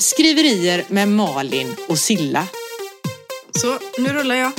Skriverier 0.00 0.84
med 0.88 1.08
Malin 1.08 1.76
och 1.88 1.98
Silla. 1.98 2.46
Så, 3.54 3.78
nu 3.98 4.08
rullar 4.12 4.34
jag. 4.36 4.52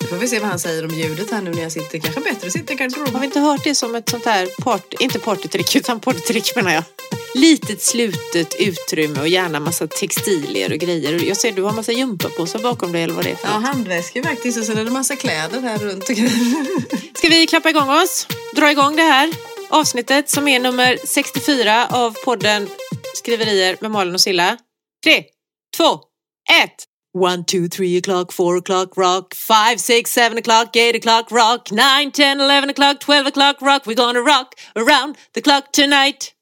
Nu 0.00 0.06
får 0.06 0.16
vi 0.16 0.28
se 0.28 0.38
vad 0.38 0.48
han 0.48 0.58
säger 0.58 0.84
om 0.84 0.90
ljudet 0.94 1.30
här 1.30 1.42
nu 1.42 1.50
när 1.50 1.62
jag 1.62 1.72
sitter. 1.72 1.98
Kanske 1.98 2.20
bättre 2.20 2.46
att 2.46 2.52
sitta 2.52 2.72
i 2.72 2.76
Har 2.76 2.88
vi 2.88 2.94
garderoben. 2.94 3.24
inte 3.24 3.40
hört 3.40 3.64
det 3.64 3.74
som 3.74 3.94
ett 3.94 4.08
sånt 4.08 4.24
här, 4.24 4.48
part, 4.62 4.94
inte 5.00 5.18
partytrick 5.18 5.76
utan 5.76 6.00
partytrick 6.00 6.56
menar 6.56 6.74
jag. 6.74 6.84
Litet 7.34 7.82
slutet 7.82 8.54
utrymme 8.58 9.20
och 9.20 9.28
gärna 9.28 9.60
massa 9.60 9.86
textilier 9.86 10.72
och 10.72 10.78
grejer. 10.78 11.24
Jag 11.24 11.36
ser 11.36 11.52
du 11.52 11.62
har 11.62 11.72
massa 11.72 11.92
gympapåsar 11.92 12.58
bakom 12.58 12.92
dig 12.92 13.02
eller 13.02 13.14
vad 13.14 13.24
det 13.24 13.30
är 13.30 13.36
för 13.36 13.48
Ja, 13.48 13.58
något. 13.58 13.66
handväskor 13.68 14.22
faktiskt 14.22 14.58
och 14.58 14.64
sen 14.64 14.78
är 14.78 14.84
det 14.84 14.90
massa 14.90 15.16
kläder 15.16 15.60
här 15.60 15.78
runt 15.78 16.08
och 16.08 16.14
grejer. 16.14 16.64
Ska 17.18 17.28
vi 17.28 17.46
klappa 17.46 17.70
igång 17.70 17.88
oss? 17.90 18.26
Dra 18.56 18.70
igång 18.70 18.96
det 18.96 19.02
här 19.02 19.32
avsnittet 19.70 20.30
som 20.30 20.48
är 20.48 20.60
nummer 20.60 20.98
64 21.04 21.86
av 21.90 22.10
podden 22.24 22.68
Skriverier 23.14 23.76
med 23.80 23.90
Malin 23.90 24.14
och 24.14 24.20
Silla. 24.20 24.58
Tre, 25.04 25.24
två, 25.76 26.00
ett. 26.62 26.84
One, 27.18 27.44
two, 27.44 27.68
three 27.68 28.00
o'clock, 28.00 28.32
four 28.32 28.60
o'clock, 28.60 28.96
rock. 28.96 29.34
Five, 29.34 29.78
six, 29.78 30.12
seven 30.12 30.38
o'clock, 30.38 30.76
eight 30.76 30.96
o'clock, 30.96 31.30
rock. 31.30 31.70
Nine, 31.70 32.10
ten, 32.10 32.40
eleven 32.40 32.70
o'clock, 32.70 33.00
twelve 33.00 33.26
o'clock, 33.30 33.60
rock. 33.60 33.86
We're 33.86 33.94
gonna 33.94 34.20
rock 34.20 34.54
around 34.74 35.16
the 35.34 35.40
clock 35.40 35.72
tonight. 35.72 36.32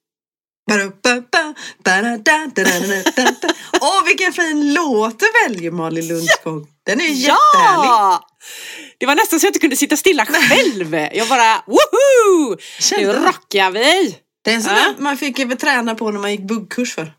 Åh, 3.81 4.05
vilken 4.07 4.33
fin 4.33 4.75
låt 4.75 5.19
du 5.19 5.27
väljer 5.49 5.71
Malin 5.71 6.09
Lundskog. 6.09 6.67
Den 6.87 7.01
är 7.01 7.05
jättehärlig. 7.05 7.89
Ja! 7.89 8.27
Det 8.99 9.07
var 9.07 9.15
nästan 9.15 9.41
så 9.41 9.47
jag 9.47 9.49
inte 9.49 9.59
kunde 9.59 9.77
sitta 9.77 9.97
stilla 9.97 10.27
själv. 10.27 10.95
Jag 10.95 11.29
bara, 11.29 11.65
woho! 11.67 12.57
Nu 12.99 13.13
rockar 13.13 13.71
vi! 13.71 14.17
Det 14.43 14.51
är 14.51 14.55
en 14.55 14.63
sån 14.63 14.73
Ja. 14.73 14.93
där 14.97 15.03
man 15.03 15.17
fick 15.17 15.39
väl 15.39 15.57
träna 15.57 15.95
på 15.95 16.11
när 16.11 16.21
man 16.21 16.31
gick 16.31 16.41
buggkurs 16.49 16.95
för. 16.95 17.13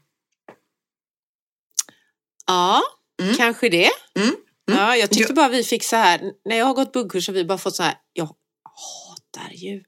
Ja, 2.48 2.82
Mm. 3.22 3.36
kanske 3.36 3.70
det. 3.70 3.90
Mm, 4.16 4.28
mm. 4.28 4.80
Ja, 4.80 4.96
jag 4.96 5.10
tyckte 5.10 5.34
bara 5.34 5.50
vi 5.50 5.64
fick 5.64 5.84
så 5.84 5.96
här, 5.96 6.22
när 6.46 6.56
jag 6.58 6.66
har 6.66 6.74
gått 6.74 6.92
buggkurs 6.94 7.28
har 7.28 7.34
vi 7.34 7.46
bara 7.46 7.58
fått 7.58 7.76
så 7.76 7.84
här, 7.84 7.96
jag 8.14 8.26
hatar 8.26 9.52
ju, 9.54 9.84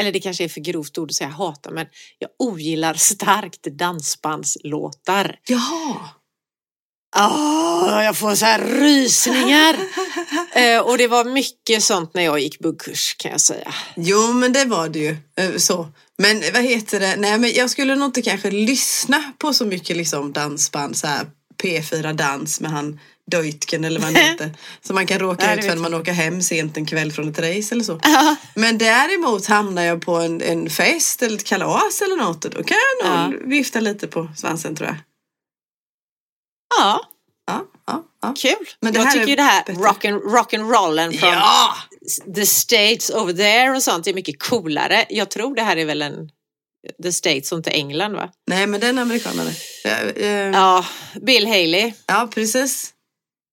eller 0.00 0.12
det 0.12 0.20
kanske 0.20 0.44
är 0.44 0.48
för 0.48 0.60
grovt 0.60 0.98
ord 0.98 1.10
att 1.10 1.14
säga 1.14 1.30
hata, 1.30 1.70
men 1.70 1.86
jag 2.18 2.30
ogillar 2.38 2.94
starkt 2.94 3.62
dansbandslåtar. 3.62 5.38
Jaha. 5.48 6.08
Ah, 7.16 8.02
jag 8.02 8.16
får 8.18 8.34
så 8.34 8.44
här 8.44 8.64
rysningar. 8.80 9.76
eh, 10.52 10.80
och 10.80 10.98
det 10.98 11.08
var 11.08 11.24
mycket 11.24 11.82
sånt 11.82 12.14
när 12.14 12.22
jag 12.22 12.40
gick 12.40 12.58
buggkurs 12.58 13.14
kan 13.18 13.30
jag 13.30 13.40
säga. 13.40 13.74
Jo, 13.96 14.32
men 14.32 14.52
det 14.52 14.64
var 14.64 14.88
det 14.88 14.98
ju. 14.98 15.16
eh, 15.36 15.56
Så. 15.56 15.88
Men 16.22 16.42
vad 16.52 16.62
heter 16.62 17.00
det? 17.00 17.16
Nej, 17.16 17.38
men 17.38 17.52
jag 17.52 17.70
skulle 17.70 17.94
nog 17.94 18.08
inte 18.08 18.22
kanske 18.22 18.50
lyssna 18.50 19.32
på 19.38 19.52
så 19.52 19.66
mycket 19.66 19.96
liksom 19.96 20.32
dansband, 20.32 20.96
så 20.96 21.06
här 21.06 21.26
P4 21.62 22.12
Dans 22.12 22.60
med 22.60 22.70
han 22.70 23.00
Deutgen 23.30 23.84
eller 23.84 24.00
vad 24.00 24.12
han 24.12 24.22
heter. 24.22 24.50
Som 24.80 24.94
man 24.94 25.06
kan 25.06 25.18
råka 25.18 25.46
Nej, 25.46 25.58
ut 25.58 25.64
för 25.64 25.74
när 25.74 25.82
man 25.82 25.94
åker 25.94 26.12
hem 26.12 26.42
sent 26.42 26.76
en 26.76 26.86
kväll 26.86 27.12
från 27.12 27.28
ett 27.28 27.38
race 27.38 27.74
eller 27.74 27.84
så. 27.84 28.00
Ja. 28.02 28.36
Men 28.54 28.78
däremot 28.78 29.46
hamnar 29.46 29.82
jag 29.82 30.02
på 30.02 30.16
en, 30.16 30.42
en 30.42 30.70
fest 30.70 31.22
eller 31.22 31.36
ett 31.36 31.44
kalas 31.44 32.02
eller 32.02 32.16
något 32.16 32.44
och 32.44 32.50
då 32.50 32.62
kan 32.62 32.76
jag 33.02 33.30
nog 33.30 33.48
vifta 33.48 33.80
lite 33.80 34.06
på 34.06 34.28
svansen 34.36 34.76
tror 34.76 34.88
jag. 34.88 34.96
Ja, 36.78 37.08
Ja, 37.48 37.64
ja, 37.86 38.04
ja. 38.22 38.34
kul. 38.36 38.68
Men 38.80 38.92
det 38.92 38.98
jag 38.98 39.06
här 39.06 39.12
tycker 39.12 39.24
är 39.24 39.30
ju 39.30 39.36
det 39.36 39.42
här 39.42 39.64
rock'n'rollen 39.64 41.18
från 41.18 41.30
Ja! 41.30 41.74
The 42.34 42.46
states 42.46 43.10
over 43.10 43.32
there 43.32 43.76
och 43.76 43.82
sånt 43.82 44.06
är 44.06 44.14
mycket 44.14 44.42
coolare. 44.42 45.06
Jag 45.08 45.30
tror 45.30 45.54
det 45.54 45.62
här 45.62 45.76
är 45.76 45.84
väl 45.84 46.02
en 46.02 46.30
the 47.02 47.12
states 47.12 47.52
och 47.52 47.58
inte 47.58 47.70
England 47.70 48.12
va? 48.12 48.30
Nej, 48.46 48.66
men 48.66 48.80
den 48.80 48.98
amerikanare. 48.98 49.50
Ja, 49.84 49.90
eh, 49.90 50.26
ja. 50.28 50.50
Ja, 50.52 50.84
Bill 51.20 51.46
Haley. 51.46 51.92
precis. 52.34 52.92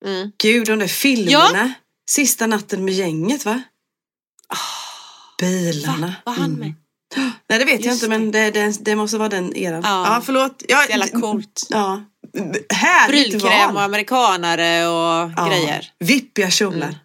Mm. 0.06 0.32
Gud, 0.44 0.68
de 0.68 0.80
där 0.80 0.88
filmerna. 0.88 1.74
Sista 2.10 2.48
natten 2.48 2.86
med 2.86 2.94
gänget, 2.94 3.46
va? 3.46 3.62
Bilarna. 5.40 6.08
Va? 6.08 6.14
Var 6.26 6.34
han 6.34 6.52
med? 6.54 6.74
Nej, 7.50 7.60
det 7.60 7.66
vet 7.66 7.86
jag 7.86 7.92
Just 7.92 8.04
inte, 8.04 8.08
men 8.20 8.32
det, 8.32 8.52
det, 8.52 8.86
det 8.86 8.96
måste 8.96 9.18
vara 9.18 9.30
den 9.30 9.56
eran. 9.56 9.82
Ja. 9.84 10.16
Ja, 10.16 10.22
förlåt. 10.26 10.64
Ja, 10.68 10.86
Jävla 10.90 11.08
coolt. 11.08 11.68
Ja. 11.70 12.04
Härligt 12.74 13.30
Brylkräm 13.32 13.76
och 13.76 13.82
amerikanare 13.82 14.88
och 14.88 15.32
Ja. 15.38 15.48
grejer. 15.50 15.92
Vippiga 16.00 16.50
kjolar. 16.50 16.88
Mm. 16.88 16.96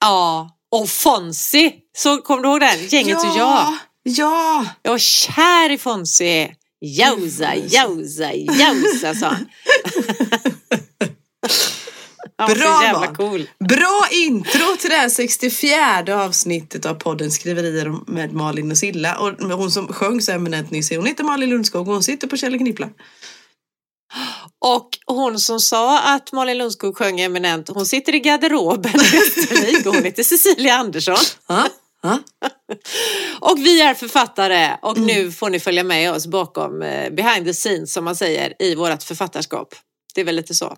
Ja, 0.00 0.50
och 0.70 0.88
Fonzie. 0.88 1.72
Så 1.96 2.16
kom 2.18 2.42
du 2.42 2.48
ihåg 2.48 2.60
den? 2.60 2.86
Gänget 2.88 3.18
och 3.18 3.36
jag. 3.36 3.74
Ja, 4.02 4.66
Jag 4.82 4.90
var 4.90 4.98
kär 4.98 5.70
i 5.70 5.78
Fonzie. 5.78 6.54
Jausa, 6.80 7.54
jausa, 7.56 8.32
jausa 8.34 9.14
sa 9.14 9.26
han. 9.26 9.46
Han 12.40 12.54
Bra 12.54 12.82
jävla 12.82 13.06
cool. 13.14 13.48
Bra 13.68 14.06
intro 14.10 14.76
till 14.78 14.90
det 14.90 14.96
här 14.96 15.08
64 15.08 16.24
avsnittet 16.24 16.86
av 16.86 16.94
podden 16.94 17.30
Skriverier 17.30 18.10
med 18.10 18.32
Malin 18.32 18.70
och 18.70 18.78
Silla. 18.78 19.18
Och 19.18 19.32
hon 19.58 19.70
som 19.70 19.92
sjöng 19.92 20.20
så 20.20 20.32
eminent 20.32 20.70
nyss, 20.70 20.90
hon 20.90 21.06
heter 21.06 21.24
Malin 21.24 21.50
Lundskog 21.50 21.88
och 21.88 21.94
hon 21.94 22.02
sitter 22.02 22.26
på 22.26 22.36
Kjell 22.36 22.58
Knippla. 22.58 22.88
Och 24.58 24.88
hon 25.06 25.38
som 25.40 25.60
sa 25.60 26.00
att 26.00 26.32
Malin 26.32 26.58
Lundskog 26.58 26.96
sjöng 26.96 27.20
eminent, 27.20 27.68
hon 27.68 27.86
sitter 27.86 28.14
i 28.14 28.20
garderoben 28.20 28.92
i 28.94 28.98
Västervik 28.98 29.86
och 29.86 29.94
hon 29.94 30.04
heter 30.04 30.22
Cecilia 30.22 30.74
Andersson. 30.74 31.16
Ja, 31.48 31.66
ja. 32.02 32.18
Och 33.40 33.58
vi 33.58 33.80
är 33.80 33.94
författare 33.94 34.76
och 34.82 34.98
nu 34.98 35.32
får 35.32 35.50
ni 35.50 35.60
följa 35.60 35.84
med 35.84 36.12
oss 36.12 36.26
bakom 36.26 36.82
eh, 36.82 37.10
behind 37.10 37.46
the 37.46 37.52
scenes 37.54 37.92
som 37.92 38.04
man 38.04 38.16
säger 38.16 38.62
i 38.62 38.74
vårt 38.74 39.02
författarskap. 39.02 39.74
Det 40.14 40.20
är 40.20 40.24
väl 40.24 40.36
lite 40.36 40.54
så. 40.54 40.76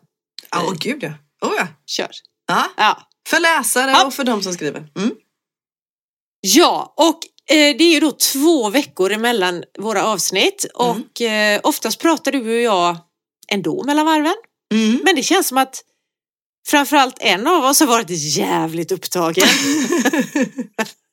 Ja, 0.50 0.64
åh 0.66 0.74
gud 0.78 1.02
ja. 1.02 1.12
Oh, 1.48 1.54
ja. 1.56 1.66
Kör. 1.86 2.10
ja. 2.48 2.64
Ja, 2.76 3.02
För 3.28 3.40
läsare 3.40 3.90
Ja. 3.90 4.06
och 4.06 4.14
för 4.14 4.24
de 4.24 4.42
som 4.42 4.52
skriver. 4.52 4.86
Mm. 4.96 5.10
ja 6.40 6.94
och 6.96 7.18
eh, 7.56 7.76
det 7.76 7.84
är 7.84 7.92
ju 7.94 8.00
då 8.00 8.10
två 8.10 8.70
veckor 8.70 9.12
emellan 9.12 9.64
våra 9.78 10.04
avsnitt 10.04 10.66
och 10.74 11.20
eh, 11.20 11.60
oftast 11.62 12.00
pratar 12.00 12.32
du 12.32 12.54
och 12.56 12.60
jag 12.62 12.96
ändå 13.52 13.84
mellan 13.84 14.06
varven. 14.06 14.34
Mm. 14.74 15.00
Men 15.04 15.14
det 15.16 15.22
känns 15.22 15.48
som 15.48 15.58
att 15.58 15.82
framförallt 16.68 17.16
en 17.20 17.46
av 17.46 17.64
oss 17.64 17.80
har 17.80 17.86
varit 17.86 18.10
jävligt 18.10 18.92
upptagen. 18.92 19.48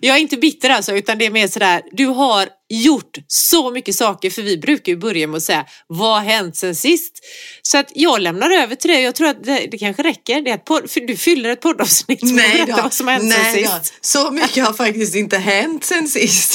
Jag 0.00 0.16
är 0.16 0.20
inte 0.20 0.36
bitter 0.36 0.70
alltså, 0.70 0.92
utan 0.96 1.18
det 1.18 1.26
är 1.26 1.30
mer 1.30 1.48
sådär, 1.48 1.82
du 1.92 2.06
har 2.06 2.48
gjort 2.68 3.18
så 3.26 3.70
mycket 3.70 3.94
saker, 3.94 4.30
för 4.30 4.42
vi 4.42 4.58
brukar 4.58 4.92
ju 4.92 4.98
börja 4.98 5.26
med 5.26 5.36
att 5.36 5.42
säga, 5.42 5.66
vad 5.86 6.14
har 6.14 6.20
hänt 6.20 6.56
sen 6.56 6.74
sist? 6.74 7.18
Så 7.62 7.78
att 7.78 7.92
jag 7.94 8.20
lämnar 8.20 8.50
över 8.50 8.74
till 8.74 8.90
dig, 8.90 9.02
jag 9.02 9.14
tror 9.14 9.28
att 9.28 9.44
det, 9.44 9.68
det 9.70 9.78
kanske 9.78 10.02
räcker, 10.02 10.40
det 10.42 10.50
är 10.50 10.58
podd, 10.58 10.88
du 11.06 11.16
fyller 11.16 11.50
ett 11.50 11.60
poddavsnitt 11.60 12.22
och 12.22 12.28
berättar 12.28 12.82
vad 12.82 12.92
som 12.92 13.06
har 13.06 13.14
hänt 13.14 13.32
sen 13.32 13.62
då. 13.62 13.68
sist. 13.68 13.94
Så 14.00 14.30
mycket 14.30 14.66
har 14.66 14.72
faktiskt 14.72 15.14
inte 15.14 15.38
hänt 15.38 15.84
sen 15.84 16.08
sist. 16.08 16.54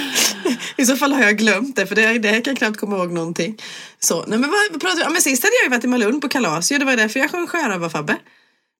I 0.76 0.84
så 0.86 0.96
fall 0.96 1.12
har 1.12 1.22
jag 1.22 1.38
glömt 1.38 1.76
det 1.76 1.86
för 1.86 1.94
det, 1.94 2.18
det 2.18 2.30
jag 2.30 2.44
kan 2.44 2.56
knappt 2.56 2.76
komma 2.76 2.96
ihåg 2.96 3.12
någonting. 3.12 3.58
Så, 3.98 4.24
nej 4.26 4.38
men 4.38 4.50
vad, 4.50 4.58
vad 4.70 4.80
pratar 4.80 4.96
vi? 4.96 5.02
Ja, 5.02 5.10
men 5.10 5.22
sist 5.22 5.42
hade 5.42 5.54
jag 5.56 5.64
ju 5.64 5.70
varit 5.70 5.84
i 5.84 5.88
Malund 5.88 6.22
på 6.22 6.28
kalas. 6.28 6.68
Det 6.68 6.84
var 6.84 6.96
därför 6.96 7.20
jag 7.20 7.30
sjöng 7.30 7.46
Sjörövar-Fabbe. 7.46 8.16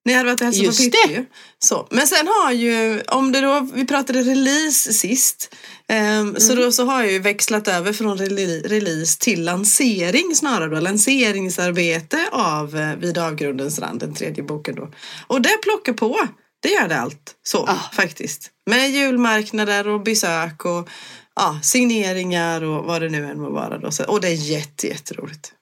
Ni 0.05 0.13
hade 0.13 0.29
varit 0.29 0.41
och 0.41 0.45
hälsat 0.45 0.65
på 0.65 0.71
Pippi 0.83 1.13
ju. 1.13 1.25
Så, 1.59 1.87
men 1.91 2.07
sen 2.07 2.27
har 2.27 2.51
ju, 2.51 3.01
om 3.01 3.31
det 3.31 3.41
då, 3.41 3.67
vi 3.73 3.85
pratade 3.87 4.21
release 4.21 4.93
sist. 4.93 5.55
Så 5.87 5.93
Mm. 5.93 6.33
då 6.65 6.71
så 6.71 6.85
har 6.85 7.03
jag 7.03 7.11
ju 7.11 7.19
växlat 7.19 7.67
över 7.67 7.93
från 7.93 8.17
rele- 8.17 8.67
release 8.67 9.19
till 9.19 9.43
lansering 9.43 10.35
snarare 10.35 10.69
då. 10.75 10.79
Lanseringsarbete 10.79 12.29
av 12.31 12.75
eh, 12.77 12.95
Vid 12.95 13.17
avgrundens 13.17 13.79
rand, 13.79 13.99
den 13.99 14.13
tredje 14.15 14.43
boken 14.43 14.75
då. 14.75 14.91
Och 15.27 15.41
det 15.41 15.57
plockar 15.63 15.93
på. 15.93 16.27
Det 16.61 16.69
gör 16.69 16.87
det 16.87 16.99
allt. 16.99 17.35
Så 17.43 17.65
Ah. 17.67 17.75
faktiskt. 17.93 18.51
Med 18.69 18.91
julmarknader 18.91 19.87
och 19.87 20.01
besök 20.03 20.65
och 20.65 20.89
ja, 21.35 21.59
signeringar 21.63 22.63
och 22.63 22.85
vad 22.85 23.01
det 23.01 23.09
nu 23.09 23.25
än 23.25 23.41
må 23.41 23.49
vara 23.49 23.77
då. 23.77 23.91
Så, 23.91 24.03
och 24.03 24.21
det 24.21 24.27
är 24.27 24.33
jätte, 24.51 24.87
jätteroligt. 24.87 25.53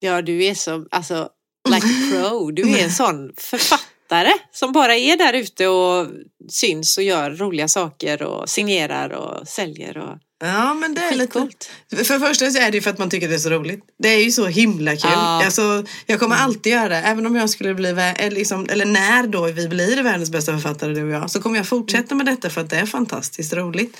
Ja, 0.00 0.22
du 0.22 0.44
är 0.44 0.54
som, 0.54 0.88
alltså, 0.90 1.28
like 1.70 1.86
a 1.86 2.10
pro, 2.10 2.50
du 2.50 2.78
är 2.78 2.84
en 2.84 2.92
sån 2.92 3.32
författare 3.36 4.32
som 4.52 4.72
bara 4.72 4.96
är 4.96 5.16
där 5.16 5.32
ute 5.32 5.66
och 5.66 6.06
syns 6.48 6.98
och 6.98 7.04
gör 7.04 7.30
roliga 7.30 7.68
saker 7.68 8.22
och 8.22 8.48
signerar 8.48 9.10
och 9.10 9.48
säljer 9.48 9.98
och 9.98 10.18
Ja, 10.40 10.74
men 10.74 10.94
det 10.94 11.00
är 11.00 11.10
lite... 11.12 11.20
skitcoolt. 11.20 11.70
För 11.90 12.14
det 12.14 12.26
första 12.26 12.50
så 12.50 12.58
är 12.58 12.70
det 12.70 12.76
ju 12.76 12.82
för 12.82 12.90
att 12.90 12.98
man 12.98 13.10
tycker 13.10 13.28
det 13.28 13.34
är 13.34 13.38
så 13.38 13.50
roligt. 13.50 13.84
Det 13.98 14.08
är 14.08 14.24
ju 14.24 14.30
så 14.30 14.46
himla 14.46 14.90
kul. 14.90 15.10
Ja. 15.14 15.44
Alltså, 15.44 15.84
jag 16.06 16.20
kommer 16.20 16.36
alltid 16.36 16.72
göra 16.72 16.88
det. 16.88 16.96
Även 16.96 17.26
om 17.26 17.36
jag 17.36 17.50
skulle 17.50 17.74
bli, 17.74 17.88
eller, 17.88 18.30
liksom, 18.30 18.66
eller 18.70 18.84
när 18.84 19.26
då 19.26 19.46
vi 19.46 19.68
blir 19.68 20.02
världens 20.02 20.30
bästa 20.30 20.52
författare 20.52 20.94
du 20.94 21.02
och 21.02 21.10
jag. 21.10 21.30
Så 21.30 21.40
kommer 21.40 21.56
jag 21.56 21.66
fortsätta 21.66 22.14
med 22.14 22.26
detta 22.26 22.50
för 22.50 22.60
att 22.60 22.70
det 22.70 22.76
är 22.76 22.86
fantastiskt 22.86 23.52
roligt. 23.52 23.96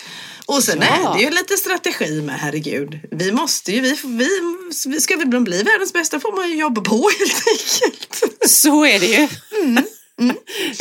Och 0.48 0.62
sen 0.64 0.78
Ja. 0.80 0.86
är 1.14 1.18
det 1.18 1.24
ju 1.24 1.30
lite 1.30 1.56
strategi 1.56 2.22
med, 2.22 2.38
herregud. 2.40 3.00
Vi 3.10 3.32
måste 3.32 3.72
ju, 3.72 3.80
vi, 3.80 3.96
vi, 4.86 5.00
ska 5.00 5.16
vi 5.16 5.24
bli 5.24 5.62
världens 5.62 5.92
bästa 5.92 6.20
får 6.20 6.36
man 6.36 6.48
ju 6.50 6.56
jobba 6.56 6.80
på 6.80 6.94
helt 7.18 7.42
enkelt. 7.52 8.50
Så 8.50 8.84
är 8.86 8.98
det 9.00 9.06
ju. 9.06 9.28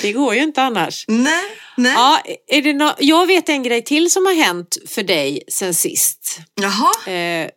Det 0.02 0.12
går 0.12 0.36
ju 0.36 0.42
inte 0.44 0.62
annars. 0.64 1.06
Nej, 1.08 1.44
nej. 1.78 1.94
Ja, 1.94 2.22
är 2.48 2.62
det 2.62 2.74
nå- 2.74 2.96
jag 3.00 3.26
vet 3.28 3.50
en 3.50 3.64
grej 3.64 3.84
till 3.84 4.12
som 4.12 4.26
har 4.26 4.34
hänt 4.34 4.78
för 4.88 5.04
dig 5.04 5.44
sen 5.52 5.74
sist. 5.74 6.38
Jaha. 6.62 7.14
Eh, 7.14 7.50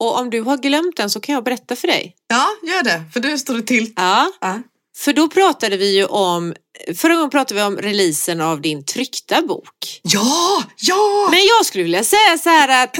Och 0.00 0.18
om 0.18 0.30
du 0.30 0.40
har 0.40 0.56
glömt 0.56 0.96
den 0.96 1.10
så 1.10 1.20
kan 1.20 1.34
jag 1.34 1.44
berätta 1.44 1.76
för 1.76 1.88
dig. 1.88 2.16
Ja, 2.28 2.48
gör 2.62 2.82
det. 2.82 3.02
För 3.12 3.20
du 3.20 3.38
står 3.38 3.54
det 3.54 3.62
till. 3.62 3.92
Ja, 3.96 4.32
Ja. 4.40 4.62
för 4.98 5.12
då 5.12 5.28
pratade 5.28 5.76
vi 5.76 5.96
ju 5.96 6.04
om, 6.04 6.54
förra 6.96 7.14
gången 7.14 7.30
pratade 7.30 7.60
vi 7.60 7.66
om 7.66 7.76
releasen 7.76 8.40
av 8.40 8.60
din 8.60 8.84
tryckta 8.84 9.42
bok. 9.42 10.00
Ja, 10.02 10.64
ja! 10.76 11.28
Men 11.30 11.40
jag 11.46 11.66
skulle 11.66 11.84
vilja 11.84 12.04
säga 12.04 12.38
så 12.42 12.48
här 12.48 12.84
att 12.84 12.96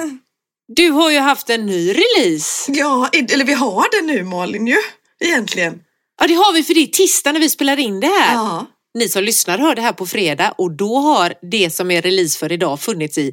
du 0.77 0.91
har 0.91 1.11
ju 1.11 1.19
haft 1.19 1.51
en 1.51 1.67
ny 1.67 1.89
release. 1.95 2.73
Ja, 2.73 3.09
eller 3.13 3.45
vi 3.45 3.53
har 3.53 3.87
det 3.93 4.07
nu 4.07 4.25
Malin 4.25 4.67
ju. 4.67 4.77
Egentligen. 5.21 5.79
Ja, 6.21 6.27
det 6.27 6.35
har 6.35 6.53
vi 6.53 6.63
för 6.63 6.75
det 6.75 6.81
är 6.81 6.87
tisdag 6.87 7.33
när 7.33 7.41
vi 7.41 7.51
spelar 7.51 7.77
in 7.79 8.01
det 8.01 8.07
här. 8.07 8.35
Ja. 8.35 8.67
Ni 8.99 9.09
som 9.09 9.25
lyssnar 9.25 9.59
hör 9.59 9.75
det 9.75 9.83
här 9.83 9.93
på 9.93 10.07
fredag 10.07 10.55
och 10.59 10.71
då 10.71 10.99
har 10.99 11.35
det 11.51 11.71
som 11.71 11.91
är 11.91 12.03
release 12.03 12.39
för 12.39 12.53
idag 12.53 12.81
funnits 12.81 13.19
i 13.19 13.33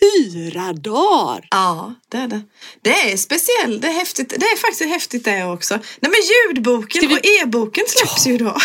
fyra 0.00 0.72
dagar. 0.72 1.48
Ja, 1.50 1.94
det 2.10 2.16
är 2.16 2.28
det. 2.28 2.40
Det 2.82 2.90
är 3.12 3.16
speciellt, 3.16 3.82
det 3.82 3.88
är 3.88 3.92
häftigt. 3.92 4.28
Det 4.28 4.46
är 4.46 4.56
faktiskt 4.56 4.90
häftigt 4.90 5.24
det 5.24 5.44
också. 5.44 5.74
Nej 5.74 5.82
men 6.12 6.12
ljudboken 6.56 7.08
vi- 7.08 7.14
och 7.14 7.26
e-boken 7.42 7.84
släpps 7.88 8.26
ju 8.26 8.34
idag. 8.34 8.60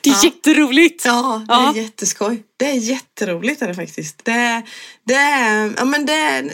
Det 0.00 0.10
är 0.10 0.14
Ja. 0.14 0.20
jätteroligt. 0.24 1.04
Ja, 1.04 1.44
det 1.48 1.54
Ja. 1.54 1.70
är 1.76 1.82
jätteskoj. 1.82 2.42
Det 2.56 2.66
är 2.70 2.74
jätteroligt 2.74 3.62
är 3.62 3.68
det 3.68 3.74
faktiskt. 3.74 4.24
Det, 4.24 4.62
det 5.04 5.14
ja 5.76 5.84
men 5.84 6.06
det 6.06 6.50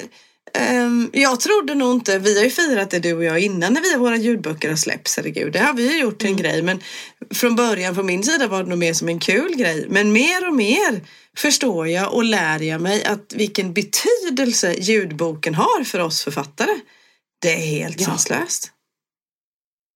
ehm, 0.54 1.10
jag 1.12 1.40
trodde 1.40 1.74
nog 1.74 1.94
inte, 1.94 2.18
vi 2.18 2.36
har 2.36 2.44
ju 2.44 2.50
firat 2.50 2.90
det 2.90 2.98
du 2.98 3.12
och 3.14 3.24
jag 3.24 3.40
innan 3.40 3.72
när 3.74 3.80
vi 3.80 3.96
våra 3.96 4.16
ljudböcker 4.16 4.68
har 4.68 4.76
släppts, 4.76 5.16
herregud. 5.16 5.52
Det 5.52 5.58
har 5.58 5.72
vi 5.72 5.92
ju 5.92 5.98
gjort 6.00 6.18
till 6.18 6.28
en 6.28 6.36
grej 6.36 6.62
men 6.62 6.80
från 7.34 7.56
början 7.56 7.94
från 7.94 8.06
min 8.06 8.22
sida 8.24 8.46
var 8.46 8.62
det 8.62 8.68
nog 8.68 8.78
mer 8.78 8.92
som 8.94 9.08
en 9.08 9.20
kul 9.20 9.56
grej. 9.56 9.86
Men 9.88 10.12
mer 10.12 10.46
och 10.48 10.54
mer 10.54 11.00
förstår 11.36 11.88
jag 11.88 12.12
och 12.14 12.24
lär 12.24 12.60
jag 12.62 12.80
mig 12.80 13.04
att 13.04 13.32
vilken 13.34 13.72
betydelse 13.72 14.74
ljudboken 14.78 15.54
har 15.54 15.84
för 15.84 15.98
oss 15.98 16.22
författare. 16.24 16.74
Det 17.42 17.52
är 17.52 17.56
helt 17.66 18.00
Ja. 18.00 18.06
sanslöst. 18.06 18.70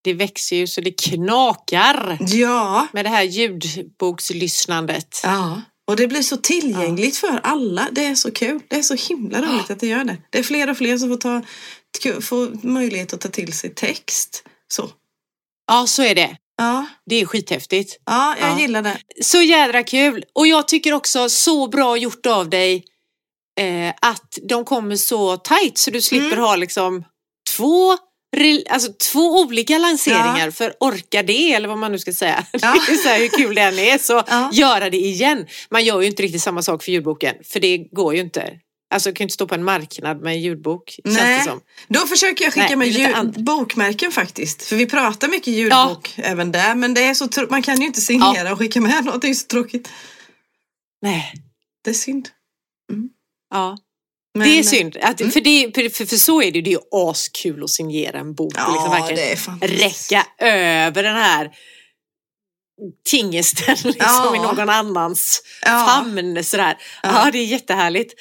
Det 0.08 0.14
växer 0.14 0.56
ju 0.56 0.66
så 0.66 0.80
det 0.80 0.90
knakar 1.02 2.18
Ja, 2.20 2.86
med 2.92 3.04
det 3.04 3.08
här 3.08 3.22
ljudbokslyssnandet. 3.22 5.20
Ja, 5.22 5.62
och 5.86 5.96
det 5.96 6.06
blir 6.08 6.22
så 6.22 6.36
tillgängligt 6.36 7.16
för 7.16 7.40
alla. 7.42 7.88
Det 7.92 8.04
är 8.06 8.14
så 8.14 8.30
kul. 8.30 8.60
Det 8.68 8.76
är 8.76 8.82
så 8.82 8.94
himla 8.94 9.42
roligt 9.42 9.70
att 9.70 9.80
det 9.80 9.86
gör 9.86 10.04
det. 10.04 10.16
Det 10.30 10.38
är 10.38 10.42
fler 10.42 10.70
och 10.70 10.76
fler 10.76 10.98
som 10.98 11.08
får, 11.08 11.16
ta, 11.16 11.42
får 12.20 12.66
möjlighet 12.66 13.12
att 13.12 13.20
ta 13.20 13.28
till 13.28 13.52
sig 13.52 13.74
text. 13.74 14.42
Så. 14.68 14.90
Ja, 15.66 15.86
så 15.86 16.02
är 16.02 16.14
det. 16.14 16.36
Ja, 16.56 16.86
Det 17.06 17.20
är 17.20 17.26
skithäftigt. 17.26 17.96
ja 18.06 18.36
jag 18.40 18.50
Ja. 18.50 18.60
gillar 18.60 18.82
det. 18.82 18.98
Så 19.22 19.42
jädra 19.42 19.82
kul! 19.82 20.24
Och 20.34 20.46
jag 20.46 20.68
tycker 20.68 20.92
också 20.92 21.28
så 21.28 21.66
bra 21.68 21.96
gjort 21.96 22.26
av 22.26 22.50
dig 22.50 22.84
eh, 23.60 23.94
att 24.02 24.38
de 24.48 24.64
kommer 24.64 24.96
så 24.96 25.36
tight 25.36 25.78
så 25.78 25.90
du 25.90 26.02
slipper 26.02 26.26
Mm. 26.32 26.38
ha 26.38 26.56
liksom 26.56 27.04
två, 27.56 27.96
alltså 28.70 28.92
två 29.12 29.40
olika 29.40 29.78
lanseringar 29.78 30.50
för 30.50 30.74
orka 30.80 31.22
det 31.22 31.52
eller 31.52 31.68
vad 31.68 31.78
man 31.78 31.92
nu 31.92 31.98
ska 31.98 32.12
säga. 32.12 32.44
Ja. 32.52 32.76
Det 32.86 32.92
är 32.92 32.96
så 32.96 33.08
här, 33.08 33.18
hur 33.18 33.28
kul 33.28 33.54
det 33.54 33.60
än 33.62 33.78
är 33.78 33.98
så 33.98 34.22
Ja. 34.26 34.50
göra 34.52 34.90
det 34.90 34.96
igen. 34.96 35.46
Man 35.70 35.84
gör 35.84 36.00
ju 36.00 36.06
inte 36.06 36.22
riktigt 36.22 36.42
samma 36.42 36.62
sak 36.62 36.82
för 36.82 36.92
ljudboken 36.92 37.34
för 37.44 37.60
det 37.60 37.78
går 37.78 38.14
ju 38.14 38.20
inte. 38.20 38.52
Alltså 38.94 39.10
du 39.10 39.14
kan 39.14 39.24
ju 39.24 39.24
inte 39.24 39.34
stå 39.34 39.46
på 39.46 39.54
en 39.54 39.64
marknad 39.64 40.20
med 40.22 40.32
en 40.32 40.40
ljudbok 40.40 40.90
känns 41.04 41.18
Nej. 41.18 41.38
det 41.38 41.44
som. 41.44 41.60
Då 41.88 42.00
försöker 42.00 42.44
jag 42.44 42.52
skicka 42.54 42.66
Nej, 42.66 42.76
med 42.76 42.88
ljud, 42.88 43.44
bokmärken 43.44 44.12
faktiskt. 44.12 44.62
För 44.62 44.76
vi 44.76 44.86
pratar 44.86 45.28
mycket 45.28 45.54
ljudbok 45.54 46.14
även 46.16 46.52
där. 46.52 46.74
Men 46.74 46.94
det 46.94 47.02
är 47.02 47.14
så 47.14 47.28
tro- 47.28 47.46
man 47.50 47.62
kan 47.62 47.80
ju 47.80 47.86
inte 47.86 48.00
signera 48.00 48.52
och 48.52 48.58
skicka 48.58 48.80
med 48.80 49.04
något. 49.04 49.22
Det 49.22 49.28
är 49.28 49.34
så 49.34 49.46
tråkigt. 49.46 49.88
Nej. 51.02 51.32
Det 51.84 51.90
är 51.90 51.94
synd. 51.94 52.28
Ja. 53.50 53.78
Men, 54.38 54.48
det 54.48 54.58
är 54.58 54.62
synd, 54.62 54.96
att, 55.02 55.20
Mm. 55.20 55.32
för, 55.32 55.40
det, 55.40 55.72
för, 55.96 56.06
för, 56.06 56.16
så 56.16 56.42
är 56.42 56.50
det 56.52 56.58
ju, 56.58 56.62
det 56.62 56.70
är 56.70 56.72
ju 56.72 57.10
askul 57.10 57.64
att 57.64 57.70
signera 57.70 58.18
en 58.18 58.34
bok 58.34 58.52
Ja, 58.56 58.72
liksom 58.72 58.90
verkligen 58.90 59.16
det 59.16 59.32
är 59.32 59.36
fantastiskt. 59.36 59.82
räcka 60.12 60.26
över 60.46 61.02
den 61.02 61.16
här 61.16 61.50
tingesten 63.08 63.76
liksom 63.84 63.94
Ja. 63.98 64.36
i 64.36 64.38
någon 64.38 64.68
annans 64.70 65.42
Ja. 65.64 65.86
famn. 65.88 66.44
Sådär. 66.44 66.76
Ja. 67.02 67.24
Ja. 67.24 67.30
det 67.32 67.38
är 67.38 67.44
jättehärligt. 67.44 68.14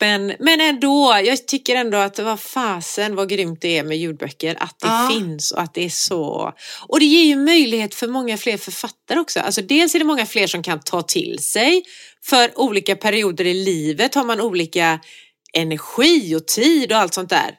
Men, 0.00 0.32
men 0.40 0.60
ändå, 0.60 1.20
jag 1.24 1.46
tycker 1.46 1.76
ändå 1.76 1.98
att 1.98 2.18
vad 2.18 2.40
fasen 2.40 3.14
vad 3.16 3.28
grymt 3.28 3.60
det 3.62 3.78
är 3.78 3.82
med 3.84 3.98
ljudböcker. 3.98 4.56
Att 4.62 4.78
det 4.80 4.86
Ja. 4.86 5.10
finns 5.12 5.50
och 5.52 5.60
att 5.62 5.74
det 5.74 5.84
är 5.84 5.88
så. 5.90 6.52
Och 6.88 7.00
det 7.00 7.06
ger 7.06 7.24
ju 7.24 7.36
möjlighet 7.36 7.94
för 7.94 8.08
många 8.08 8.36
fler 8.36 8.56
författare 8.56 9.18
också. 9.18 9.40
Alltså 9.40 9.62
dels 9.62 9.94
är 9.94 9.98
det 9.98 10.04
många 10.04 10.26
fler 10.26 10.46
som 10.46 10.62
kan 10.62 10.80
ta 10.80 11.02
till 11.02 11.38
sig. 11.38 11.82
För 12.24 12.58
olika 12.60 12.96
perioder 12.96 13.44
i 13.46 13.54
livet 13.54 14.14
har 14.14 14.24
man 14.24 14.40
olika 14.40 15.00
energi 15.52 16.34
och 16.34 16.46
tid 16.46 16.92
och 16.92 16.98
allt 16.98 17.14
sånt 17.14 17.30
där 17.30 17.58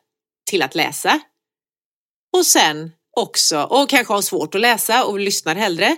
till 0.50 0.62
att 0.62 0.76
läsa. 0.76 1.20
Och 2.38 2.46
sen 2.46 2.92
också, 3.18 3.62
och 3.64 3.90
kanske 3.90 4.14
har 4.14 4.22
svårt 4.22 4.56
att 4.56 4.62
läsa 4.62 5.06
och 5.06 5.20
lyssnar 5.20 5.56
hellre. 5.56 5.98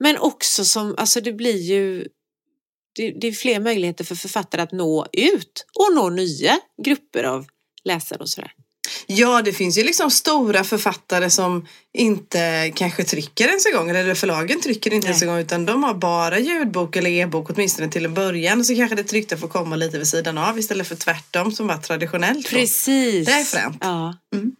Men 0.00 0.18
också 0.18 0.64
som, 0.64 0.94
alltså 0.98 1.20
det 1.20 1.32
blir 1.32 1.62
ju, 1.62 2.08
det, 2.94 3.10
det 3.20 3.26
är 3.26 3.32
fler 3.32 3.60
möjligheter 3.60 4.04
för 4.04 4.14
författare 4.14 4.62
att 4.62 4.72
nå 4.72 5.06
ut 5.12 5.66
och 5.78 5.94
nå 5.94 6.10
nya 6.10 6.60
grupper 6.82 7.24
av 7.24 7.46
läsare 7.84 8.18
och 8.18 8.28
sådär. 8.28 8.52
Ja, 9.06 9.42
det 9.42 9.52
finns 9.52 9.78
ju 9.78 9.82
liksom 9.82 10.10
stora 10.10 10.64
författare 10.64 11.30
som 11.30 11.66
inte 11.98 12.72
kanske 12.74 13.04
trycker 13.04 13.48
ens 13.48 13.66
en 13.66 13.72
gång. 13.72 13.90
Eller 13.90 14.14
förlagen 14.14 14.60
trycker 14.60 14.92
inte 14.92 15.06
Nej. 15.06 15.10
ens 15.10 15.22
en 15.22 15.28
gång. 15.28 15.38
Utan 15.38 15.66
de 15.66 15.82
har 15.82 15.94
bara 15.94 16.38
ljudbok 16.38 16.96
eller 16.96 17.10
e-bok 17.10 17.50
åtminstone 17.50 17.88
till 17.88 18.04
en 18.04 18.14
början. 18.14 18.64
Så 18.64 18.74
kanske 18.74 18.96
det 18.96 19.04
tryckta 19.04 19.36
får 19.36 19.48
komma 19.48 19.76
lite 19.76 19.98
vid 19.98 20.08
sidan 20.08 20.38
av 20.38 20.58
istället 20.58 20.88
för 20.88 20.96
tvärtom 20.96 21.52
som 21.52 21.66
var 21.66 21.76
traditionellt. 21.76 22.50
då. 22.50 22.56
Precis. 22.56 23.26
Det 23.26 23.32
är 23.32 23.44
fränt. 23.44 23.76
Ja. 23.80 24.14
Mm. 24.34 24.52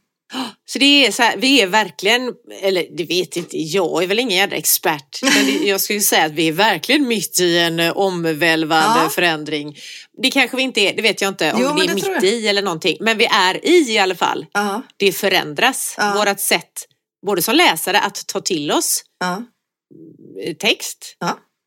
Så 0.68 0.78
det 0.78 1.06
är 1.06 1.12
så 1.12 1.22
här, 1.22 1.36
vi 1.36 1.60
är 1.60 1.66
verkligen, 1.66 2.32
eller 2.62 2.86
det 2.96 3.04
vet 3.04 3.36
inte, 3.36 3.58
jag 3.58 4.02
är 4.02 4.06
väl 4.06 4.18
ingen 4.18 4.38
jävla 4.38 4.56
expert. 4.56 5.22
Men 5.22 5.66
jag 5.66 5.80
skulle 5.80 6.00
säga 6.00 6.24
att 6.24 6.32
vi 6.32 6.48
är 6.48 6.52
verkligen 6.52 7.08
mitt 7.08 7.40
i 7.40 7.58
en 7.58 7.80
eh, 7.80 7.96
omvälvande 7.96 9.00
Ja. 9.02 9.08
förändring. 9.08 9.76
Det 10.22 10.30
kanske 10.30 10.56
vi 10.56 10.62
inte 10.62 10.80
är, 10.80 10.96
det 10.96 11.02
vet 11.02 11.20
jag 11.20 11.28
inte 11.28 11.52
om 11.52 11.62
Jo, 11.62 11.74
men 11.74 11.90
är 11.90 11.94
mitt 11.94 12.24
i 12.24 12.48
eller 12.48 12.62
någonting. 12.62 12.96
Men 13.00 13.18
vi 13.18 13.24
är 13.24 13.66
i 13.66 13.92
i 13.92 13.98
alla 13.98 14.14
fall. 14.14 14.46
Ja, 14.52 14.82
Det 14.96 15.12
förändras. 15.12 15.94
Ja. 15.98 16.14
Vårat 16.16 16.40
sätt, 16.40 16.86
både 17.26 17.42
som 17.42 17.54
läsare, 17.54 18.00
att 18.00 18.26
ta 18.26 18.40
till 18.40 18.72
oss 18.72 19.02
ja, 19.20 19.42
eh, 20.44 20.54
text. 20.56 21.16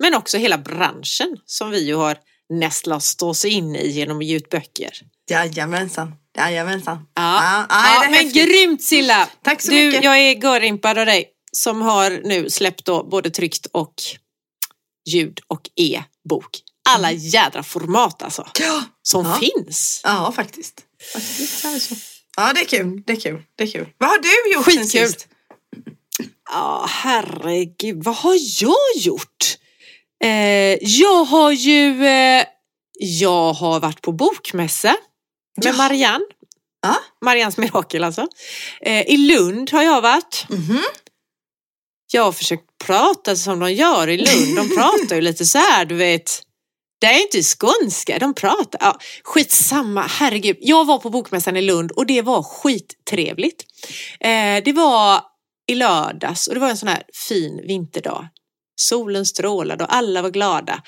Men 0.04 0.14
också 0.16 0.38
hela 0.38 0.58
branschen 0.58 1.38
som 1.46 1.72
vi 1.72 1.86
ju 1.86 1.96
har 1.96 2.18
nästlat 2.54 3.22
oss 3.22 3.46
in 3.46 3.76
i 3.76 3.88
genom 3.88 4.18
att 4.18 4.26
ge 4.26 4.36
ut 4.36 4.50
böcker. 4.50 4.92
Jajamensan. 5.30 6.16
Jajamensan. 6.40 6.98
Ja, 7.14 7.44
Ja, 7.44 7.66
ja, 7.70 8.04
är 8.06 8.10
men 8.10 8.14
häftigt. 8.20 8.34
grymt 8.48 8.84
Silla! 8.84 9.30
Tack 9.44 9.62
så 9.62 9.72
du, 9.72 9.86
mycket. 9.86 10.04
Jag 10.04 10.18
är 10.20 10.44
görimpad 10.44 10.98
av 10.98 11.06
dig 11.06 11.26
som 11.52 11.82
har 11.82 12.22
nu 12.24 12.50
släppt 12.50 12.86
då 12.86 13.04
både 13.04 13.30
tryckt 13.30 13.66
och 13.66 13.94
ljud 15.10 15.40
och 15.48 15.62
e-bok. 15.76 16.50
Alla 16.90 17.12
jädra 17.12 17.64
format 17.64 18.24
alltså, 18.24 18.48
Ja, 18.60 18.84
som 19.02 19.26
Ja. 19.26 19.40
finns. 19.40 20.02
ja 20.04 20.32
faktiskt. 20.36 20.82
Ja, 22.38 22.54
det 22.54 22.62
är 22.62 22.66
kul. 22.66 23.04
Det 23.06 23.14
är 23.14 23.20
kul. 23.20 23.42
Det 23.56 23.64
är 23.64 23.68
kul. 23.72 23.88
Vad 23.98 24.10
har 24.10 24.18
du 24.18 24.54
gjort 24.54 24.66
sen 24.66 24.74
Skitkul. 24.84 25.08
sist? 25.08 25.28
Ja, 26.52 26.86
herregud, 26.90 28.04
vad 28.04 28.16
har 28.16 28.38
jag 28.62 28.96
gjort? 29.04 29.58
Eh, 30.24 30.78
jag 30.82 31.26
har 31.26 31.52
ju, 31.52 32.06
eh, 32.06 32.44
jag 33.00 33.54
har 33.54 33.80
varit 33.80 34.02
på 34.02 34.12
bokmässa 34.12 34.96
med. 35.64 35.76
Marianne. 35.76 36.26
Ja. 36.82 36.96
Mariannes 37.22 37.58
mirakel 37.58 38.04
alltså. 38.04 38.28
Eh, 38.82 39.02
I 39.02 39.18
Lund 39.18 39.72
har 39.72 39.84
jag 39.84 40.02
varit. 40.02 40.46
Mhm. 40.50 40.82
Jag 42.12 42.24
har 42.24 42.32
försökt 42.32 42.64
prata 42.86 43.36
som 43.36 43.60
de 43.60 43.74
gör 43.74 44.08
i 44.08 44.18
Lund. 44.18 44.56
De 44.56 44.76
pratar 44.76 45.16
ju 45.16 45.22
lite 45.22 45.46
så 45.46 45.58
här, 45.58 45.86
du 45.86 45.96
vet. 45.96 46.42
Det 47.02 47.08
är 47.08 47.22
inte 47.22 47.42
skånska, 47.44 48.20
de 48.20 48.34
pratar. 48.34 48.80
Ja, 48.82 48.98
skitsamma, 49.24 50.02
herregud. 50.10 50.58
Jag 50.60 50.86
var 50.86 50.98
på 50.98 51.10
Bokmässan 51.10 51.58
i 51.58 51.62
Lund 51.62 51.92
och 51.92 52.06
det 52.06 52.22
var 52.22 52.44
skittrevligt. 52.44 53.66
Eh, 54.20 54.64
det 54.66 54.74
var 54.74 55.22
i 55.68 55.76
lördags 55.76 56.48
och 56.48 56.54
det 56.54 56.60
var 56.60 56.70
en 56.70 56.78
sån 56.78 56.90
här 56.90 57.04
fin 57.28 57.62
vinterdag. 57.68 58.28
Solen 58.76 59.26
strålade 59.26 59.84
och 59.84 59.96
alla 59.96 60.22
var 60.22 60.30
glada. 60.30 60.84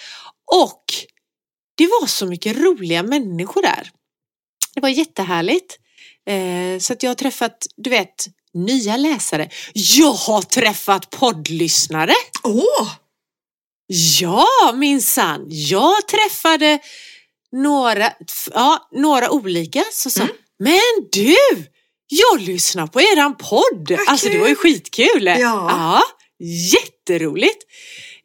Och 0.55 0.83
det 1.77 1.85
var 1.87 2.07
så 2.07 2.25
mycket 2.25 2.57
roliga 2.57 3.03
människor 3.03 3.61
där. 3.61 3.89
Det 4.75 4.81
var 4.81 4.89
jättehärligt. 4.89 5.77
Eh, 6.29 6.79
så 6.79 6.93
att 6.93 7.03
jag 7.03 7.09
har 7.09 7.15
träffat, 7.15 7.57
du 7.77 7.89
vet, 7.89 8.25
nya 8.53 8.97
läsare. 8.97 9.49
Jag 9.73 10.11
har 10.13 10.41
träffat 10.41 11.09
poddlyssnare. 11.09 12.13
Åh! 12.43 12.89
Ja, 14.21 14.45
minsann. 14.75 15.45
Jag 15.49 16.07
träffade 16.07 16.79
några, 17.51 18.13
ja, 18.53 18.89
några 18.91 19.31
olika. 19.31 19.83
Så 19.91 20.09
sa, 20.09 20.21
Mm. 20.21 20.35
men 20.59 20.79
du, 21.11 21.35
jag 22.07 22.41
lyssnar 22.41 22.87
på 22.87 23.01
eran 23.01 23.37
podd. 23.37 23.91
Vad 23.91 23.99
Alltså 24.07 24.29
det 24.29 24.37
var 24.39 24.47
ju 24.47 24.55
kul. 24.55 24.73
skitkul. 24.73 25.25
Ja. 25.25 26.01
jätteroligt. 26.73 27.63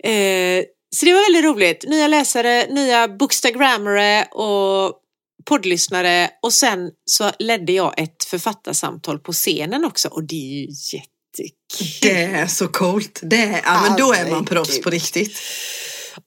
Eh, 0.04 0.64
så 0.96 1.06
det 1.06 1.12
var 1.14 1.22
väldigt 1.22 1.44
roligt. 1.44 1.84
Nya 1.88 2.08
läsare, 2.08 2.66
nya 2.70 3.08
bookstagrammare 3.08 4.24
och 4.24 5.00
poddlyssnare 5.46 6.30
och 6.42 6.52
sen 6.52 6.90
så 7.04 7.30
ledde 7.38 7.72
jag 7.72 7.94
ett 8.00 8.24
författarsamtal 8.24 9.18
på 9.18 9.32
scenen 9.32 9.84
också 9.84 10.08
och 10.08 10.24
det 10.24 10.34
är 10.34 10.60
ju 10.60 10.66
jättekul. 10.92 11.88
Det 12.02 12.22
är 12.24 12.46
så 12.46 12.68
coolt. 12.68 13.20
Det 13.22 13.42
är, 13.42 13.60
ja, 13.64 13.82
men 13.88 13.96
då 13.98 14.12
är 14.12 14.30
man 14.30 14.44
proffs 14.44 14.80
på 14.80 14.90
riktigt. 14.90 15.38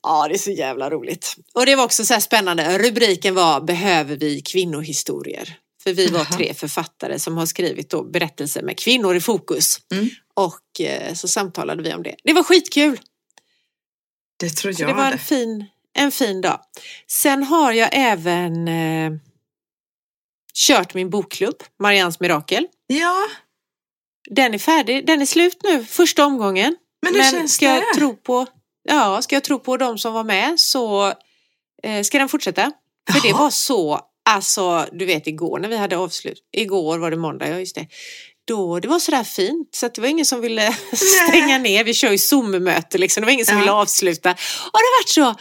Ja, 0.03 0.27
det 0.27 0.33
är 0.33 0.37
så 0.37 0.51
jävla 0.51 0.89
roligt. 0.89 1.35
Och 1.53 1.65
det 1.65 1.75
var 1.75 1.83
också 1.83 2.05
så 2.05 2.13
här 2.13 2.21
spännande. 2.21 2.77
Rubriken 2.77 3.35
var 3.35 3.61
Behöver 3.61 4.15
vi 4.15 4.41
kvinnohistorier? 4.41 5.57
För 5.83 5.93
vi 5.93 6.07
var 6.07 6.25
tre 6.25 6.53
författare 6.53 7.19
som 7.19 7.37
har 7.37 7.45
skrivit 7.45 7.89
då 7.89 8.03
berättelser 8.03 8.61
med 8.63 8.79
kvinnor 8.79 9.15
i 9.15 9.21
fokus. 9.21 9.77
Mm. 9.93 10.09
Och 10.33 10.81
eh, 10.81 11.13
så 11.13 11.27
samtalade 11.27 11.83
vi 11.83 11.93
om 11.93 12.03
det. 12.03 12.15
Det 12.23 12.33
var 12.33 12.43
skitkul. 12.43 12.99
Det 14.39 14.49
tror 14.49 14.73
Så 14.73 14.81
jag 14.81 14.89
det 14.89 14.93
var 14.93 15.05
det. 15.05 15.11
en 15.11 15.19
fin, 15.19 15.65
en 15.97 16.11
fin 16.11 16.41
dag. 16.41 16.59
Sen 17.07 17.43
har 17.43 17.71
jag 17.71 17.89
även 17.93 18.67
eh, 18.67 19.11
kört 20.53 20.93
min 20.93 21.09
bokklubb, 21.09 21.63
Marians 21.79 22.19
Mirakel. 22.19 22.67
Ja, 22.87 23.27
Den 24.29 24.53
är 24.53 24.57
färdig, 24.57 25.05
den 25.07 25.21
är 25.21 25.25
slut 25.25 25.57
nu, 25.63 25.85
första 25.85 26.25
omgången. 26.25 26.75
men 27.01 27.15
hur 27.15 27.31
känns 27.31 27.53
ska 27.55 27.65
det? 27.69 27.75
jag 27.75 27.93
tro 27.95 28.15
på, 28.15 28.45
ja, 28.83 29.21
ska 29.21 29.35
jag 29.35 29.43
tro 29.43 29.59
på 29.59 29.77
de 29.77 29.97
som 29.97 30.13
var 30.13 30.23
med 30.23 30.59
så 30.59 31.13
eh, 31.83 32.03
ska 32.03 32.17
den 32.19 32.29
fortsätta. 32.29 32.71
För 33.11 33.21
det 33.27 33.33
var 33.33 33.49
så, 33.49 33.99
alltså 34.29 34.85
du 34.91 35.05
vet 35.05 35.27
igår 35.27 35.59
när 35.59 35.69
vi 35.69 35.77
hade 35.77 35.97
avslut, 35.97 36.39
igår 36.57 36.97
var 36.97 37.11
det 37.11 37.17
måndag, 37.17 37.47
ja 37.49 37.59
just 37.59 37.75
det. 37.75 37.87
Då, 38.45 38.79
det 38.79 38.87
var 38.87 38.99
sådär 38.99 39.23
fint 39.23 39.75
så 39.75 39.85
att 39.85 39.95
det 39.95 40.01
var 40.01 40.07
ingen 40.07 40.25
som 40.25 40.41
ville 40.41 40.71
stänga 41.27 41.57
ner. 41.57 41.83
Vi 41.83 41.93
kör 41.93 42.11
ju 42.11 42.17
Zoom-möte 42.17 42.97
liksom, 42.97 43.21
det 43.21 43.25
var 43.25 43.33
ingen 43.33 43.45
som 43.45 43.55
Ja. 43.55 43.59
ville 43.59 43.71
avsluta. 43.71 44.31
Och 44.71 44.79
det 44.79 44.99
varit 44.99 45.09
så, 45.09 45.35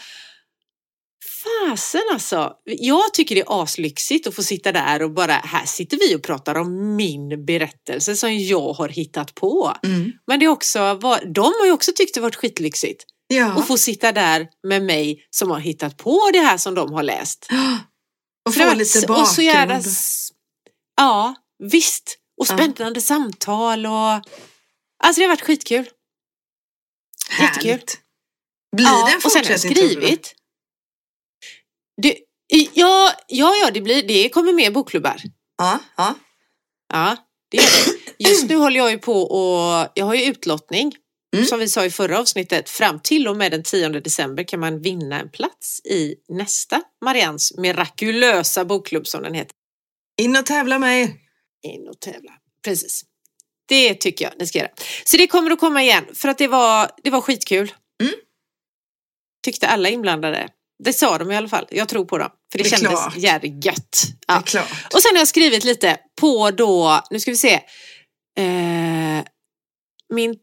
fasen 1.71 2.01
alltså. 2.13 2.53
Jag 2.65 3.15
tycker 3.15 3.35
det 3.35 3.41
är 3.41 3.63
aslyxigt 3.63 4.27
att 4.27 4.35
få 4.35 4.43
sitta 4.43 4.73
där 4.73 5.03
och 5.03 5.11
bara, 5.11 5.33
här 5.33 5.67
sitter 5.67 5.97
vi 5.97 6.17
och 6.17 6.23
pratar 6.23 6.55
om 6.55 6.97
min 6.97 7.45
berättelse 7.45 8.17
som 8.17 8.37
jag 8.39 8.73
har 8.73 8.89
hittat 8.89 9.35
på. 9.35 9.75
Mm. 9.83 10.13
Men 10.27 10.39
det 10.41 10.45
är 10.47 10.49
också, 10.51 10.95
de 11.35 11.41
har 11.59 11.67
ju 11.67 11.73
också 11.73 11.93
tyckt 11.95 12.15
det 12.15 12.21
varit 12.21 12.37
skitlyxigt 12.37 13.05
Ja. 13.29 13.47
att 13.47 13.67
få 13.67 13.79
sitta 13.79 14.13
där 14.13 14.49
med 14.69 14.83
mig 14.83 15.27
som 15.31 15.51
har 15.51 15.59
hittat 15.59 15.97
på 15.97 16.31
det 16.33 16.41
här 16.41 16.57
som 16.59 16.75
de 16.75 16.93
har 16.93 17.03
läst. 17.03 17.49
Och 18.47 18.55
få 18.55 18.61
har 18.63 18.75
lite 18.75 19.07
varit- 19.07 19.21
och 19.21 19.29
så 19.29 19.43
jävla 19.43 19.75
bakgrund. 19.75 19.97
Ja, 20.97 21.35
visst. 21.59 22.19
Och 22.41 22.47
Ja. 22.49 22.55
spännande 22.59 23.01
samtal 23.01 23.87
och... 23.87 23.93
Alltså 25.05 25.21
det 25.21 25.23
har 25.23 25.29
varit 25.29 25.41
skitkul. 25.43 25.89
jättekul. 27.41 27.71
Härligt. 27.71 27.99
Blir 28.77 28.87
det 29.07 29.13
en 29.13 29.21
och 29.25 29.33
sen 29.33 29.45
har 29.45 29.51
jag 29.51 29.61
fortsättning 29.63 29.89
skrivit. 29.89 30.35
Det, 32.03 32.19
ja, 32.75 33.13
ja, 33.27 33.55
ja, 33.63 33.71
det, 33.71 33.81
blir, 33.81 34.03
det 34.03 34.29
kommer 34.29 34.53
mer 34.53 34.71
bokklubbar. 34.71 35.23
Ja, 35.59 35.79
ja. 35.97 36.15
Ja, 36.93 37.17
det 37.51 37.57
gör 37.57 37.65
det. 37.65 38.29
Just 38.29 38.49
nu 38.49 38.57
håller 38.57 38.77
jag 38.77 38.91
ju 38.91 38.99
på 38.99 39.23
och 39.23 39.89
jag 39.95 40.05
har 40.05 40.15
ju 40.15 40.25
utlottning. 40.25 40.93
Mm. 41.37 41.47
Som 41.47 41.59
vi 41.59 41.69
sa 41.69 41.85
i 41.85 41.91
förra 41.91 42.19
avsnittet, 42.19 42.71
fram 42.71 43.01
till 43.01 43.29
och 43.29 43.37
med 43.37 43.53
den 43.53 43.63
10 43.63 43.89
december 43.89 44.43
kan 44.43 44.61
man 44.61 44.83
vinna 44.83 45.21
en 45.21 45.31
plats 45.31 45.81
i 45.85 46.15
nästa 46.29 46.83
Marians 47.05 47.57
mirakulösa 47.57 48.65
bokklubb 48.65 49.07
som 49.07 49.23
den 49.23 49.35
heter. 49.35 49.53
In 50.21 50.37
och 50.37 50.47
tävla 50.47 50.79
med 50.79 51.03
er. 51.03 51.11
In 51.63 51.89
och 51.89 52.01
tävla. 52.01 52.33
Precis. 52.65 53.05
Det 53.69 53.95
tycker 53.95 54.25
jag 54.25 54.35
ni 54.39 54.47
ska 54.47 54.59
göra. 54.59 54.71
Så 55.05 55.17
det 55.17 55.27
kommer 55.27 55.51
att 55.51 55.61
komma 55.61 55.83
igen 55.83 56.05
för 56.15 56.29
att 56.29 56.39
det 56.39 56.49
var, 56.49 56.91
det 57.03 57.11
var 57.11 57.21
skitkul. 57.21 57.73
Mm. 58.03 58.15
Tyckte 59.45 59.69
alla 59.69 59.89
inblandade. 59.89 60.49
Det 60.85 60.93
sa 60.93 61.19
de 61.19 61.31
i 61.31 61.37
alla 61.37 61.49
fall. 61.49 61.67
Jag 61.71 61.89
tror 61.89 62.05
på 62.05 62.19
dem. 62.19 62.31
För 62.53 62.59
det, 62.59 62.65
Det 62.65 62.71
kändes 62.71 62.91
klart. 62.91 63.17
jävligt 63.17 63.65
gött. 63.65 64.03
Det 64.27 64.33
är 64.33 64.43
Ja. 64.55 64.63
Och 64.95 65.03
sen 65.03 65.11
har 65.15 65.19
jag 65.19 65.29
skrivit 65.29 65.65
lite 65.65 65.97
på 66.21 66.51
då, 66.51 67.01
nu 67.11 67.21
ska 67.21 67.31
vi 67.31 67.37
se. 67.37 67.55
Eh, 68.39 69.25
min, 70.15 70.37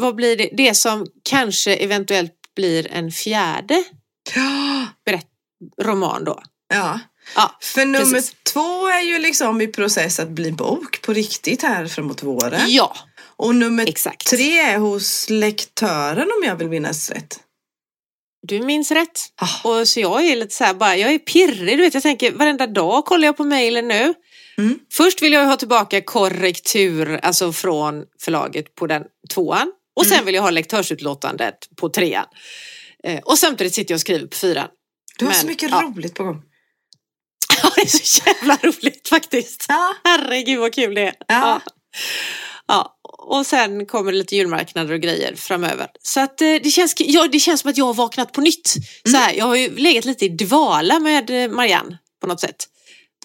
vad 0.00 0.14
blir 0.14 0.36
det? 0.36 0.50
Det 0.52 0.74
som 0.74 1.06
kanske 1.22 1.74
eventuellt 1.76 2.32
blir 2.56 2.92
en 2.92 3.10
fjärde 3.10 3.84
Ja. 4.34 4.86
roman 5.82 6.24
då. 6.24 6.42
ja. 6.74 7.00
Ja, 7.36 7.58
För 7.62 7.84
nummer 7.84 8.12
Precis. 8.12 8.34
två 8.42 8.86
är 8.88 9.00
ju 9.02 9.18
liksom 9.18 9.60
i 9.60 9.66
process 9.66 10.18
att 10.20 10.28
bli 10.28 10.52
bok 10.52 11.02
på 11.02 11.12
riktigt 11.12 11.62
här 11.62 11.86
framåt 11.86 12.22
våren. 12.22 12.60
ja 12.68 12.96
Och 13.36 13.54
nummer 13.54 13.88
exakt. 13.88 14.26
tre 14.26 14.58
är 14.60 14.78
hos 14.78 15.30
lektören 15.30 16.28
om 16.38 16.42
jag 16.48 16.56
vill 16.56 16.68
minnas 16.68 17.10
rätt. 17.10 17.40
Du 18.42 18.60
minns 18.60 18.90
rätt. 18.90 19.20
Ah. 19.36 19.68
Och 19.68 19.88
så 19.88 20.00
jag 20.00 20.24
är 20.26 20.36
lite 20.36 20.54
så 20.54 20.64
här 20.64 20.74
bara, 20.74 20.96
jag 20.96 21.12
är 21.12 21.18
pirrig, 21.18 21.78
du 21.78 21.82
vet, 21.82 21.94
jag 21.94 22.02
tänker 22.02 22.32
varenda 22.32 22.66
dag 22.66 23.04
kollar 23.04 23.28
jag 23.28 23.36
på 23.36 23.44
mejlen 23.44 23.88
nu. 23.88 24.14
Mm. 24.58 24.78
Först 24.92 25.22
vill 25.22 25.32
jag 25.32 25.46
ha 25.46 25.56
tillbaka 25.56 26.00
korrektur, 26.00 27.20
alltså 27.22 27.52
från 27.52 28.04
förlaget 28.20 28.74
på 28.74 28.86
den 28.86 29.02
tvåan. 29.34 29.72
Och 29.96 30.06
sen 30.06 30.12
Mm. 30.14 30.26
vill 30.26 30.34
jag 30.34 30.42
ha 30.42 30.50
lektörsutlåtandet 30.50 31.54
på 31.76 31.88
trean. 31.88 32.26
Eh, 33.04 33.18
och 33.20 33.38
samtidigt 33.38 33.74
sitter 33.74 33.92
jag 33.92 33.96
och 33.96 34.00
skriver 34.00 34.26
på 34.26 34.36
fyran. 34.36 34.68
Du 35.18 35.24
har 35.24 35.32
Men, 35.32 35.40
så 35.40 35.46
mycket 35.46 35.70
ja. 35.70 35.82
roligt 35.82 36.14
på 36.14 36.24
gång. 36.24 36.42
Ja, 37.62 37.70
det 37.76 37.82
är 37.82 37.86
så 37.86 38.22
jävla 38.26 38.56
roligt 38.62 39.08
faktiskt. 39.08 39.66
Ja. 39.68 39.94
Herregud 40.04 40.58
vad 40.60 40.74
kul 40.74 40.94
det 40.94 41.02
är. 41.02 41.14
Ja. 41.28 41.60
Ja, 42.66 42.96
och 43.26 43.46
sen 43.46 43.86
kommer 43.86 44.12
det 44.12 44.18
lite 44.18 44.36
julmarknader 44.36 44.94
och 44.94 45.00
grejer 45.00 45.34
framöver. 45.36 45.86
Så 46.02 46.20
att 46.20 46.40
eh, 46.40 46.46
det 46.62 46.70
känns, 46.70 46.94
ja, 46.98 47.28
det 47.32 47.38
känns 47.40 47.60
som 47.60 47.70
att 47.70 47.76
jag 47.78 47.84
har 47.84 47.94
vaknat 47.94 48.32
på 48.32 48.40
nytt. 48.40 48.68
Så 49.04 49.08
Mm. 49.08 49.20
här, 49.20 49.34
jag 49.34 49.44
har 49.44 49.56
ju 49.56 49.76
legat 49.76 50.04
lite 50.04 50.24
i 50.24 50.28
dvala 50.28 51.00
med 51.00 51.30
eh, 51.44 51.50
Marianne 51.50 51.98
på 52.20 52.26
något 52.26 52.40
sätt. 52.40 52.56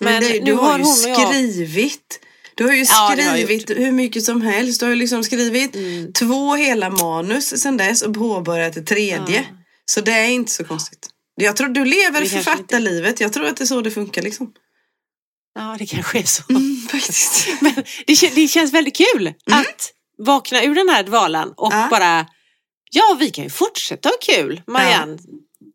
Men, 0.01 0.13
Men 0.13 0.24
det, 0.24 0.30
nu 0.39 0.46
du 0.46 0.54
har, 0.54 0.80
har 0.80 0.80
ju 0.80 0.86
skrivit. 0.86 2.20
Du 2.56 2.63
har 2.66 2.74
ju 2.74 2.86
Ja, 2.89 3.13
det 3.16 3.24
har 3.24 3.34
skrivit 3.38 3.70
hur 3.70 3.92
mycket 3.92 4.24
som 4.24 4.42
helst. 4.42 4.80
Du 4.80 4.86
har 4.86 4.94
ju 4.94 5.00
liksom 5.00 5.24
skrivit 5.24 5.75
Mm. 5.75 6.13
två 6.13 6.56
hela 6.56 6.89
manus 6.89 7.62
sedan 7.62 7.77
dess 7.77 8.01
och 8.01 8.13
påbörjat 8.13 8.74
det 8.74 8.82
tredje. 8.82 9.36
Ja. 9.36 9.58
Så 9.86 10.01
det 10.01 10.12
är 10.12 10.27
inte 10.30 10.51
så 10.51 10.63
konstigt. 10.63 11.08
Jag 11.36 11.56
tror 11.56 11.68
du 11.68 11.86
lever 11.86 12.25
författarlivet. 12.25 13.20
Jag 13.20 13.34
tror 13.34 13.46
att 13.46 13.58
det 13.58 13.63
är 13.63 13.66
så 13.66 13.82
det 13.82 13.92
funkar 13.92 14.22
liksom. 14.22 14.48
Ja, 15.58 15.76
det 15.80 15.86
kanske 15.86 16.20
är 16.20 16.24
så. 16.24 16.44
Mm, 16.50 16.88
faktiskt. 16.92 17.48
Men 17.62 17.74
det, 18.08 18.36
det 18.36 18.48
känns 18.48 18.74
väldigt 18.74 18.96
kul 18.98 19.34
att 19.52 19.92
vakna 20.18 20.64
ur 20.64 20.76
den 20.76 20.90
här 20.90 21.04
dvalan 21.04 21.54
och 21.58 21.74
Ja. 21.74 21.88
bara, 21.92 22.26
ja 22.92 23.18
vi 23.20 23.30
kan 23.30 23.44
ju 23.44 23.50
fortsätta 23.50 24.10
ha 24.10 24.16
kul, 24.22 24.62
Marianne 24.68 25.18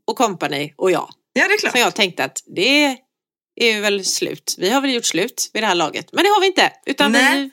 och 0.06 0.16
kompani 0.16 0.74
och 0.76 0.90
jag. 0.90 1.10
Ja, 1.32 1.48
det 1.48 1.54
är 1.54 1.58
klart. 1.58 1.72
Så 1.72 1.78
jag 1.78 1.94
tänkte 1.94 2.24
att 2.24 2.38
det 2.56 2.96
är 3.56 3.80
väl 3.80 4.04
slut. 4.04 4.54
Vi 4.58 4.70
har 4.70 4.80
väl 4.80 4.94
gjort 4.94 5.04
slut 5.04 5.50
vid 5.52 5.62
det 5.62 5.66
här 5.66 5.74
laget. 5.74 6.08
Men 6.12 6.24
det 6.24 6.30
har 6.30 6.40
vi 6.40 6.46
inte. 6.46 6.72
Utan 6.86 7.12
Nej. 7.12 7.40
vi 7.42 7.50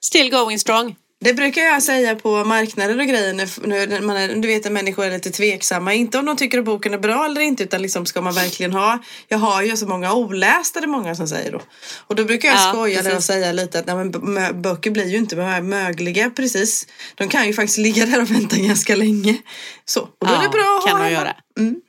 still 0.00 0.30
going 0.30 0.58
strong. 0.58 0.96
Det 1.24 1.34
brukar 1.34 1.62
jag 1.62 1.82
säga 1.82 2.14
på 2.16 2.44
marknader 2.44 2.98
och 3.00 3.06
grejer 3.06 3.34
när, 3.34 4.00
man 4.00 4.16
är, 4.16 4.34
du 4.34 4.48
vet 4.48 4.66
att 4.66 4.72
människor 4.72 5.04
är 5.04 5.10
lite 5.10 5.30
tveksamma. 5.30 5.94
Inte 5.94 6.18
om 6.18 6.24
de 6.24 6.36
tycker 6.36 6.58
att 6.58 6.64
boken 6.64 6.94
är 6.94 6.98
bra 6.98 7.24
eller 7.24 7.40
inte 7.40 7.62
utan 7.62 7.82
liksom 7.82 8.06
ska 8.06 8.20
man 8.20 8.34
verkligen 8.34 8.72
ha. 8.72 8.98
Jag 9.28 9.38
har 9.38 9.62
ju 9.62 9.76
så 9.76 9.86
många 9.86 10.14
olästa 10.14 10.80
det 10.80 10.86
är 10.86 10.88
många 10.88 11.14
som 11.14 11.28
säger 11.28 11.52
då. 11.52 11.62
Och 12.06 12.14
då 12.14 12.24
brukar 12.24 12.48
jag 12.48 12.56
Ja, 12.58 12.72
skoja 12.72 13.02
där 13.02 13.16
och 13.16 13.24
säga 13.24 13.52
lite 13.52 13.78
att 13.78 13.86
nej, 13.86 13.96
men 13.96 14.62
böcker 14.62 14.90
blir 14.90 15.06
ju 15.06 15.16
inte 15.16 15.36
mö- 15.36 15.62
mögliga 15.62 16.30
precis. 16.30 16.86
De 17.14 17.28
kan 17.28 17.46
ju 17.46 17.52
faktiskt 17.54 17.78
ligga 17.78 18.06
där 18.06 18.22
och 18.22 18.30
vänta 18.30 18.56
ganska 18.56 18.96
länge. 18.96 19.42
Så, 19.84 20.00
och 20.00 20.26
då 20.26 20.34
är 20.34 20.42
det 20.42 20.48
bra 20.48 20.78
att 20.78 20.86
kan 20.90 20.98
ha 21.00 21.04
de 21.04 21.12
göra. 21.12 21.36
Mm. 21.58 21.80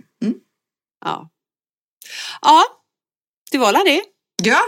Ja. 1.06 1.30
ja, 2.42 2.64
det 3.52 3.58
var 3.58 3.68
alla 3.68 3.84
det. 3.84 4.02
Ja. 4.44 4.62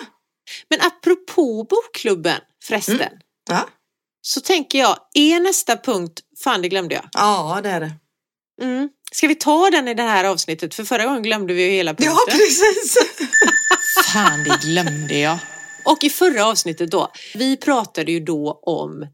Men 0.70 0.82
apropå 0.82 1.68
bokklubben 1.70 2.40
förresten. 2.64 2.96
Mm. 2.96 3.18
Ja. 3.50 3.70
Så 4.26 4.42
tänker 4.42 4.80
jag, 4.80 4.98
är 5.14 5.40
nästa 5.40 5.78
punkt, 5.78 6.20
fan 6.44 6.62
det 6.62 6.70
glömde 6.70 6.96
jag. 6.96 7.10
ja, 7.14 7.60
det 7.64 7.70
är 7.70 7.80
det. 7.80 7.92
Mm. 8.62 8.90
Ska 9.12 9.28
vi 9.28 9.36
ta 9.36 9.70
den 9.70 9.88
i 9.88 9.94
det 9.94 10.04
här 10.04 10.24
avsnittet? 10.24 10.74
För 10.76 10.84
förra 10.84 11.06
gången 11.06 11.24
glömde 11.24 11.54
vi 11.54 11.64
ju 11.64 11.70
hela 11.72 11.92
punkten. 11.94 12.14
Ja, 12.28 12.34
precis. 12.34 12.98
Fan, 14.14 14.44
det 14.44 14.60
glömde 14.68 15.20
jag. 15.20 15.38
Och 15.86 16.04
i 16.04 16.10
förra 16.10 16.46
avsnittet 16.46 16.92
då, 16.92 17.12
vi 17.36 17.58
pratade 17.58 18.12
ju 18.12 18.20
då 18.20 18.60
om 18.64 19.08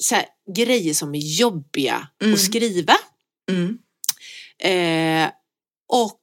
så 0.00 0.14
här, 0.14 0.24
grejer 0.56 0.94
som 0.94 1.14
är 1.14 1.18
jobbiga 1.18 2.08
Mm. 2.22 2.34
att 2.34 2.40
skriva. 2.40 2.96
Mm. 3.50 3.78
Eh, 4.62 5.30
och, 5.88 6.20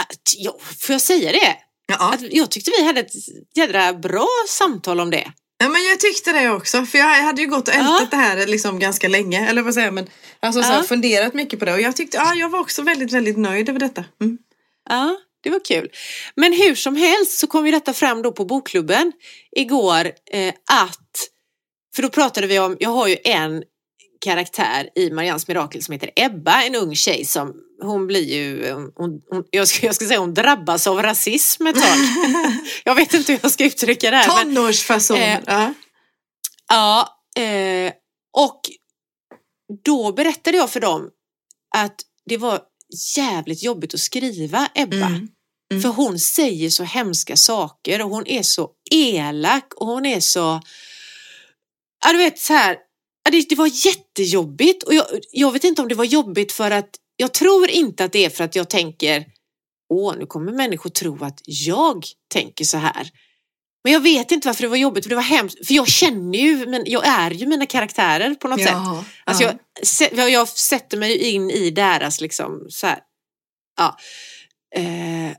att, 0.00 0.34
ja, 0.36 0.56
får 0.60 0.92
jag 0.92 1.00
säga 1.02 1.32
det? 1.32 1.56
Ja. 1.86 2.12
Att 2.14 2.20
jag 2.32 2.50
tyckte 2.50 2.70
vi 2.78 2.84
hade 2.86 3.00
ett 3.00 3.12
jädra 3.54 3.92
bra 3.92 4.28
samtal 4.48 5.00
om 5.00 5.10
det. 5.10 5.32
Ja 5.58 5.68
men 5.68 5.84
jag 5.84 6.00
tyckte 6.00 6.32
det 6.32 6.50
också 6.50 6.86
för 6.86 6.98
jag 6.98 7.22
hade 7.22 7.42
ju 7.42 7.48
gått 7.48 7.68
och 7.68 7.74
ältat 7.74 8.00
Ja. 8.00 8.06
det 8.10 8.16
här 8.16 8.46
liksom 8.46 8.78
ganska 8.78 9.08
länge 9.08 9.48
eller 9.48 9.62
vad 9.62 9.74
säger 9.74 9.86
jag 9.86 9.94
men 9.94 10.06
alltså 10.40 10.62
så 10.62 10.72
Ja. 10.72 10.82
funderat 10.82 11.34
mycket 11.34 11.58
på 11.58 11.64
det 11.64 11.72
och 11.72 11.80
jag 11.80 11.96
tyckte 11.96 12.16
ja 12.16 12.34
jag 12.34 12.48
var 12.48 12.60
också 12.60 12.82
väldigt 12.82 13.12
väldigt 13.12 13.38
nöjd 13.38 13.68
över 13.68 13.78
detta. 13.80 14.04
Mm. 14.20 14.38
Ja, 14.88 15.16
det 15.42 15.50
var 15.50 15.64
kul. 15.64 15.90
Men 16.34 16.52
hur 16.52 16.74
som 16.74 16.96
helst 16.96 17.38
så 17.38 17.46
kom 17.46 17.66
ju 17.66 17.72
detta 17.72 17.92
fram 17.92 18.22
då 18.22 18.32
på 18.32 18.44
bokklubben 18.44 19.12
igår 19.56 20.10
eh, 20.30 20.54
att, 20.70 21.28
för 21.96 22.02
då 22.02 22.08
pratade 22.08 22.46
vi 22.46 22.58
om, 22.58 22.76
jag 22.80 22.90
har 22.90 23.06
ju 23.06 23.16
en 23.24 23.62
karaktär 24.20 24.90
i 24.94 25.10
Marians 25.10 25.48
mirakel 25.48 25.82
som 25.82 25.92
heter 25.92 26.10
Ebba, 26.16 26.62
en 26.62 26.74
ung 26.74 26.94
tjej 26.94 27.24
som 27.24 27.54
hon 27.82 28.06
blir 28.06 28.34
ju, 28.34 28.72
hon, 28.72 29.22
hon, 29.30 29.44
jag, 29.50 29.68
ska, 29.68 29.86
jag 29.86 29.94
ska 29.94 30.06
säga 30.06 30.20
hon 30.20 30.34
drabbas 30.34 30.86
av 30.86 31.02
rasism 31.02 31.66
ett 31.66 31.76
tag. 31.76 31.98
jag 32.84 32.94
vet 32.94 33.14
inte 33.14 33.32
hur 33.32 33.40
jag 33.42 33.52
ska 33.52 33.64
uttrycka 33.64 34.10
det 34.10 34.16
här. 34.16 34.44
Tonårsfason. 34.44 35.16
Eh, 35.16 35.40
ja. 35.46 35.74
Ja, 36.68 37.20
eh, 37.42 37.92
och 38.36 38.60
då 39.84 40.12
berättade 40.12 40.56
jag 40.56 40.70
för 40.70 40.80
dem 40.80 41.10
att 41.74 41.94
det 42.26 42.36
var 42.36 42.60
jävligt 43.16 43.62
jobbigt 43.62 43.94
att 43.94 44.00
skriva 44.00 44.68
Ebba. 44.74 44.96
Mm. 44.96 45.28
Mm. 45.70 45.82
För 45.82 45.88
hon 45.88 46.18
säger 46.18 46.70
så 46.70 46.84
hemska 46.84 47.36
saker 47.36 48.02
och 48.02 48.10
hon 48.10 48.26
är 48.26 48.42
så 48.42 48.70
elak 48.90 49.74
och 49.74 49.86
hon 49.86 50.06
är 50.06 50.20
så... 50.20 50.60
Ja, 52.04 52.12
du 52.12 52.18
vet 52.18 52.38
så 52.38 52.52
här. 52.52 52.76
Det, 53.36 53.48
det 53.48 53.54
var 53.54 53.86
jättejobbigt 53.86 54.82
och 54.82 54.94
jag, 54.94 55.06
jag 55.32 55.52
vet 55.52 55.64
inte 55.64 55.82
om 55.82 55.88
det 55.88 55.94
var 55.94 56.04
jobbigt 56.04 56.52
för 56.52 56.70
att 56.70 56.90
jag 57.16 57.34
tror 57.34 57.70
inte 57.70 58.04
att 58.04 58.12
det 58.12 58.24
är 58.24 58.30
för 58.30 58.44
att 58.44 58.56
jag 58.56 58.70
tänker 58.70 59.24
åh, 59.88 60.16
nu 60.18 60.26
kommer 60.26 60.52
människor 60.52 60.90
tro 60.90 61.24
att 61.24 61.40
jag 61.44 62.04
tänker 62.32 62.64
så 62.64 62.76
här. 62.76 63.10
Men 63.84 63.92
jag 63.92 64.00
vet 64.00 64.32
inte 64.32 64.48
varför 64.48 64.62
det 64.62 64.68
var 64.68 64.76
jobbigt, 64.76 65.04
för 65.04 65.08
det 65.10 65.16
var 65.16 65.22
hemskt. 65.22 65.66
För 65.66 65.74
jag 65.74 65.88
känner 65.88 66.38
ju, 66.38 66.66
men 66.66 66.82
jag 66.86 67.06
är 67.06 67.30
ju 67.30 67.46
mina 67.46 67.66
karaktärer 67.66 68.34
på 68.34 68.48
något 68.48 68.62
sätt. 68.62 68.70
Jaha, 68.70 69.04
Alltså 69.24 69.44
ja. 69.44 70.08
jag, 70.12 70.30
jag 70.30 70.48
sätter 70.48 70.96
mig 70.96 71.18
in 71.18 71.50
i 71.50 71.70
deras 71.70 72.20
liksom 72.20 72.66
så 72.68 72.86
här. 72.86 72.98
Ja. 73.76 73.96
Eh, 74.76 75.36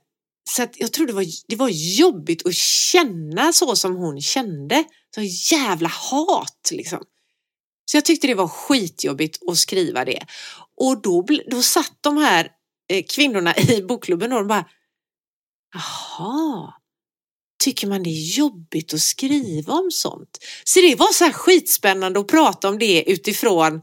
så 0.49 0.63
att 0.63 0.73
jag 0.79 0.93
tror 0.93 1.07
det 1.07 1.13
var, 1.13 1.25
det 1.47 1.55
var 1.55 1.69
jobbigt 1.69 2.45
att 2.45 2.55
känna 2.55 3.53
så 3.53 3.75
som 3.75 3.95
hon 3.95 4.21
kände. 4.21 4.83
Så 5.15 5.21
jävla 5.55 5.89
hat 5.89 6.69
liksom. 6.71 6.99
Så 7.91 7.97
jag 7.97 8.05
tyckte 8.05 8.27
det 8.27 8.35
var 8.35 8.47
skitjobbigt 8.47 9.49
att 9.49 9.57
skriva 9.57 10.05
det. 10.05 10.25
Och 10.77 11.01
då, 11.01 11.25
då 11.47 11.61
satt 11.61 11.97
de 12.01 12.17
här 12.17 12.51
eh, 12.89 13.05
kvinnorna 13.09 13.57
i 13.57 13.81
bokklubben 13.81 14.33
och 14.33 14.39
de 14.39 14.47
bara 14.47 14.65
Jaha, 15.73 16.73
tycker 17.63 17.87
man 17.87 18.03
det 18.03 18.09
är 18.09 18.37
jobbigt 18.37 18.93
att 18.93 18.99
skriva 18.99 19.73
om 19.73 19.91
sånt? 19.91 20.37
Så 20.63 20.79
det 20.79 20.95
var 20.95 21.13
så 21.13 21.23
här 21.23 21.31
skitspännande 21.31 22.19
att 22.19 22.27
prata 22.27 22.69
om 22.69 22.79
det 22.79 23.11
utifrån 23.11 23.81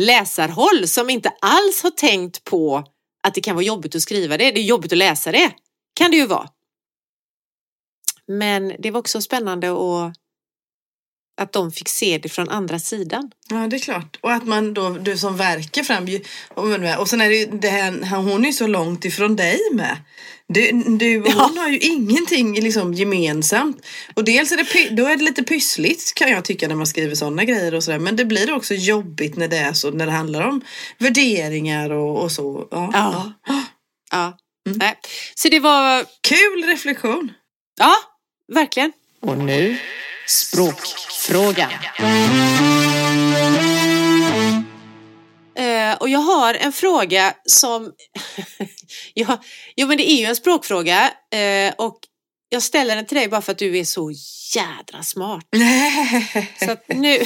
läsarhåll 0.00 0.88
som 0.88 1.10
inte 1.10 1.28
alls 1.40 1.82
har 1.82 1.90
tänkt 1.90 2.44
på 2.44 2.84
att 3.22 3.34
det 3.34 3.40
kan 3.40 3.56
vara 3.56 3.64
jobbigt 3.64 3.94
att 3.94 4.02
skriva 4.02 4.36
det. 4.36 4.50
Det 4.50 4.60
är 4.60 4.64
jobbigt 4.64 4.92
att 4.92 4.98
läsa 4.98 5.32
det, 5.32 5.52
kan 5.94 6.10
det 6.10 6.16
ju 6.16 6.26
vara. 6.26 6.48
Men 8.26 8.72
det 8.78 8.90
var 8.90 9.00
också 9.00 9.20
spännande 9.20 9.68
att, 9.70 10.14
att 11.40 11.52
de 11.52 11.72
fick 11.72 11.88
se 11.88 12.18
det 12.18 12.28
från 12.28 12.48
andra 12.48 12.78
sidan. 12.78 13.30
Ja, 13.50 13.56
det 13.56 13.76
är 13.76 13.80
klart. 13.80 14.18
Och 14.20 14.32
att 14.32 14.46
man 14.46 14.74
då, 14.74 14.90
du 14.90 15.16
som 15.18 15.36
verkar 15.36 15.82
fram, 15.82 16.08
och 16.98 17.08
sen 17.08 17.20
är 17.20 17.28
det 17.28 17.36
ju 17.36 17.46
det 17.46 17.68
här, 17.68 18.16
hon 18.16 18.42
är 18.44 18.46
ju 18.46 18.52
så 18.52 18.66
långt 18.66 19.04
ifrån 19.04 19.36
dig 19.36 19.58
med. 19.72 19.96
Du, 20.48 20.70
du 20.86 21.12
Ja. 21.26 21.32
hon 21.48 21.58
har 21.58 21.68
ju 21.68 21.78
ingenting 21.78 22.60
liksom 22.60 22.94
gemensamt. 22.94 23.86
Och 24.14 24.24
dels 24.24 24.52
är 24.52 24.56
det, 24.56 24.96
då 24.96 25.06
är 25.06 25.16
det 25.16 25.24
lite 25.24 25.42
pyssligt 25.42 26.14
kan 26.14 26.30
jag 26.30 26.44
tycka 26.44 26.68
när 26.68 26.74
man 26.74 26.86
skriver 26.86 27.14
sådana 27.14 27.44
grejer 27.44 27.74
och 27.74 27.84
sådär. 27.84 27.98
Men 27.98 28.16
det 28.16 28.24
blir 28.24 28.52
också 28.52 28.74
jobbigt 28.74 29.36
när 29.36 29.48
det 29.48 29.56
är 29.56 29.72
så, 29.72 29.90
när 29.90 30.06
det 30.06 30.12
handlar 30.12 30.42
om 30.48 30.60
värderingar 30.98 31.90
och, 31.90 32.22
och 32.22 32.32
så. 32.32 32.68
Ja, 32.70 32.90
Ja. 32.92 33.32
ja. 33.46 33.64
Ja. 34.12 34.38
Mm. 34.66 34.78
Nej. 34.78 34.94
Så 35.34 35.48
det 35.48 35.60
var, 35.60 36.04
Kul 36.20 36.64
reflektion. 36.66 37.32
ja, 37.78 37.94
verkligen. 38.54 38.92
Och 39.22 39.38
nu 39.38 39.76
språkfrågan. 40.30 41.70
Eh, 45.58 45.94
och 46.00 46.08
jag 46.08 46.18
har 46.18 46.54
en 46.54 46.72
fråga 46.72 47.34
som... 47.44 47.92
ja, 49.14 49.42
jo, 49.76 49.86
men 49.86 49.96
det 49.96 50.10
är 50.10 50.16
ju 50.16 50.24
en 50.24 50.36
språkfråga. 50.36 51.10
Eh, 51.32 51.74
och 51.78 51.98
jag 52.48 52.62
ställer 52.62 52.96
den 52.96 53.06
till 53.06 53.16
dig 53.16 53.28
bara 53.28 53.42
för 53.42 53.52
att 53.52 53.58
du 53.58 53.78
är 53.78 53.84
så 53.84 54.12
jädra 54.54 55.02
smart. 55.02 55.44
Så 56.64 56.70
att 56.70 56.84
nu... 56.88 57.08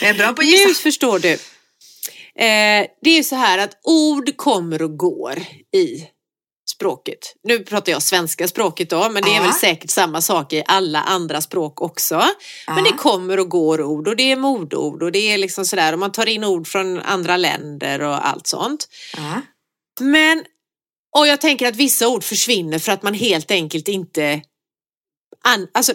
Jag 0.00 0.10
är 0.10 0.14
bra 0.14 0.32
på 0.32 0.42
att 0.42 0.48
Nu 0.48 0.74
förstår 0.74 1.18
du. 1.18 1.32
Eh, 1.32 2.86
det 3.02 3.10
är 3.10 3.16
ju 3.16 3.24
så 3.24 3.36
här 3.36 3.58
att 3.58 3.80
ord 3.82 4.36
kommer 4.36 4.82
och 4.82 4.96
går 4.96 5.38
i 5.72 6.08
språket. 6.84 7.34
Nu 7.44 7.58
pratar 7.58 7.92
jag 7.92 8.02
svenska 8.02 8.48
språket 8.48 8.90
då, 8.90 9.08
men 9.10 9.22
det 9.22 9.30
är 9.30 9.36
Ja. 9.36 9.42
väl 9.42 9.52
säkert 9.52 9.90
samma 9.90 10.20
sak 10.20 10.52
i 10.52 10.62
alla 10.66 11.00
andra 11.02 11.40
språk 11.40 11.82
också. 11.82 12.16
Men 12.66 12.76
Ja. 12.84 12.90
det 12.90 12.92
kommer 12.98 13.40
och 13.40 13.48
går 13.48 13.82
ord 13.82 14.08
och 14.08 14.16
det 14.16 14.32
är 14.32 14.36
modord 14.36 15.02
och 15.02 15.12
det 15.12 15.18
är 15.32 15.38
liksom 15.38 15.64
sådär 15.64 15.92
och 15.92 15.98
man 15.98 16.12
tar 16.12 16.26
in 16.28 16.44
ord 16.44 16.66
från 16.66 17.00
andra 17.00 17.36
länder 17.36 18.02
och 18.02 18.26
allt 18.28 18.46
sånt. 18.46 18.88
Ja. 19.16 19.40
Men, 20.00 20.44
och 21.16 21.26
jag 21.26 21.40
tänker 21.40 21.68
att 21.68 21.76
vissa 21.76 22.08
ord 22.08 22.24
försvinner 22.24 22.78
för 22.78 22.92
att 22.92 23.02
man 23.02 23.14
helt 23.14 23.50
enkelt 23.50 23.88
inte 23.88 24.40
An, 25.46 25.68
alltså, 25.72 25.92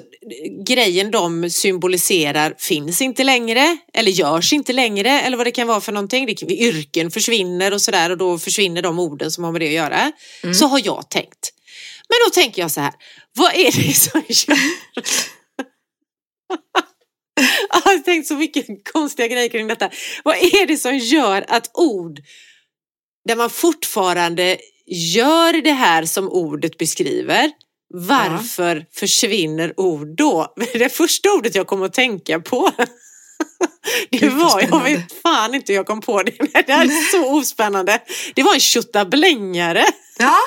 grejen 0.66 1.12
de 1.12 1.50
symboliserar 1.50 2.56
finns 2.58 3.02
inte 3.02 3.24
längre 3.24 3.78
eller 3.94 4.12
görs 4.12 4.54
inte 4.54 4.74
längre 4.74 5.22
eller 5.22 5.38
vad 5.38 5.48
det 5.48 5.52
kan 5.52 5.68
vara 5.68 5.82
för 5.82 5.92
någonting. 5.92 6.26
Det 6.26 6.36
kan, 6.36 6.52
yrken 6.52 7.12
försvinner 7.12 7.74
och 7.74 7.82
sådär 7.82 8.10
och 8.10 8.18
då 8.18 8.40
försvinner 8.40 8.82
de 8.82 9.00
orden 9.00 9.32
som 9.32 9.44
har 9.44 9.52
med 9.52 9.62
det 9.62 9.68
att 9.68 9.74
göra. 9.74 10.12
Mm. 10.44 10.54
Så 10.54 10.68
har 10.68 10.82
jag 10.86 11.10
tänkt. 11.10 11.54
Men 12.10 12.18
då 12.26 12.32
tänker 12.42 12.62
jag 12.62 12.72
så 12.72 12.82
här, 12.82 12.94
vad 13.36 13.54
är 13.56 13.88
det 13.88 13.94
som 13.94 14.24
gör... 14.28 14.60
jag 17.70 17.82
har 17.82 17.98
tänkt 18.04 18.28
så 18.28 18.36
mycket 18.36 18.66
konstiga 18.94 19.28
grejer 19.28 19.50
kring 19.50 19.68
detta. 19.68 19.90
Vad 20.24 20.36
är 20.36 20.68
det 20.68 20.78
som 20.78 20.98
gör 20.98 21.46
att 21.48 21.72
ord 21.74 22.20
där 23.28 23.36
man 23.36 23.50
fortfarande 23.50 24.58
gör 24.88 25.62
det 25.62 25.72
här 25.72 26.06
som 26.06 26.30
ordet 26.30 26.78
beskriver 26.78 27.52
varför 27.94 28.86
försvinner 28.94 29.74
ord 29.80 30.08
då? 30.18 30.54
Det 30.74 30.90
första 30.90 31.32
ordet 31.32 31.56
jag 31.56 31.68
kom 31.68 31.84
att 31.84 31.94
tänka 31.94 32.40
på 32.40 32.72
det 34.12 34.30
var, 34.30 34.62
jag 34.62 34.84
vet 34.84 35.22
fan 35.22 35.56
inte 35.56 35.72
hur 35.74 35.78
jag 35.78 35.86
kom 35.88 36.02
på 36.02 36.24
det. 36.24 36.32
Det 36.68 36.74
här 36.74 36.86
är 36.86 37.12
så 37.12 37.38
ospännande. 37.40 38.00
Det 38.36 38.44
var 38.44 38.54
en 38.54 38.60
tjottablängare. 38.60 39.86
Ja. 40.20 40.38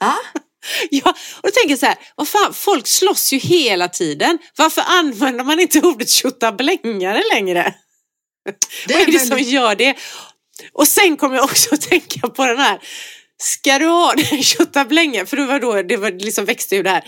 ja. 0.00 0.16
Ja, 0.90 1.10
och 1.10 1.42
då 1.42 1.50
tänker 1.50 1.70
jag 1.70 1.78
så 1.78 1.86
här, 1.86 1.96
vad 2.16 2.28
fan, 2.28 2.54
folk 2.54 2.86
slåss 2.86 3.32
ju 3.32 3.38
hela 3.38 3.88
tiden. 3.88 4.38
Varför 4.56 4.82
använder 4.86 5.44
man 5.44 5.60
inte 5.60 5.80
ordet 5.80 6.10
tjottablängare 6.10 7.22
längre? 7.34 7.74
Det 8.86 8.94
Vad 8.94 9.02
är 9.02 9.06
det 9.12 9.18
som 9.18 9.28
väldigt- 9.28 9.48
gör 9.48 9.74
det? 9.74 9.96
Och 10.72 10.88
sen 10.88 11.16
kommer 11.16 11.36
jag 11.36 11.44
också 11.44 11.74
att 11.74 11.80
tänka 11.80 12.28
på 12.28 12.46
den 12.46 12.58
här, 12.58 12.80
ska 13.40 13.78
du 13.78 13.86
ha 13.86 14.14
den 14.30 14.42
tjottablängaren? 14.42 15.26
För 15.26 15.36
det 15.36 15.46
var 15.46 15.60
då 15.60 15.82
det 15.82 15.96
var 15.96 16.10
liksom 16.10 16.44
växte 16.44 16.76
ur 16.76 16.82
det 16.82 16.90
här. 16.90 17.04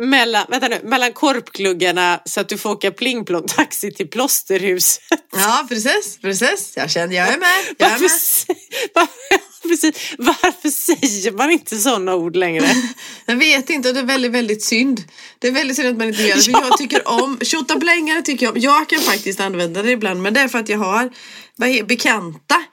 Mellan, 0.00 0.46
vänta 0.48 0.68
nu, 0.68 0.80
mellan 0.84 1.12
korpgluggarna 1.12 2.20
så 2.24 2.40
att 2.40 2.48
du 2.48 2.58
får 2.58 2.70
åka 2.70 2.90
plingplong-taxi 2.90 3.90
till 3.90 4.08
plåsterhuset. 4.08 5.02
Ja, 5.36 5.66
precis. 5.68 6.18
Precis. 6.22 6.72
Jag 6.76 6.90
känner, 6.90 7.16
jag 7.16 7.28
är 7.28 7.38
med. 7.38 7.48
Jag 7.78 7.88
är 7.88 7.92
Varför, 7.92 8.02
med. 8.48 8.56
varför, 8.94 9.68
precis, 9.68 10.14
varför 10.18 10.68
säger 10.68 11.32
man 11.32 11.50
inte 11.50 11.76
sådana 11.76 12.14
ord 12.14 12.36
längre? 12.36 12.68
Jag 13.26 13.36
vet 13.36 13.70
inte 13.70 13.88
och 13.88 13.94
det 13.94 14.00
är 14.00 14.04
väldigt, 14.04 14.32
väldigt 14.32 14.64
synd. 14.64 15.02
Det 15.38 15.48
är 15.48 15.52
väldigt 15.52 15.76
synd 15.76 15.88
att 15.88 15.96
man 15.96 16.08
inte 16.08 16.22
gör 16.22 16.36
det. 16.36 16.42
För 16.42 16.52
Ja. 16.52 16.66
jag 16.68 16.78
tycker 16.78 17.08
om, 17.08 17.38
tjottablängare 17.42 18.22
tycker 18.22 18.46
jag 18.46 18.54
om. 18.56 18.60
Jag 18.60 18.88
kan 18.88 19.00
faktiskt 19.00 19.40
använda 19.40 19.82
det 19.82 19.90
ibland 19.90 20.22
men 20.22 20.34
det 20.34 20.40
är 20.40 20.48
för 20.48 20.58
att 20.58 20.68
jag 20.68 20.78
har 20.78 21.10
vad 21.56 21.68
är, 21.68 21.82
bekanta 21.84 22.64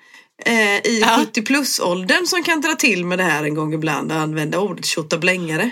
eh, 0.45 0.77
i 0.77 0.99
Ja. 1.01 1.15
70 1.19 1.41
plus 1.41 1.79
åldern 1.79 2.25
som 2.27 2.43
kan 2.43 2.61
dra 2.61 2.75
till 2.75 3.05
med 3.05 3.19
det 3.19 3.23
här 3.23 3.43
en 3.43 3.55
gång 3.55 3.73
ibland 3.73 4.11
och 4.11 4.17
använda 4.17 4.59
ordet 4.59 4.85
tjottablängare. 4.85 5.71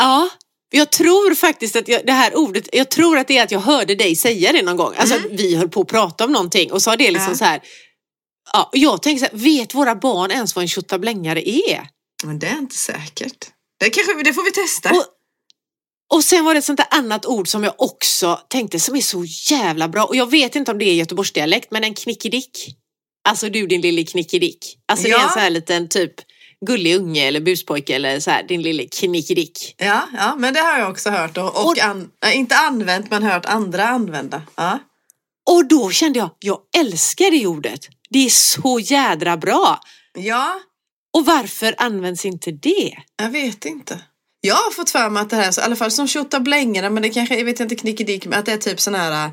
Ja, 0.00 0.28
jag 0.70 0.90
tror 0.90 1.34
faktiskt 1.34 1.76
att 1.76 1.88
jag, 1.88 2.06
det 2.06 2.12
här 2.12 2.36
ordet, 2.36 2.68
jag 2.72 2.88
tror 2.90 3.18
att 3.18 3.28
det 3.28 3.38
är 3.38 3.42
att 3.42 3.50
jag 3.50 3.60
hörde 3.60 3.94
dig 3.94 4.16
säga 4.16 4.52
det 4.52 4.62
någon 4.62 4.76
gång. 4.76 4.94
Alltså 4.96 5.16
att 5.16 5.26
vi 5.30 5.56
höll 5.56 5.68
på 5.68 5.80
att 5.80 5.88
prata 5.88 6.24
om 6.24 6.32
någonting 6.32 6.72
och 6.72 6.82
har 6.86 6.96
det 6.96 7.10
liksom 7.10 7.30
Ja. 7.32 7.36
så 7.38 7.44
här. 7.44 7.60
Ja, 8.52 8.70
jag 8.72 9.02
tänker 9.02 9.26
så 9.26 9.30
här, 9.36 9.38
vet 9.44 9.74
våra 9.74 9.94
barn 9.94 10.30
ens 10.30 10.54
vad 10.56 10.62
en 10.62 10.68
tjottablängare 10.68 11.48
är? 11.48 11.88
Men 12.24 12.38
det 12.38 12.46
är 12.46 12.58
inte 12.58 12.76
säkert. 12.76 13.50
Det, 13.80 13.90
kanske, 13.90 14.22
det 14.22 14.32
får 14.34 14.42
vi 14.44 14.52
testa. 14.52 14.90
Och, 14.90 15.04
och 16.16 16.24
sen 16.24 16.44
var 16.44 16.54
det 16.54 16.58
ett 16.58 16.64
sånt 16.64 16.76
där 16.76 16.86
annat 16.90 17.26
ord 17.26 17.48
som 17.48 17.64
jag 17.64 17.74
också 17.78 18.40
tänkte 18.48 18.80
som 18.80 18.96
är 18.96 19.00
så 19.00 19.24
jävla 19.50 19.88
bra. 19.88 20.04
Och 20.04 20.16
jag 20.16 20.30
vet 20.30 20.56
inte 20.56 20.70
om 20.70 20.78
det 20.78 20.84
är 20.84 20.94
göteborgsdialekt, 20.94 21.70
men 21.70 21.84
en 21.84 21.94
knickedick. 21.94 22.76
Alltså 23.28 23.48
du 23.48 23.66
din 23.66 23.80
lille 23.80 24.04
knickedick. 24.04 24.78
Alltså 24.88 25.04
det 25.06 25.10
är 25.10 25.18
Ja. 25.18 25.24
en 25.24 25.30
sån 25.32 25.42
här 25.42 25.50
liten 25.50 25.88
typ 25.88 26.12
gullig 26.66 26.96
unge 26.96 27.26
eller 27.26 27.40
buspojke 27.40 27.94
eller 27.94 28.20
så 28.20 28.30
här, 28.30 28.42
din 28.42 28.62
lille 28.62 28.86
knickedick. 28.86 29.74
Ja, 29.78 30.08
ja, 30.16 30.34
men 30.38 30.54
det 30.54 30.60
har 30.60 30.78
jag 30.78 30.90
också 30.90 31.10
hört 31.10 31.36
och, 31.38 31.44
och, 31.56 31.66
Och- 31.66 31.78
an, 31.78 32.10
äh, 32.26 32.36
inte 32.38 32.56
använt 32.56 33.10
men 33.10 33.22
hört 33.22 33.46
andra 33.46 33.88
använda. 33.88 34.42
Ja. 34.56 34.78
Och 35.50 35.68
då 35.68 35.90
kände 35.90 36.18
jag, 36.18 36.30
jag 36.40 36.58
älskar 36.78 37.30
det 37.30 37.46
ordet. 37.46 37.88
Det 38.10 38.26
är 38.26 38.30
så 38.30 38.80
jädra 38.82 39.36
bra. 39.36 39.80
ja, 40.18 40.54
Och 41.16 41.26
varför 41.26 41.74
används 41.78 42.24
inte 42.24 42.50
det? 42.50 42.94
jag 43.22 43.30
vet 43.30 43.64
inte. 43.64 44.00
Jag 44.40 44.54
har 44.54 44.70
fått 44.70 44.90
för 44.90 45.10
mig 45.10 45.20
att 45.22 45.30
det 45.30 45.36
här, 45.36 45.50
så, 45.50 45.60
i 45.60 45.64
alla 45.64 45.76
fall 45.76 45.90
som 45.90 46.08
tjottablängare, 46.08 46.90
men 46.90 47.02
det 47.02 47.08
kanske, 47.08 47.36
jag 47.38 47.44
vet 47.44 47.60
inte 47.60 47.76
knickedick, 47.76 48.26
men 48.26 48.38
att 48.38 48.46
det 48.46 48.52
är 48.52 48.56
typ 48.56 48.80
sån 48.80 48.94
här 48.94 49.30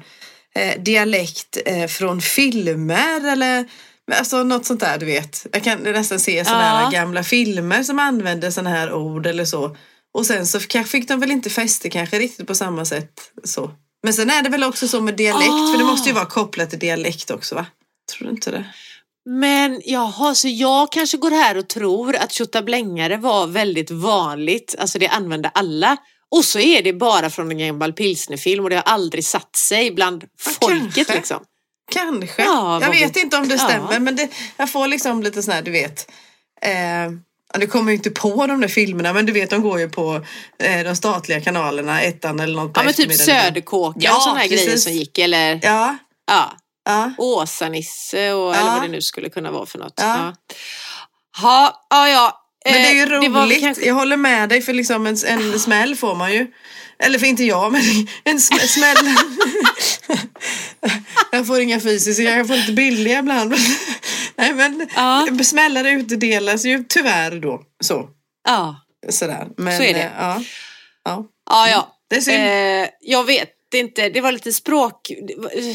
eh, 0.55 0.81
dialekt 0.81 1.57
eh, 1.65 1.87
från 1.87 2.21
filmer 2.21 3.31
eller 3.31 3.65
Alltså 4.11 4.43
något 4.43 4.65
sånt 4.65 4.79
där 4.79 4.97
du 4.97 5.05
vet. 5.05 5.45
Jag 5.53 5.63
kan 5.63 5.79
nästan 5.79 6.19
se 6.19 6.45
sådana 6.45 6.63
Ja. 6.63 6.69
här 6.69 6.91
gamla 6.91 7.23
filmer 7.23 7.83
som 7.83 7.99
använder 7.99 8.51
sådana 8.51 8.69
här 8.69 8.93
ord 8.93 9.25
eller 9.27 9.45
så. 9.45 9.75
Och 10.13 10.25
sen 10.25 10.47
så 10.47 10.59
fick 10.59 11.07
de 11.07 11.19
väl 11.19 11.31
inte 11.31 11.49
fäste 11.49 11.89
kanske 11.89 12.19
riktigt 12.19 12.47
på 12.47 12.55
samma 12.55 12.85
sätt 12.85 13.11
så. 13.43 13.71
Men 14.03 14.13
sen 14.13 14.29
är 14.29 14.41
det 14.43 14.49
väl 14.49 14.63
också 14.63 14.87
så 14.87 15.01
med 15.01 15.15
dialekt, 15.15 15.45
för 15.71 15.77
det 15.77 15.83
Ah. 15.83 15.87
måste 15.87 16.09
ju 16.09 16.15
vara 16.15 16.25
kopplat 16.25 16.69
till 16.69 16.79
dialekt 16.79 17.31
också 17.31 17.55
va? 17.55 17.65
Tror 18.11 18.27
du 18.27 18.33
inte 18.33 18.51
det? 18.51 18.65
Men 19.29 19.81
jaha, 19.85 20.35
så 20.35 20.47
jag 20.47 20.91
kanske 20.91 21.17
går 21.17 21.31
här 21.31 21.57
och 21.57 21.67
tror 21.67 22.15
att 22.15 22.31
tjottablängare 22.31 23.17
var 23.17 23.47
väldigt 23.47 23.91
vanligt, 23.91 24.75
alltså 24.79 24.99
det 24.99 25.07
använde 25.07 25.49
alla. 25.49 25.97
Och 26.31 26.45
så 26.45 26.59
är 26.59 26.81
det 26.81 26.93
bara 26.93 27.29
från 27.29 27.51
en 27.51 27.57
gammal 27.57 27.93
pilsnerfilm 27.93 28.63
och 28.63 28.69
det 28.69 28.75
har 28.75 28.83
aldrig 28.83 29.25
satt 29.25 29.55
sig 29.55 29.91
bland 29.91 30.23
Ja, 30.23 30.51
folket 30.61 30.93
kanske. 30.95 31.13
liksom. 31.15 31.43
Kanske. 31.91 32.43
Ja, 32.43 32.81
jag 32.81 32.89
vet 32.91 33.15
vi- 33.17 33.21
inte 33.21 33.37
om 33.37 33.47
det 33.47 33.55
Ja. 33.55 33.65
stämmer 33.67 33.99
men 33.99 34.15
det, 34.15 34.27
jag 34.57 34.69
får 34.71 34.87
liksom 34.87 35.23
lite 35.23 35.43
sån 35.43 35.53
här, 35.53 35.61
du 35.61 35.71
vet. 35.71 36.11
Eh, 36.61 36.73
ja, 37.53 37.59
nu 37.59 37.67
kommer 37.67 37.91
jag 37.91 37.97
inte 37.99 38.09
på 38.11 38.47
de 38.47 38.61
där 38.61 38.67
filmerna 38.67 39.13
men 39.13 39.25
du 39.25 39.31
vet 39.31 39.49
de 39.49 39.61
går 39.61 39.79
ju 39.79 39.89
på 39.89 40.25
eh, 40.63 40.83
de 40.83 40.95
statliga 40.95 41.41
kanalerna, 41.41 42.01
ettan 42.01 42.39
eller 42.39 42.55
något 42.55 42.73
på 42.73 42.79
Ja 42.79 42.83
men 42.85 42.93
typ. 42.93 43.13
Söderkåkan 43.15 44.01
Ja, 44.01 44.15
och 44.15 44.21
sådana 44.21 44.39
här 44.39 44.47
grejer 44.47 44.65
precis. 44.65 44.83
som 44.83 44.93
gick 44.93 45.17
eller 45.17 45.59
Ja, 45.63 45.97
ja, 46.27 46.51
ja. 46.85 47.11
Åsa-Nisse 47.17 48.33
och 48.33 48.55
eller 48.55 48.65
Ja. 48.67 48.73
vad 48.73 48.81
det 48.81 48.87
nu 48.87 49.01
skulle 49.01 49.29
kunna 49.29 49.51
vara 49.51 49.65
för 49.65 49.79
något. 49.79 49.93
Ja. 49.95 50.33
Ja, 51.41 51.85
ja, 51.89 52.09
ja. 52.09 52.09
ja. 52.09 52.38
Men 52.65 52.73
det 52.73 52.87
är 52.89 52.93
ju 52.93 53.01
Eh, 53.01 53.31
roligt. 53.41 53.59
kanske- 53.61 53.85
Jag 53.85 53.93
håller 53.95 54.17
med 54.17 54.49
dig 54.49 54.61
för 54.61 54.73
liksom 54.73 55.07
en, 55.07 55.17
en 55.27 55.59
smäll 55.59 55.95
får 55.95 56.15
man 56.15 56.33
ju. 56.33 56.47
Eller 57.03 57.19
för 57.19 57.25
inte 57.27 57.43
jag 57.43 57.71
men 57.71 57.81
en 58.23 58.37
sm- 58.37 58.67
smäll. 58.67 58.97
jag 61.31 61.47
får 61.47 61.59
inga 61.59 61.79
fysiska, 61.79 62.23
jag 62.23 62.47
får 62.47 62.55
lite 62.55 62.71
billiga 62.71 63.19
ibland. 63.19 63.55
Nej 64.35 64.53
men 64.53 64.87
Ja. 64.95 65.27
smällar 65.43 65.85
utdelas 65.85 66.65
ju 66.65 66.83
tyvärr 66.89 67.31
då. 67.39 67.61
Så. 67.83 68.09
Ja, 68.47 68.75
Sådär. 69.09 69.47
Men, 69.57 69.77
Så 69.77 69.83
är 69.83 69.93
det. 69.93 69.99
eh, 70.03 70.09
Ja. 70.19 70.41
Ja. 71.05 71.25
ja. 71.49 71.69
ja. 71.69 71.95
Det 72.09 72.15
är 72.15 72.21
synd. 72.21 72.43
Eh, 72.83 72.89
jag 73.01 73.23
vet 73.25 73.49
inte, 73.77 74.09
det 74.09 74.21
var 74.21 74.31
lite 74.31 74.53
språk, 74.53 75.11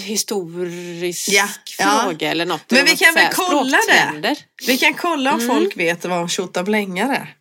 historisk 0.04 1.28
Ja, 1.28 1.48
ja. 1.78 2.00
fråga 2.04 2.30
eller 2.30 2.46
något. 2.46 2.70
Men 2.70 2.84
vi 2.84 2.96
kan 2.96 3.14
väl 3.14 3.32
kolla 3.34 3.78
det? 3.88 4.36
Vi 4.66 4.78
kan 4.78 4.94
kolla 4.94 5.32
om 5.34 5.40
Mm. 5.40 5.56
folk 5.56 5.76
vet 5.76 6.04
vad 6.04 6.30
tjottablängare 6.30 7.16
är. 7.16 7.34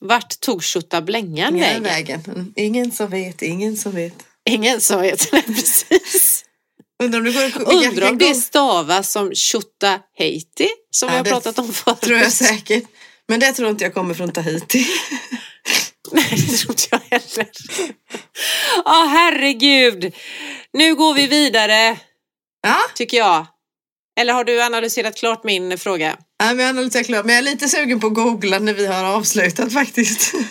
Vart 0.00 0.40
tog 0.40 0.64
tjottablängan 0.64 1.54
Vägen. 1.60 1.82
vägen? 1.82 2.52
Ingen 2.56 2.92
som 2.92 3.10
vet, 3.10 3.42
ingen 3.42 3.76
som 3.76 3.92
vet. 3.92 4.14
Ingen 4.50 4.80
som 4.80 5.00
vet. 5.00 5.28
Nej, 5.32 5.42
precis. 5.42 6.44
Undrar 7.02 7.18
om 7.18 7.24
det 7.24 7.32
går 7.32 7.74
Undrar 7.86 8.10
om 8.10 8.18
det 8.18 8.34
stavas 8.34 9.12
som 9.12 9.34
Tjottaheiti 9.34 10.68
som 10.90 11.08
Ja, 11.08 11.12
vi 11.12 11.16
har 11.18 11.24
pratat 11.24 11.58
om 11.58 11.72
förut. 11.72 12.00
tror 12.00 12.18
jag 12.18 12.32
säkert. 12.32 12.84
Men 13.28 13.40
det 13.40 13.52
tror 13.52 13.68
inte 13.70 13.84
jag 13.84 13.94
kommer 13.94 14.14
från 14.14 14.32
Tahiti. 14.32 14.86
Nej, 16.12 16.28
det 16.30 16.56
tror 16.56 16.70
inte 16.72 16.88
jag 16.90 17.00
heller. 17.10 17.48
Ja, 18.84 19.06
herregud. 19.10 20.14
Nu 20.72 20.94
går 20.94 21.14
vi 21.14 21.26
vidare, 21.26 21.96
Ja, 22.62 22.76
tycker 22.94 23.16
jag. 23.16 23.46
Eller 24.20 24.32
har 24.32 24.44
du 24.44 24.62
analyserat 24.62 25.16
klart 25.16 25.44
min 25.44 25.78
fråga? 25.78 26.16
ja 26.38 26.46
men 26.46 26.58
jag 26.58 26.68
analyserar 26.68 27.02
klart. 27.02 27.24
Men 27.24 27.34
jag 27.34 27.38
är 27.38 27.50
lite 27.50 27.68
sugen 27.68 28.00
på 28.00 28.06
att 28.06 28.14
googla 28.14 28.58
när 28.58 28.74
vi 28.74 28.86
har 28.86 29.04
avslutat 29.04 29.72
faktiskt. 29.72 30.32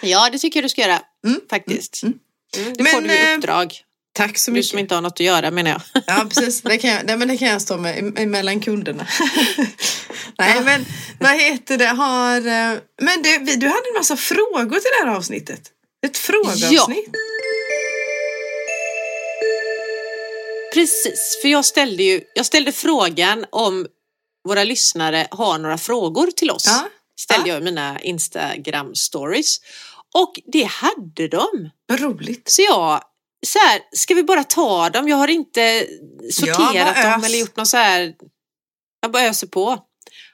Ja, 0.00 0.28
det 0.32 0.38
tycker 0.38 0.58
jag 0.58 0.64
du 0.64 0.68
ska 0.68 0.80
göra. 0.80 1.00
Mm, 1.26 1.40
Faktiskt. 1.50 2.02
mm, 2.02 2.18
Mm, 2.56 2.72
det 2.76 2.82
Men, 2.82 2.92
får 2.92 3.00
du 3.00 3.12
i 3.14 3.30
eh, 3.32 3.36
uppdrag. 3.36 3.74
Tack 4.12 4.38
så 4.38 4.50
Du 4.50 4.54
mycket. 4.54 4.70
som 4.70 4.78
inte 4.78 4.94
har 4.94 5.02
något 5.02 5.12
att 5.12 5.20
göra 5.20 5.50
menar 5.50 5.70
jag. 5.70 5.80
Ja 6.06 6.26
precis, 6.30 6.62
det 6.62 6.78
kan 6.78 6.90
jag, 6.90 7.06
nej, 7.06 7.16
men 7.16 7.28
det 7.28 7.36
kan 7.36 7.48
jag 7.48 7.62
stå 7.62 7.76
med 7.76 8.18
emellan 8.18 8.60
kunderna. 8.60 9.06
nej 10.38 10.52
Ja. 10.56 10.60
men 10.64 10.84
vad 11.20 11.30
heter 11.40 11.78
det, 11.78 11.86
har, 11.86 12.36
eh, 12.36 12.78
men 13.02 13.22
du, 13.22 13.38
du 13.56 13.66
hade 13.66 13.88
en 13.88 13.94
massa 13.98 14.16
frågor 14.16 14.80
till 14.80 14.90
det 15.00 15.06
här 15.08 15.16
avsnittet. 15.16 15.60
Ett 16.06 16.16
frågeavsnitt. 16.18 17.10
Precis, 20.74 21.38
för 21.42 21.48
jag 21.48 21.64
ställde 21.64 22.02
ju 22.02 22.20
jag 22.34 22.46
ställde 22.46 22.72
frågan 22.72 23.44
om 23.50 23.86
våra 24.48 24.64
lyssnare 24.64 25.26
har 25.30 25.58
några 25.58 25.78
frågor 25.78 26.26
till 26.26 26.50
oss. 26.50 26.64
Ja, 26.66 26.88
Ställde 27.20 27.48
ja. 27.48 27.54
jag 27.54 27.62
i 27.62 27.64
mina 27.64 28.00
Instagram 28.00 28.94
stories. 28.94 29.56
Och 30.14 30.34
det 30.52 30.64
hade 30.64 31.28
de. 31.28 31.70
vad 31.86 32.00
roligt. 32.00 32.48
Så 32.50 32.62
jag, 32.62 33.02
så 33.46 33.58
här, 33.58 33.80
ska 33.92 34.14
vi 34.14 34.22
bara 34.22 34.44
ta 34.44 34.90
dem? 34.90 35.08
Jag 35.08 35.16
har 35.16 35.28
inte 35.28 35.86
sorterat 36.32 36.96
bara 36.96 37.10
dem 37.10 37.24
eller 37.24 37.38
gjort 37.38 37.56
något 37.56 37.68
så 37.68 37.76
här. 37.76 38.14
Jag 39.00 39.12
bara 39.12 39.22
öser 39.22 39.46
på. 39.46 39.84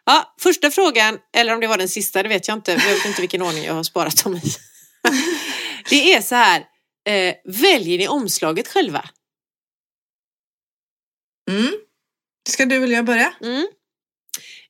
Ja, 0.05 0.35
första 0.41 0.71
frågan, 0.71 1.19
eller 1.37 1.55
om 1.55 1.61
det 1.61 1.67
var 1.67 1.79
den 1.79 1.89
sista, 1.89 2.23
det 2.23 2.29
vet 2.29 2.49
jag 2.49 2.57
inte. 2.57 2.73
Jag 2.73 2.95
vet 2.95 3.05
inte 3.05 3.21
vilken 3.21 3.43
ordning 3.43 3.65
jag 3.65 3.75
har 3.75 3.83
sparat 3.83 4.25
dem 4.25 4.37
i. 4.37 4.43
Det 5.91 6.15
är 6.15 6.21
så 6.21 6.35
här, 6.35 6.61
eh, 7.09 7.35
väljer 7.45 7.99
ni 7.99 8.09
omslaget 8.09 8.69
själva? 8.69 9.09
Mm. 11.51 11.73
Ska 12.49 12.67
du 12.67 12.79
vilja 12.79 13.03
börja? 13.03 13.35
Mm. 13.41 13.67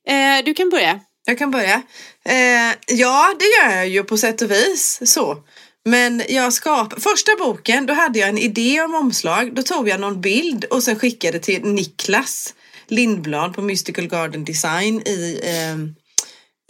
Eh, 0.07 0.45
du 0.45 0.53
kan 0.53 0.69
börja. 0.69 0.99
Jag 1.25 1.37
kan 1.37 1.51
börja. 1.51 1.81
Eh, 2.25 2.75
ja, 2.87 3.35
det 3.39 3.45
gör 3.45 3.75
jag 3.75 3.87
ju 3.87 4.03
på 4.03 4.17
sätt 4.17 4.41
och 4.41 4.51
vis 4.51 5.11
så. 5.13 5.43
Men 5.85 6.23
jag 6.29 6.53
skapade, 6.53 7.01
Första 7.01 7.31
boken, 7.39 7.85
då 7.85 7.93
hade 7.93 8.19
jag 8.19 8.29
en 8.29 8.37
idé 8.37 8.81
om 8.81 8.95
omslag. 8.95 9.55
Då 9.55 9.63
tog 9.63 9.89
jag 9.89 9.99
någon 9.99 10.21
bild 10.21 10.65
och 10.65 10.83
sen 10.83 10.99
skickade 10.99 11.39
till 11.39 11.63
Niklas 11.63 12.53
Lindblad 12.87 13.53
på 13.53 13.61
Mystical 13.61 14.07
Garden 14.07 14.45
Design 14.45 15.01
i, 15.05 15.39
eh, 15.43 15.75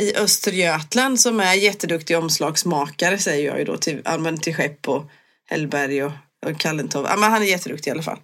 i 0.06 0.16
Östergötland 0.16 1.20
som 1.20 1.40
är 1.40 1.54
jätteduktig 1.54 2.18
omslagsmakare 2.18 3.18
säger 3.18 3.46
jag 3.46 3.60
ju 3.60 3.66
då 3.66 3.78
till, 3.78 4.02
ja, 4.06 4.18
men 4.18 4.40
till 4.40 4.56
Skepp 4.56 4.88
och 4.88 5.10
Hellberg 5.50 6.04
och, 6.04 6.12
och 6.46 6.60
Kallentov. 6.60 7.06
Ja, 7.10 7.16
men 7.16 7.32
han 7.32 7.42
är 7.42 7.46
jätteduktig 7.46 7.90
i 7.90 7.92
alla 7.92 8.04
fall. 8.04 8.20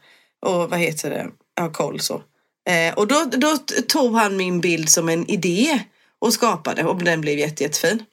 Och 0.46 0.70
vad 0.70 0.80
heter 0.80 1.10
det? 1.10 1.28
Jag 1.56 1.64
har 1.64 1.72
koll 1.72 2.00
så. 2.00 2.22
Eh, 2.70 2.94
och 2.94 3.08
då, 3.08 3.26
då 3.32 3.58
tog 3.88 4.16
han 4.16 4.38
min 4.38 4.62
bild 4.62 4.90
som 4.90 5.10
en 5.10 5.30
idé 5.30 5.80
och 6.20 6.34
skapade 6.34 6.84
och 6.84 7.04
den 7.04 7.22
blev 7.22 7.40
jätte, 7.40 7.64
jättefin. 7.64 8.04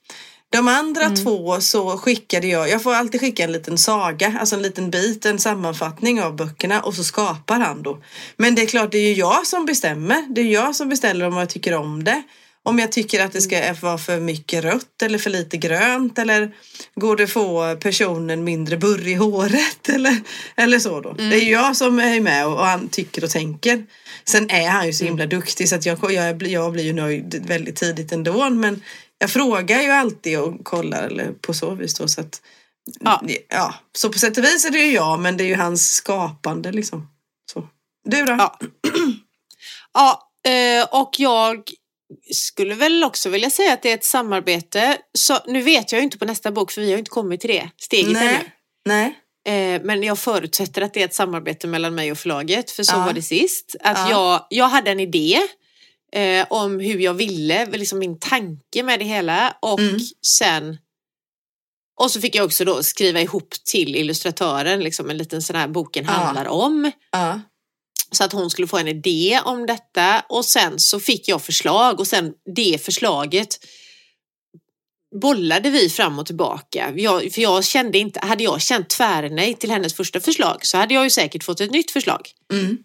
De 0.50 0.68
andra 0.68 1.10
två 1.10 1.60
så 1.60 1.98
skickade 1.98 2.46
jag, 2.46 2.68
jag 2.68 2.82
får 2.82 2.94
alltid 2.94 3.20
skicka 3.20 3.44
en 3.44 3.52
liten 3.52 3.78
saga, 3.78 4.36
alltså 4.40 4.56
en 4.56 4.62
liten 4.62 4.90
bit, 4.90 5.26
en 5.26 5.38
sammanfattning 5.38 6.22
av 6.22 6.36
böckerna 6.36 6.80
och 6.80 6.94
så 6.94 7.04
skapar 7.04 7.60
han 7.60 7.82
då. 7.82 8.02
Men 8.36 8.54
det 8.54 8.62
är 8.62 8.66
klart, 8.66 8.92
det 8.92 8.98
är 8.98 9.08
ju 9.08 9.14
jag 9.14 9.46
som 9.46 9.66
bestämmer. 9.66 10.26
Det 10.34 10.40
är 10.40 10.44
jag 10.44 10.76
som 10.76 10.88
beställer 10.88 11.26
om 11.26 11.36
jag 11.36 11.48
tycker 11.48 11.74
om 11.74 12.04
det. 12.04 12.22
Om 12.68 12.78
jag 12.78 12.92
tycker 12.92 13.24
att 13.24 13.32
det 13.32 13.40
ska 13.40 13.74
vara 13.82 13.98
för 13.98 14.20
mycket 14.20 14.64
rött 14.64 15.02
eller 15.02 15.18
för 15.18 15.30
lite 15.30 15.56
grönt 15.56 16.18
eller 16.18 16.54
går 16.94 17.16
det 17.16 17.26
få 17.26 17.76
personen 17.76 18.44
mindre 18.44 18.76
burr 18.76 19.06
i 19.08 19.14
håret 19.14 19.88
eller, 19.94 20.20
eller 20.56 20.78
så 20.78 21.00
då. 21.00 21.12
Det 21.12 21.22
är 21.36 21.40
ju 21.40 21.50
jag 21.50 21.76
som 21.76 21.98
är 21.98 22.20
med 22.20 22.46
och, 22.46 22.52
och 22.52 22.66
han 22.66 22.88
tycker 22.88 23.24
och 23.24 23.30
tänker. 23.30 23.86
Sen 24.24 24.50
är 24.50 24.68
han 24.68 24.86
ju 24.86 24.92
så 24.92 25.04
himla 25.04 25.26
duktig 25.26 25.68
så 25.68 25.74
att 25.74 25.86
jag, 25.86 26.12
jag, 26.12 26.36
blir- 26.36 26.52
jag 26.52 26.72
blir 26.72 26.84
ju 26.84 26.92
nöjd 26.92 27.44
väldigt 27.46 27.76
tidigt 27.76 28.12
ändå 28.12 28.50
men 28.50 28.82
jag 29.18 29.30
frågar 29.30 29.82
ju 29.82 29.90
alltid 29.90 30.38
och 30.38 30.64
kollar 30.64 31.02
eller 31.02 31.32
på 31.32 31.54
så 31.54 31.74
vis 31.74 31.94
då 31.94 32.08
så 32.08 32.20
att 32.20 32.40
Ja. 33.00 33.22
ja, 33.48 33.74
så 33.98 34.08
på 34.12 34.18
sätt 34.18 34.38
och 34.38 34.44
vis 34.44 34.64
är 34.64 34.70
det 34.70 34.78
ju 34.78 34.92
jag 34.92 35.20
men 35.20 35.36
det 35.36 35.44
är 35.44 35.48
ju 35.48 35.54
hans 35.54 35.90
skapande 35.92 36.72
liksom. 36.72 37.08
Så. 37.52 37.64
Du 38.04 38.24
då? 38.24 38.32
Ja. 38.38 38.58
Ja, 39.94 40.30
eh, 40.50 41.00
och 41.00 41.10
jag 41.18 41.62
skulle 42.34 42.74
väl 42.74 43.04
också 43.04 43.28
vilja 43.28 43.50
säga 43.50 43.72
att 43.72 43.82
det 43.82 43.90
är 43.90 43.94
ett 43.94 44.04
samarbete. 44.04 44.98
Så, 45.18 45.38
nu 45.46 45.62
vet 45.62 45.92
jag 45.92 45.98
ju 45.98 46.04
inte 46.04 46.18
på 46.18 46.24
nästa 46.24 46.50
bok 46.52 46.70
för 46.72 46.80
vi 46.80 46.90
har 46.90 46.98
inte 46.98 47.10
kommit 47.10 47.40
till 47.40 47.50
det 47.50 47.70
steget 47.76 48.06
ännu. 48.16 48.38
Nej. 48.84 49.14
Nej. 49.44 49.74
Eh, 49.74 49.80
men 49.84 50.02
jag 50.02 50.18
förutsätter 50.18 50.82
att 50.82 50.94
det 50.94 51.00
är 51.00 51.04
ett 51.04 51.14
samarbete 51.14 51.66
mellan 51.66 51.94
mig 51.94 52.12
och 52.12 52.18
förlaget, 52.18 52.70
för 52.70 52.82
så 52.82 52.96
Ja. 52.96 53.04
var 53.04 53.12
det 53.12 53.22
sist. 53.22 53.76
Att 53.80 53.98
Ja. 53.98 54.10
jag, 54.10 54.46
jag 54.50 54.68
hade 54.68 54.90
en 54.90 55.00
idé 55.00 55.38
eh, 56.12 56.46
om 56.50 56.80
hur 56.80 56.98
jag 56.98 57.14
ville, 57.14 57.66
liksom 57.66 57.98
min 57.98 58.18
tanke 58.18 58.82
med 58.82 58.98
det 58.98 59.04
hela. 59.04 59.56
Och 59.62 59.80
Mm. 59.80 59.98
sen 60.26 60.78
och 62.00 62.10
så 62.10 62.20
fick 62.20 62.34
jag 62.34 62.44
också 62.44 62.64
då 62.64 62.82
skriva 62.82 63.20
ihop 63.20 63.50
till 63.64 63.96
illustratören 63.96 64.80
liksom 64.80 65.10
en 65.10 65.16
liten 65.18 65.42
sån 65.42 65.56
här 65.56 65.68
boken 65.68 66.04
Ja. 66.04 66.12
handlar 66.12 66.48
om. 66.48 66.90
Ja. 67.12 67.40
Så 68.10 68.24
att 68.24 68.32
hon 68.32 68.50
skulle 68.50 68.68
få 68.68 68.78
en 68.78 68.88
idé 68.88 69.40
om 69.44 69.66
detta 69.66 70.24
och 70.28 70.44
sen 70.44 70.78
så 70.78 71.00
fick 71.00 71.28
jag 71.28 71.42
förslag 71.42 72.00
och 72.00 72.06
sen 72.06 72.32
det 72.54 72.84
förslaget 72.84 73.58
bollade 75.20 75.70
vi 75.70 75.90
fram 75.90 76.18
och 76.18 76.26
tillbaka. 76.26 76.92
Jag, 76.96 77.32
för 77.32 77.40
jag 77.42 77.64
kände 77.64 77.98
inte, 77.98 78.20
hade 78.20 78.44
jag 78.44 78.60
känt 78.60 78.88
tvärnej 78.90 79.54
till 79.54 79.70
hennes 79.70 79.94
första 79.94 80.20
förslag 80.20 80.66
så 80.66 80.76
hade 80.76 80.94
jag 80.94 81.04
ju 81.04 81.10
säkert 81.10 81.44
fått 81.44 81.60
ett 81.60 81.70
nytt 81.70 81.90
förslag. 81.90 82.30
Mm. 82.52 82.78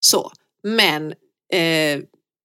Så, 0.00 0.32
men 0.62 1.06
eh, 1.52 2.00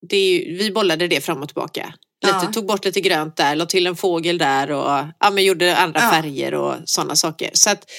det 0.09 0.45
vi 0.59 0.71
bollade 0.73 1.07
det 1.07 1.21
fram 1.21 1.41
och 1.41 1.47
tillbaka. 1.49 1.93
Lite, 2.25 2.39
Ja. 2.43 2.51
Tog 2.53 2.65
bort 2.65 2.85
lite 2.85 3.01
grönt 3.01 3.35
där, 3.35 3.55
la 3.55 3.65
till 3.65 3.87
en 3.87 3.95
fågel 3.95 4.37
där 4.37 4.71
och 4.71 5.05
ja, 5.19 5.29
men 5.31 5.43
gjorde 5.43 5.75
andra 5.77 5.99
Ja. 5.99 6.11
färger 6.11 6.53
och 6.53 6.75
sådana 6.85 7.15
saker. 7.15 7.49
Så 7.53 7.69
att 7.69 7.91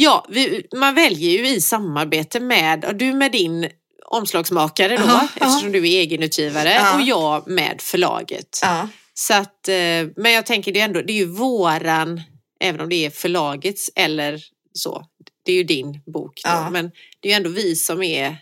Ja, 0.00 0.26
vi, 0.28 0.66
man 0.76 0.94
väljer 0.94 1.30
ju 1.30 1.48
i 1.48 1.60
samarbete 1.60 2.40
med, 2.40 2.84
och 2.84 2.94
du 2.96 3.12
med 3.12 3.32
din 3.32 3.68
omslagsmakare 4.06 4.96
då, 4.96 5.02
Aha, 5.04 5.28
eftersom 5.34 5.72
du 5.72 5.78
är 5.78 5.84
egenutgivare, 6.00 6.72
Ja. 6.72 6.94
och 6.94 7.00
jag 7.02 7.48
med 7.50 7.80
förlaget. 7.80 8.58
Ja. 8.62 8.88
Så 9.14 9.34
att, 9.34 9.68
eh, 9.68 9.74
men 10.16 10.32
jag 10.32 10.46
tänker 10.46 10.72
det 10.72 10.80
är 10.80 10.84
ändå, 10.84 11.02
det 11.02 11.12
är 11.12 11.16
ju 11.16 11.24
våran, 11.24 12.20
även 12.60 12.80
om 12.80 12.88
det 12.88 13.06
är 13.06 13.10
förlagets 13.10 13.90
eller 13.94 14.40
så, 14.72 15.04
det 15.44 15.52
är 15.52 15.56
ju 15.56 15.64
din 15.64 16.00
bok 16.12 16.40
då, 16.44 16.70
men 16.70 16.90
det 17.20 17.28
är 17.28 17.32
ju 17.32 17.36
ändå 17.36 17.50
vi 17.50 17.76
som 17.76 18.02
är 18.02 18.36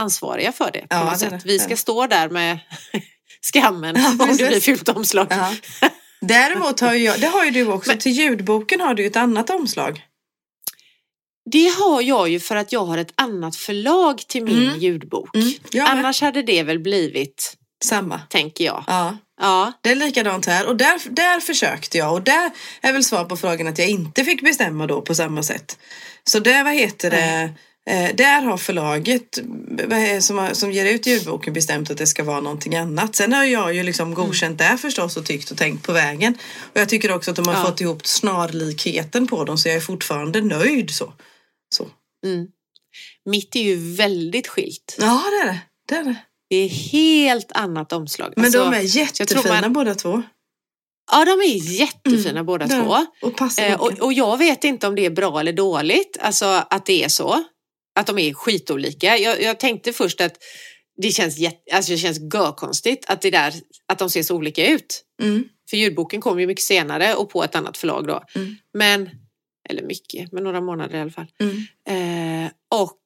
ansvariga 0.00 0.52
för 0.52 0.70
det 0.72 0.86
på 0.88 1.04
något 1.04 1.18
sätt. 1.18 1.30
det, 1.30 1.40
Vi 1.44 1.58
ska 1.58 1.68
det. 1.68 1.76
stå 1.76 2.06
där 2.06 2.28
med 2.28 2.58
skammen 3.52 3.94
Ja, 3.98 4.10
om 4.10 4.36
det 4.36 4.48
blir 4.48 4.60
fult 4.60 4.88
omslag. 4.88 5.28
Däremot 6.20 6.80
har 6.80 6.94
ju 6.94 7.04
jag, 7.04 7.20
det 7.20 7.26
har 7.26 7.44
ju 7.44 7.50
du 7.50 7.66
också, 7.66 7.90
Men- 7.90 7.98
till 7.98 8.12
ljudboken 8.12 8.80
har 8.80 8.94
du 8.94 9.06
ett 9.06 9.16
annat 9.16 9.50
omslag. 9.50 10.02
Det 11.50 11.68
har 11.68 12.02
jag 12.02 12.28
ju 12.28 12.40
för 12.40 12.56
att 12.56 12.72
jag 12.72 12.84
har 12.84 12.98
ett 12.98 13.12
annat 13.14 13.56
förlag 13.56 14.18
till 14.28 14.44
min 14.44 14.62
Mm. 14.68 14.78
ljudbok. 14.78 15.36
Mm. 15.36 15.86
Annars 15.86 16.20
hade 16.20 16.42
det 16.42 16.62
väl 16.62 16.78
blivit, 16.78 17.54
Samma. 17.84 18.20
tänker 18.28 18.64
jag. 18.64 18.84
Ja. 18.86 19.16
Ja, 19.40 19.72
Det 19.80 19.90
är 19.90 19.94
likadant 19.94 20.46
här 20.46 20.66
och 20.66 20.76
där, 20.76 21.00
där 21.10 21.40
försökte 21.40 21.98
jag 21.98 22.12
och 22.12 22.22
där 22.22 22.50
är 22.80 22.92
väl 22.92 23.04
svar 23.04 23.24
på 23.24 23.36
frågan 23.36 23.66
att 23.68 23.78
jag 23.78 23.88
inte 23.88 24.24
fick 24.24 24.42
bestämma 24.42 24.86
då 24.86 25.00
på 25.02 25.14
samma 25.14 25.42
sätt. 25.42 25.78
Så 26.24 26.38
där, 26.38 26.64
vad 26.64 26.74
heter 26.74 27.10
det, 27.10 27.52
eh, 27.90 28.14
där 28.16 28.42
har 28.42 28.56
förlaget 28.56 29.38
som, 30.20 30.48
som 30.52 30.72
ger 30.72 30.84
ut 30.86 31.06
ljudboken 31.06 31.52
bestämt 31.52 31.90
att 31.90 31.98
det 31.98 32.06
ska 32.06 32.24
vara 32.24 32.40
någonting 32.40 32.76
annat. 32.76 33.16
Sen 33.16 33.32
har 33.32 33.44
jag 33.44 33.74
ju 33.74 33.82
liksom 33.82 34.14
godkänt 34.14 34.58
det 34.58 34.78
förstås 34.80 35.16
och 35.16 35.26
tyckt 35.26 35.50
och 35.50 35.56
tänkt 35.56 35.86
på 35.86 35.92
vägen. 35.92 36.38
Och 36.74 36.80
jag 36.80 36.88
tycker 36.88 37.12
också 37.12 37.30
att 37.30 37.36
de 37.36 37.48
har 37.48 37.54
Ja. 37.54 37.64
fått 37.64 37.80
ihop 37.80 38.06
snarlikheten 38.06 39.26
på 39.26 39.44
dem 39.44 39.58
så 39.58 39.68
jag 39.68 39.76
är 39.76 39.80
fortfarande 39.80 40.40
nöjd 40.40 40.90
så. 40.90 41.12
Så. 41.72 41.88
mm. 42.26 42.46
Mitt 43.24 43.56
är 43.56 43.62
ju 43.62 43.94
väldigt 43.94 44.48
skilt. 44.48 44.96
Ja 45.00 45.22
det 45.30 45.48
är 45.48 45.52
det. 45.52 45.60
det, 45.88 45.94
är 45.94 46.04
det. 46.04 46.16
Det 46.50 46.56
är 46.56 46.68
helt 46.68 47.52
annat 47.52 47.92
omslag. 47.92 48.32
Men 48.36 48.44
Alltså, 48.44 48.64
de 48.70 48.74
är 48.74 48.96
jättefina 48.96 49.60
man- 49.60 49.72
båda 49.72 49.94
två. 49.94 50.22
Ja, 51.10 51.24
de 51.24 51.30
är 51.30 51.78
jättefina 51.80 52.44
båda 52.44 52.66
Ja, 52.70 52.84
två. 52.84 53.26
Och 53.26 53.36
passar 53.36 53.62
Eh, 53.62 53.80
och, 53.80 53.92
och 54.00 54.12
jag 54.12 54.38
vet 54.38 54.64
inte 54.64 54.86
om 54.86 54.94
det 54.94 55.06
är 55.06 55.10
bra 55.10 55.40
eller 55.40 55.52
dåligt, 55.52 56.16
alltså 56.20 56.46
att 56.70 56.86
det 56.86 57.04
är 57.04 57.08
så. 57.08 57.44
Att 57.94 58.06
de 58.06 58.18
är 58.18 58.34
skitolika. 58.34 59.18
Jag, 59.18 59.42
jag 59.42 59.60
tänkte 59.60 59.92
först 59.92 60.20
att 60.20 60.34
det 60.96 61.10
känns, 61.10 61.36
alltså 61.72 61.92
det 61.92 61.98
känns 61.98 62.18
görkonstigt 62.34 63.04
att, 63.10 63.20
det 63.20 63.30
där, 63.30 63.54
att 63.86 63.98
de 63.98 64.10
ser 64.10 64.22
så 64.22 64.36
olika 64.36 64.66
ut. 64.66 65.04
Mm. 65.22 65.44
För 65.70 65.76
ljudboken 65.76 66.20
kom 66.20 66.40
ju 66.40 66.46
mycket 66.46 66.64
senare 66.64 67.14
och 67.14 67.30
på 67.30 67.44
ett 67.44 67.54
annat 67.54 67.76
förlag 67.76 68.06
då. 68.06 68.22
Mm. 68.34 68.56
Men, 68.74 69.10
eller 69.68 69.82
mycket, 69.82 70.32
men 70.32 70.44
några 70.44 70.60
månader 70.60 70.98
i 70.98 71.00
alla 71.00 71.10
fall. 71.10 71.26
Mm. 71.40 72.44
Eh, 72.44 72.50
och, 72.74 72.98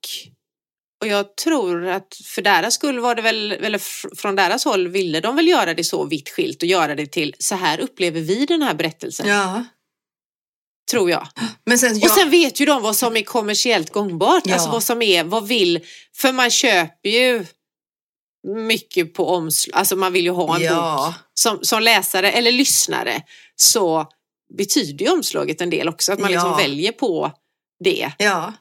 och 1.00 1.06
jag 1.06 1.36
tror 1.36 1.86
att 1.86 2.16
för 2.24 2.42
deras 2.42 2.74
skull 2.74 2.98
var 2.98 3.14
det 3.14 3.22
väl, 3.22 3.52
eller 3.52 3.78
fr- 3.78 4.16
från 4.16 4.36
deras 4.36 4.64
håll 4.64 4.88
ville 4.88 5.20
de 5.20 5.36
väl 5.36 5.48
göra 5.48 5.74
det 5.74 5.84
så 5.84 6.04
vitt 6.04 6.28
skilt 6.28 6.62
och 6.62 6.68
göra 6.68 6.94
det 6.94 7.06
till 7.06 7.34
så 7.38 7.54
här 7.54 7.80
upplever 7.80 8.20
vi 8.20 8.46
den 8.46 8.62
här 8.62 8.74
berättelsen. 8.74 9.28
Ja. 9.28 9.64
Tror 10.90 11.10
jag. 11.10 11.28
Men 11.64 11.78
sen, 11.78 11.92
Och 11.92 11.98
jag, 11.98 12.10
sen 12.10 12.30
vet 12.30 12.60
ju 12.60 12.66
de 12.66 12.82
vad 12.82 12.96
som 12.96 13.16
är 13.16 13.22
kommersiellt 13.22 13.90
gångbart. 13.90 14.42
Ja. 14.46 14.54
Alltså 14.54 14.70
vad 14.70 14.82
som 14.82 15.02
är, 15.02 15.24
vad 15.24 15.48
vill, 15.48 15.80
för 16.14 16.32
man 16.32 16.50
köper 16.50 17.08
ju 17.08 17.46
mycket 18.46 19.14
på 19.14 19.28
omslag, 19.28 19.78
alltså 19.78 19.96
man 19.96 20.12
vill 20.12 20.24
ju 20.24 20.30
ha 20.30 20.54
en 20.54 20.60
bok 20.60 20.70
ja. 20.70 21.14
som, 21.34 21.58
som 21.62 21.82
läsare 21.82 22.32
eller 22.32 22.52
lyssnare 22.52 23.22
så 23.56 24.08
betyder 24.58 25.04
ju 25.04 25.10
omslaget 25.12 25.60
en 25.60 25.70
del 25.70 25.88
också. 25.88 26.12
Att 26.12 26.18
man 26.18 26.30
liksom 26.30 26.50
Ja. 26.50 26.56
väljer 26.56 26.92
på 26.92 27.32
det. 27.84 28.12
Ja. 28.18 28.52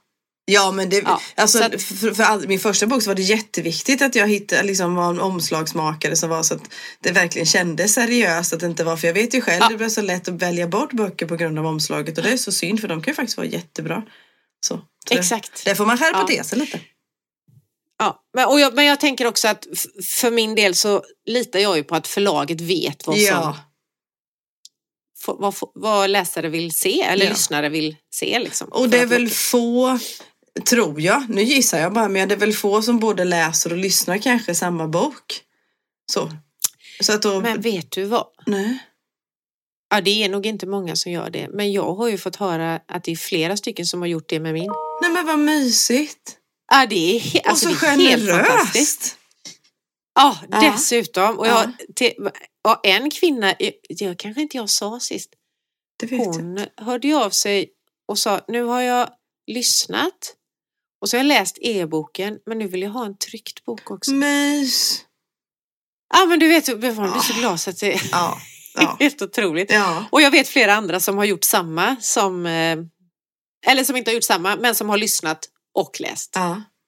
Ja 0.52 0.72
men 0.72 0.90
det, 0.90 0.98
Ja, 1.06 1.22
alltså, 1.36 1.58
så 1.58 1.64
att- 1.64 1.82
för, 1.82 2.14
för 2.14 2.24
all, 2.24 2.48
min 2.48 2.60
första 2.60 2.88
bok 2.88 3.04
så 3.04 3.10
var 3.10 3.16
det 3.16 3.22
jätteviktigt 3.22 4.02
att 4.02 4.16
jag 4.16 4.28
hittade 4.28 4.64
liksom 4.64 4.96
var 4.96 5.10
en 5.10 5.20
omslagsmakare 5.20 6.16
som 6.16 6.30
var 6.30 6.44
så 6.44 6.54
att 6.56 6.62
det 7.00 7.12
verkligen 7.12 7.46
kändes 7.46 7.94
seriöst 7.94 8.54
att 8.54 8.60
det 8.60 8.66
inte 8.66 8.84
var 8.84 8.98
för 8.98 9.08
jag 9.08 9.14
vet 9.14 9.34
ju 9.34 9.42
själv 9.42 9.60
Ja. 9.62 9.70
det 9.70 9.78
blir 9.78 9.90
så 9.90 10.02
lätt 10.02 10.28
att 10.28 10.42
välja 10.42 10.68
bort 10.68 10.92
böcker 10.94 11.26
på 11.26 11.36
grund 11.36 11.60
av 11.60 11.66
omslaget 11.66 12.18
och 12.18 12.24
det 12.24 12.30
är 12.32 12.38
så 12.38 12.52
synd 12.52 12.80
för 12.82 12.88
de 12.88 13.02
kan 13.04 13.12
ju 13.12 13.16
faktiskt 13.16 13.38
vara 13.38 13.48
jättebra. 13.48 14.04
Så, 14.68 14.82
så 15.08 15.14
Exakt. 15.14 15.64
Det, 15.66 15.72
det 15.72 15.76
får 15.76 15.86
man 15.86 15.98
skärpa 15.98 16.20
Ja. 16.20 16.28
till 16.28 16.44
sig 16.44 16.60
lite. 16.60 16.80
Ja, 18.00 18.24
men, 18.34 18.46
och 18.48 18.60
jag, 18.60 18.74
men 18.76 18.86
jag 18.86 19.00
tänker 19.00 19.26
också 19.28 19.48
att 19.48 19.68
för 20.06 20.32
min 20.32 20.56
del 20.56 20.76
så 20.76 21.04
litar 21.26 21.60
jag 21.60 21.78
ju 21.78 21.84
på 21.84 21.96
att 21.96 22.08
förlaget 22.08 22.62
vet 22.62 23.08
vad, 23.08 23.16
som, 23.16 23.26
Ja. 23.26 23.58
Vad, 25.28 25.56
vad 25.74 26.10
läsare 26.10 26.50
vill 26.50 26.72
se 26.72 27.02
eller 27.02 27.26
Ja. 27.26 27.32
lyssnare 27.32 27.70
vill 27.70 27.96
se. 28.14 28.40
Liksom, 28.40 28.68
Och 28.68 28.90
det 28.90 29.00
är 29.00 29.06
väl 29.06 29.30
få, 29.30 30.00
tror 30.70 31.02
jag, 31.02 31.30
nu 31.30 31.44
gissar 31.44 31.78
jag 31.80 31.94
bara, 31.94 32.08
men 32.10 32.28
det 32.30 32.36
är 32.36 32.40
väl 32.40 32.54
få 32.54 32.82
som 32.82 33.00
både 33.00 33.24
läser 33.24 33.72
och 33.72 33.78
lyssnar 33.78 34.18
kanske 34.18 34.56
samma 34.56 34.88
bok. 34.88 35.42
Så. 36.12 36.32
Så 37.02 37.14
att 37.14 37.22
då, 37.22 37.42
Men 37.42 37.62
vet 37.62 37.92
du 37.92 38.04
vad? 38.04 38.28
nej. 38.46 38.78
Ja, 39.90 40.02
det 40.02 40.24
är 40.24 40.30
nog 40.30 40.46
inte 40.46 40.66
många 40.68 40.96
som 40.96 41.12
gör 41.12 41.30
det. 41.30 41.48
Men 41.54 41.72
jag 41.72 41.94
har 41.96 42.08
ju 42.08 42.18
fått 42.18 42.36
höra 42.36 42.80
att 42.88 43.04
det 43.04 43.12
är 43.12 43.16
flera 43.16 43.58
stycken 43.58 43.86
som 43.86 44.00
har 44.02 44.08
gjort 44.08 44.30
det 44.30 44.40
med 44.40 44.54
min. 44.54 44.72
nej 45.02 45.12
men 45.12 45.26
vad 45.26 45.40
mysigt. 45.40 46.38
Ja, 46.72 46.86
det 46.86 47.16
är, 47.18 47.48
alltså, 47.48 47.70
och 47.70 47.76
så 47.76 47.86
det 47.86 47.92
är 47.92 47.98
helt 47.98 48.30
fantastiskt. 48.32 49.16
Ja, 50.16 50.38
Ja. 50.52 50.72
dessutom. 50.72 51.40
Och 51.40 51.48
jag, 51.48 51.72
till, 51.96 52.14
och 52.66 52.80
en 52.88 53.10
kvinna, 53.10 53.54
det 54.00 54.18
kanske 54.18 54.42
inte 54.42 54.58
jag 54.58 54.70
sa 54.70 55.00
sist, 55.00 55.30
vet 56.02 56.12
jag. 56.12 56.26
hon 56.26 56.66
hörde 56.78 57.08
av 57.18 57.30
sig 57.30 57.70
och 58.08 58.20
sa 58.20 58.42
nu 58.48 58.64
har 58.64 58.82
jag 58.82 59.10
lyssnat 59.48 60.36
och 61.02 61.10
så 61.10 61.18
har 61.18 61.20
jag 61.24 61.28
läst 61.28 61.58
e-boken 61.62 62.40
men 62.46 62.58
nu 62.58 62.68
vill 62.68 62.82
jag 62.82 62.90
ha 62.90 63.06
en 63.06 63.18
tryckt 63.18 63.66
bok 63.66 63.92
också. 63.92 64.12
Ja 64.12 64.18
Mys. 64.18 65.02
men 66.28 66.40
du 66.40 66.48
vet, 66.48 66.68
man 66.68 66.80
blir 67.12 67.22
så 67.22 67.34
glad 67.40 67.60
så 67.60 67.70
att 67.70 67.80
det 67.80 67.94
är 67.94 68.02
Ja. 68.12 68.38
Ja. 68.76 68.98
helt 69.00 69.22
otroligt. 69.22 69.72
ja. 69.72 70.06
Och 70.12 70.22
jag 70.22 70.32
vet 70.32 70.48
flera 70.48 70.74
andra 70.74 71.00
som 71.00 71.18
har 71.18 71.26
gjort 71.26 71.44
samma 71.44 71.96
som, 72.02 72.46
eh, 72.46 72.78
eller 73.68 73.84
som 73.84 73.96
inte 73.96 74.12
har 74.12 74.16
gjort 74.16 74.24
samma 74.24 74.56
men 74.56 74.76
som 74.76 74.90
har 74.90 74.98
lyssnat 74.98 75.50
och 75.76 76.02
läst. 76.02 76.32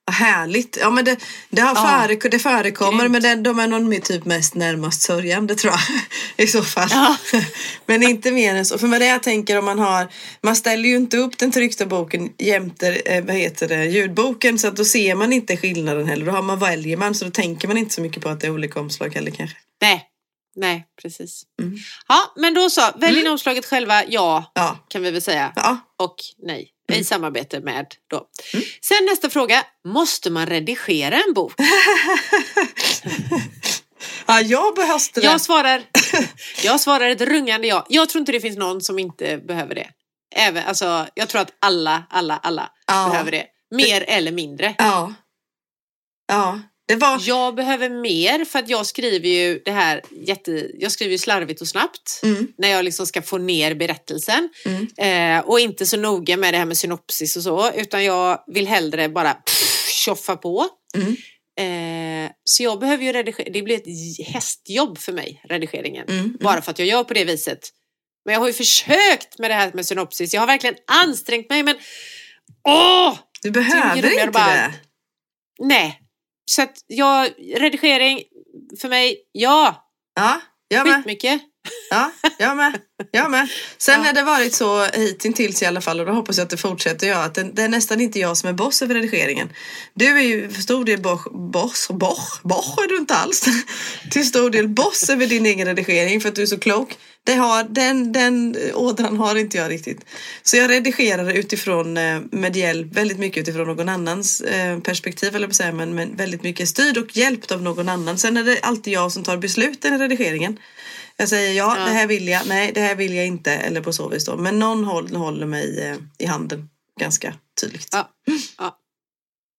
Ja. 0.07 0.13
Härligt. 0.13 0.77
Ja 0.81 0.89
men 0.89 1.05
det, 1.05 1.17
det, 1.49 1.61
har 1.61 1.75
Ja. 1.75 2.07
före, 2.07 2.29
det 2.29 2.39
förekommer 2.39 2.99
Grymt. 2.99 3.11
men 3.11 3.21
det, 3.21 3.35
de 3.35 3.59
är 3.59 3.67
nog 3.67 4.03
typ 4.03 4.25
mest 4.25 4.55
närmast 4.55 5.01
sörjande 5.01 5.55
tror 5.55 5.73
jag. 5.73 5.81
I 6.45 6.47
så 6.47 6.63
fall. 6.63 6.87
Ja. 6.91 7.17
men 7.85 8.03
inte 8.03 8.31
mer 8.31 8.55
än 8.55 8.65
så. 8.65 8.77
För 8.77 8.87
med 8.87 9.01
det 9.01 9.05
jag 9.07 9.23
tänker 9.23 9.57
om 9.59 9.65
man 9.65 9.79
har, 9.79 10.07
man 10.43 10.55
ställer 10.55 10.89
ju 10.89 10.95
inte 10.95 11.17
upp 11.17 11.37
den 11.37 11.51
tryckta 11.51 11.85
boken 11.85 12.29
jämte 12.37 12.87
eh, 12.95 13.23
vad 13.25 13.35
heter 13.35 13.67
det, 13.67 13.85
ljudboken 13.85 14.59
så 14.59 14.67
att 14.67 14.75
då 14.75 14.85
ser 14.85 15.15
man 15.15 15.33
inte 15.33 15.57
skillnaden 15.57 16.07
heller. 16.07 16.25
Då 16.25 16.31
har 16.31 16.41
man, 16.41 16.59
väljer 16.59 16.97
man 16.97 17.15
så 17.15 17.25
då 17.25 17.31
tänker 17.31 17.67
man 17.67 17.77
inte 17.77 17.93
så 17.95 18.01
mycket 18.01 18.23
på 18.23 18.29
att 18.29 18.39
det 18.41 18.47
är 18.47 18.51
olika 18.51 18.79
omslag 18.79 19.13
heller 19.15 19.31
kanske. 19.31 19.57
Nej, 19.81 20.03
nej 20.55 20.85
precis. 21.01 21.43
Mm. 21.61 21.77
Ja, 22.07 22.33
men 22.35 22.53
då 22.53 22.69
så, 22.69 22.81
välj 22.95 23.19
in 23.19 23.27
omslaget 23.27 23.65
själva, 23.65 24.03
ja 24.07 24.51
Ja. 24.55 24.85
kan 24.89 25.01
vi 25.03 25.11
väl 25.11 25.21
säga. 25.21 25.53
Ja. 25.55 25.77
Och 25.99 26.15
nej, 26.37 26.55
Mm. 26.55 26.76
I 26.93 27.03
samarbete 27.03 27.59
med 27.59 27.85
då. 28.09 28.27
Sen 28.81 29.05
nästa 29.09 29.29
fråga, 29.29 29.65
måste 29.85 30.29
man 30.29 30.45
redigera 30.45 31.15
en 31.27 31.33
bok? 31.33 31.53
ja 34.25 34.41
jag 34.41 34.75
behövde 34.75 35.11
det. 35.13 35.21
Jag 35.21 35.41
svarar, 35.41 35.83
jag 36.63 36.79
svarar 36.79 37.09
ett 37.09 37.21
rungande 37.21 37.67
ja. 37.67 37.85
Jag 37.89 38.09
tror 38.09 38.19
inte 38.19 38.31
det 38.31 38.39
finns 38.41 38.57
någon 38.57 38.81
som 38.81 38.99
inte 38.99 39.37
behöver 39.37 39.75
det. 39.75 39.89
Även, 40.35 40.67
alltså, 40.67 41.07
jag 41.13 41.29
tror 41.29 41.41
att 41.41 41.53
alla, 41.59 42.03
alla, 42.09 42.37
alla 42.37 42.71
Ja. 42.87 43.09
behöver 43.11 43.31
det. 43.31 43.45
Mer 43.75 44.05
eller 44.07 44.31
mindre. 44.31 44.75
Ja. 44.77 45.13
Ja. 46.27 46.59
Var... 46.95 47.21
Jag 47.21 47.55
behöver 47.55 47.89
mer 47.89 48.45
för 48.45 48.59
att 48.59 48.69
jag 48.69 48.85
skriver 48.85 49.29
ju 49.29 49.61
det 49.65 49.71
här 49.71 50.01
jätte, 50.11 50.69
jag 50.73 50.91
skriver 50.91 51.11
ju 51.11 51.17
slarvigt 51.17 51.61
och 51.61 51.67
snabbt. 51.67 52.19
Mm. 52.23 52.47
När 52.57 52.67
jag 52.67 52.85
liksom 52.85 53.05
ska 53.07 53.21
få 53.21 53.37
ner 53.37 53.75
berättelsen. 53.75 54.49
Mm. 54.65 54.87
Eh, 55.37 55.45
och 55.45 55.59
inte 55.59 55.85
så 55.85 55.97
noga 55.97 56.37
med 56.37 56.53
det 56.53 56.57
här 56.57 56.65
med 56.65 56.77
synopsis 56.77 57.37
och 57.37 57.43
så. 57.43 57.71
Utan 57.71 58.03
jag 58.03 58.43
vill 58.47 58.67
hellre 58.67 59.09
bara 59.09 59.33
pff, 59.33 59.89
tjoffa 59.91 60.35
på. 60.35 60.67
Mm. 60.95 61.15
Eh, 61.59 62.31
så 62.43 62.63
jag 62.63 62.79
behöver 62.79 63.03
ju 63.03 63.11
redigera, 63.13 63.49
det 63.53 63.61
blir 63.61 63.75
ett 63.75 64.27
hästjobb 64.27 64.97
för 64.97 65.13
mig, 65.13 65.41
redigeringen. 65.49 66.05
Mm. 66.07 66.19
Mm. 66.19 66.37
Bara 66.41 66.61
för 66.61 66.71
att 66.71 66.79
jag 66.79 66.87
gör 66.87 67.03
på 67.03 67.13
det 67.13 67.25
viset. 67.25 67.59
Men 68.25 68.33
jag 68.33 68.39
har 68.39 68.47
ju 68.47 68.53
försökt 68.53 69.39
med 69.39 69.51
det 69.51 69.55
här 69.55 69.71
med 69.73 69.85
synopsis. 69.85 70.33
Jag 70.33 70.41
har 70.41 70.47
verkligen 70.47 70.75
ansträngt 70.87 71.49
mig 71.49 71.63
men 71.63 71.75
åh! 72.67 73.17
Du 73.41 73.51
behöver 73.51 74.11
inte 74.13 74.27
bara- 74.31 74.45
det. 74.53 74.73
Nej. 75.59 76.01
Så 76.51 76.61
att 76.61 76.73
jag, 76.87 77.29
redigering 77.55 78.21
för 78.81 78.89
mig, 78.89 79.17
ja, 79.31 79.83
Ja, 80.19 80.41
jag 80.67 80.87
med. 80.87 80.95
skitmycket. 80.95 81.41
Ja, 81.89 82.11
jag 82.39 82.57
med. 82.57 82.79
Jag 83.11 83.31
med. 83.31 83.47
Sen 83.77 83.99
Ja. 84.01 84.05
har 84.07 84.13
det 84.13 84.23
varit 84.23 84.53
så 84.53 84.83
hittills 85.23 85.61
i 85.61 85.65
alla 85.65 85.81
fall 85.81 85.99
och 85.99 86.05
då 86.05 86.11
hoppas 86.11 86.37
jag 86.37 86.43
att 86.43 86.49
det 86.49 86.57
fortsätter 86.57 87.07
jag 87.07 87.23
att 87.25 87.35
det, 87.35 87.43
det 87.43 87.61
är 87.63 87.69
nästan 87.69 88.01
inte 88.01 88.19
jag 88.19 88.37
som 88.37 88.49
är 88.49 88.53
boss 88.53 88.81
över 88.81 88.95
redigeringen. 88.95 89.49
Du 89.93 90.17
är 90.17 90.21
ju 90.23 90.49
för 90.49 90.61
stor 90.61 90.85
del 90.85 91.01
boss, 91.01 91.21
boss, 91.31 91.87
boss, 91.89 92.39
boss 92.43 92.77
är 92.77 92.87
du 92.87 92.97
inte 92.97 93.15
alls. 93.15 93.45
Till 94.11 94.27
stor 94.27 94.49
del 94.49 94.67
boss 94.67 95.09
över 95.09 95.27
din 95.27 95.45
egen 95.45 95.67
redigering 95.67 96.21
för 96.21 96.29
att 96.29 96.35
du 96.35 96.41
är 96.41 96.45
så 96.45 96.59
klok. 96.59 96.97
Det 97.27 97.35
har, 97.35 97.63
den, 97.63 98.11
den 98.11 98.57
ådran 98.73 99.17
har 99.17 99.35
inte 99.35 99.57
jag 99.57 99.71
riktigt. 99.71 100.05
Så 100.43 100.57
jag 100.57 100.69
redigerar 100.69 101.31
utifrån, 101.31 101.97
eh, 101.97 102.21
med 102.31 102.55
hjälp, 102.55 102.93
väldigt 102.93 103.19
mycket 103.19 103.41
utifrån 103.41 103.67
någon 103.67 103.89
annans 103.89 104.41
eh, 104.41 104.79
perspektiv, 104.79 105.35
eller 105.35 105.49
säga, 105.49 105.71
men, 105.71 105.95
men 105.95 106.15
väldigt 106.15 106.43
mycket 106.43 106.69
styrd 106.69 106.97
och 106.97 107.17
hjälpt 107.17 107.51
av 107.51 107.61
någon 107.61 107.89
annan. 107.89 108.17
Sen 108.17 108.37
är 108.37 108.43
det 108.43 108.59
alltid 108.61 108.93
jag 108.93 109.11
som 109.11 109.23
tar 109.23 109.37
besluten 109.37 109.93
i 109.93 109.97
redigeringen. 109.97 110.59
Jag 111.17 111.29
säger 111.29 111.53
ja, 111.53 111.75
Ja. 111.77 111.85
det 111.85 111.91
här 111.91 112.07
vill 112.07 112.27
jag, 112.27 112.47
nej, 112.47 112.71
det 112.73 112.81
här 112.81 112.95
vill 112.95 113.13
jag 113.13 113.27
inte, 113.27 113.51
eller 113.51 113.81
på 113.81 113.93
så 113.93 114.09
vis 114.09 114.25
då. 114.25 114.37
Men 114.37 114.59
någon 114.59 114.83
håller, 114.83 115.17
håller 115.17 115.45
mig 115.45 115.81
eh, 115.81 115.97
i 116.17 116.25
handen 116.25 116.69
ganska 116.99 117.33
tydligt. 117.61 117.89
Ja. 117.91 118.09
Ja. 118.57 118.77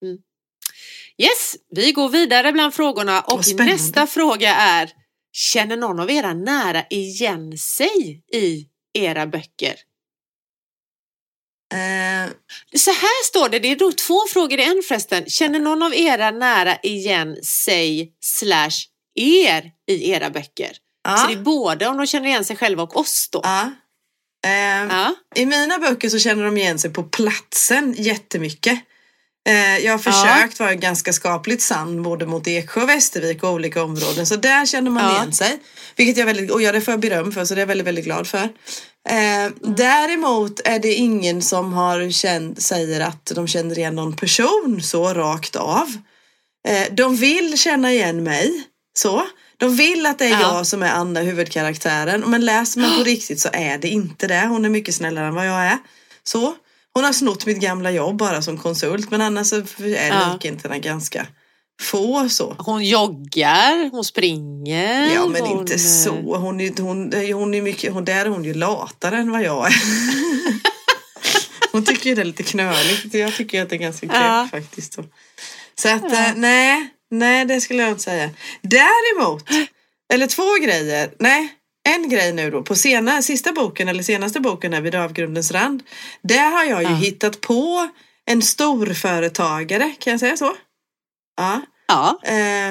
Mm. 0.04 0.18
Yes, 1.18 1.56
vi 1.76 1.92
går 1.92 2.08
vidare 2.08 2.52
bland 2.52 2.74
frågorna 2.74 3.20
och 3.20 3.44
nästa 3.58 4.06
fråga 4.06 4.54
är 4.54 4.90
Känner 5.38 5.76
någon 5.76 6.00
av 6.00 6.10
era 6.10 6.34
nära 6.34 6.84
igen 6.90 7.58
sig 7.58 8.22
i 8.32 8.66
era 8.94 9.26
böcker? 9.26 9.74
Eh, 11.74 12.30
Så 12.76 12.90
här 12.90 13.24
står 13.24 13.48
det, 13.48 13.58
det 13.58 13.68
är 13.68 13.76
då 13.76 13.92
två 13.92 14.20
frågor 14.32 14.58
i 14.60 14.64
en 14.64 14.82
förresten. 14.88 15.26
Känner 15.26 15.58
någon 15.60 15.82
av 15.82 15.94
era 15.94 16.30
nära 16.30 16.78
igen 16.82 17.36
sig 17.44 18.12
slash 18.20 18.70
er 19.14 19.72
i 19.90 20.10
era 20.10 20.30
böcker? 20.30 20.76
ja, 21.04 21.16
Så 21.16 21.26
det 21.26 21.32
är 21.32 21.42
både 21.42 21.86
om 21.86 21.96
de 21.96 22.06
känner 22.06 22.28
igen 22.28 22.44
sig 22.44 22.56
själva 22.56 22.82
och 22.82 22.96
oss 22.96 23.28
då. 23.32 23.40
Ja. 23.44 25.14
I 25.34 25.46
mina 25.46 25.78
böcker 25.78 26.08
så 26.08 26.18
känner 26.18 26.44
de 26.44 26.56
igen 26.58 26.78
sig 26.78 26.92
på 26.92 27.02
platsen 27.02 27.94
jättemycket. 27.98 28.78
Eh, 29.48 29.78
jag 29.78 29.92
har 29.92 29.98
försökt 29.98 30.60
vara 30.60 30.74
ganska 30.74 31.12
skapligt 31.12 31.62
sann 31.62 32.02
både 32.02 32.26
mot 32.26 32.46
Eksjö 32.46 32.82
och 32.82 32.88
Västervik 32.88 33.42
och 33.42 33.50
olika 33.50 33.82
områden. 33.82 34.26
Så 34.26 34.36
där 34.36 34.66
känner 34.66 34.90
man 34.90 35.04
Ja. 35.04 35.16
igen 35.16 35.32
sig. 35.32 35.58
Vilket 35.96 36.16
jag 36.16 36.26
väldigt, 36.26 36.50
och 36.50 36.62
ja, 36.62 36.72
det 36.72 36.80
får 36.80 36.92
jag 36.92 37.00
beröm 37.00 37.32
för 37.32 37.44
så 37.44 37.54
det 37.54 37.58
är 37.58 37.62
jag 37.62 37.66
väldigt, 37.66 37.86
väldigt 37.86 38.04
glad 38.04 38.26
för. 38.26 38.42
Eh, 39.08 39.50
Däremot 39.60 40.60
är 40.64 40.78
det 40.78 40.94
ingen 40.94 41.42
som 41.42 41.72
har 41.72 42.10
känt, 42.10 42.62
säger 42.62 43.00
att 43.00 43.32
de 43.34 43.46
känner 43.48 43.78
igen 43.78 43.94
någon 43.94 44.16
person 44.16 44.80
så 44.82 45.14
rakt 45.14 45.56
av. 45.56 45.88
Eh, 46.68 46.92
de 46.92 47.16
vill 47.16 47.58
känna 47.58 47.92
igen 47.92 48.22
mig. 48.22 48.62
Så. 48.98 49.26
De 49.56 49.76
vill 49.76 50.06
att 50.06 50.18
det 50.18 50.24
är 50.24 50.30
Ja. 50.30 50.40
jag 50.56 50.66
som 50.66 50.82
är 50.82 50.90
Anna, 50.90 51.20
huvudkaraktären. 51.20 52.20
Men 52.26 52.44
läser 52.44 52.80
man 52.80 52.98
på 52.98 53.04
riktigt 53.04 53.40
så 53.40 53.48
är 53.52 53.78
det 53.78 53.88
inte 53.88 54.26
det. 54.26 54.46
Hon 54.46 54.64
är 54.64 54.68
mycket 54.68 54.94
snällare 54.94 55.26
än 55.26 55.34
vad 55.34 55.46
jag 55.46 55.60
är. 55.66 55.78
Så. 56.24 56.54
Hon 56.98 57.04
har 57.04 57.12
snott 57.12 57.46
mitt 57.46 57.60
gamla 57.60 57.90
jobb 57.90 58.16
bara 58.16 58.42
som 58.42 58.58
konsult. 58.58 59.10
Men 59.10 59.20
annars 59.20 59.52
är 59.52 60.08
Ja. 60.08 60.32
likheterna 60.32 60.78
ganska 60.78 61.26
få 61.80 62.28
så. 62.28 62.56
Hon 62.58 62.84
joggar, 62.84 63.90
hon 63.90 64.04
springer. 64.04 65.14
Ja 65.14 65.26
men 65.26 65.42
hon, 65.42 65.60
inte 65.60 65.74
eh, 65.74 65.78
så. 65.78 66.36
Hon 66.36 66.60
är, 66.60 66.82
hon, 66.82 67.12
hon 67.40 67.54
är 67.54 67.62
mycket, 67.62 67.92
hon, 67.92 68.04
där 68.04 68.24
är 68.24 68.28
hon 68.28 68.44
ju 68.44 68.54
latare 68.54 69.16
än 69.16 69.30
vad 69.30 69.42
jag 69.42 69.66
är. 69.66 69.74
hon 71.72 71.84
tycker 71.84 72.10
ju 72.10 72.14
det 72.16 72.22
är 72.22 72.24
lite 72.24 72.42
knöligt. 72.42 73.14
Jag 73.14 73.34
tycker 73.36 73.62
att 73.62 73.68
det 73.70 73.76
är 73.76 73.80
ganska 73.80 74.06
kul 74.06 74.16
Ja. 74.16 74.48
faktiskt. 74.50 74.92
Så, 74.94 75.04
så 75.74 75.88
att 75.88 76.02
Ja. 76.12 76.26
eh, 76.26 76.32
nej, 76.36 76.88
nej 77.10 77.44
det 77.44 77.60
skulle 77.60 77.82
jag 77.82 77.90
inte 77.90 78.02
säga. 78.02 78.30
Däremot, 78.62 79.44
eller 80.12 80.26
två 80.26 80.54
grejer. 80.64 81.10
Nej, 81.18 81.48
en 81.94 82.08
grej 82.08 82.32
nu 82.32 82.50
då. 82.50 82.62
På 82.62 82.74
sena, 82.74 83.22
sista 83.22 83.52
boken 83.52 83.88
eller 83.88 84.02
senaste 84.02 84.40
boken 84.40 84.72
här 84.72 84.80
vid 84.80 84.94
avgrundens 84.94 85.50
rand. 85.52 85.82
Där 86.22 86.50
har 86.50 86.64
jag 86.64 86.82
ju 86.82 86.88
Ja. 86.88 86.94
hittat 86.94 87.40
på 87.40 87.88
en 88.26 88.42
storföretagare, 88.42 89.94
kan 89.98 90.10
jag 90.10 90.20
säga 90.20 90.36
så? 90.36 90.56
Ja. 91.36 91.60
Ja, 91.90 92.20
Eh, 92.22 92.70